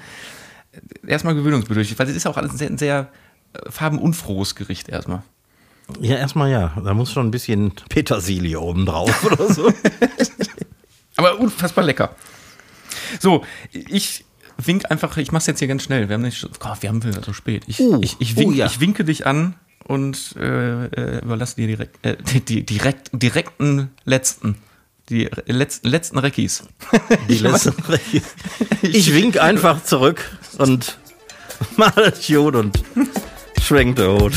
erstmal 1.06 1.36
gewöhnungsbedürftig, 1.36 2.00
weil 2.00 2.08
es 2.08 2.16
ist 2.16 2.26
auch 2.26 2.38
alles 2.38 2.52
ein 2.54 2.58
sehr, 2.58 2.70
ein 2.70 2.78
sehr 2.78 3.10
äh, 3.52 3.70
farbenunfrohes 3.70 4.56
Gericht 4.56 4.88
erstmal. 4.88 5.24
Ja, 6.00 6.16
erstmal 6.16 6.50
ja. 6.50 6.72
Da 6.84 6.94
muss 6.94 7.12
schon 7.12 7.28
ein 7.28 7.32
bisschen 7.32 7.74
Petersilie 7.90 8.60
obendrauf 8.60 9.24
oder 9.26 9.54
so. 9.54 9.74
Aber 11.18 11.38
unfassbar 11.38 11.84
lecker. 11.84 12.16
So, 13.20 13.44
ich 13.72 14.24
wink 14.58 14.90
einfach, 14.90 15.18
ich 15.18 15.34
mach's 15.34 15.48
jetzt 15.48 15.60
hier 15.60 15.68
ganz 15.68 15.84
schnell. 15.84 16.08
Wir 16.08 16.14
haben 16.14 16.22
nicht, 16.22 16.46
oh, 16.46 16.76
wir 16.80 16.90
haben 16.90 17.04
wieder 17.04 17.24
so 17.24 17.34
spät. 17.34 17.64
Ich, 17.68 17.82
Oh, 17.82 18.00
ich, 18.02 18.16
ich, 18.20 18.38
wink, 18.38 18.52
oh 18.52 18.54
ja. 18.54 18.68
ich 18.68 18.80
winke 18.80 19.04
dich 19.04 19.26
an 19.28 19.56
und 19.86 20.36
äh, 20.38 20.86
äh, 20.86 21.22
überlasse 21.24 21.56
dir 21.56 21.68
direkt, 21.68 22.06
äh, 22.06 22.18
die, 22.42 22.66
direkt, 22.66 23.10
direkten 23.14 23.90
letzten, 24.06 24.56
die 25.10 25.30
letzten, 25.46 25.88
letzten 25.90 26.20
Reckis. 26.20 26.64
Die 27.28 27.40
letzte 27.40 27.74
ich 28.82 29.14
wink 29.14 29.38
einfach 29.42 29.84
zurück 29.84 30.38
und 30.58 30.98
mal 31.78 32.14
Jod 32.28 32.56
und 32.56 32.80
schwenkt 33.62 34.00
der 34.00 34.14
Hut. 34.14 34.34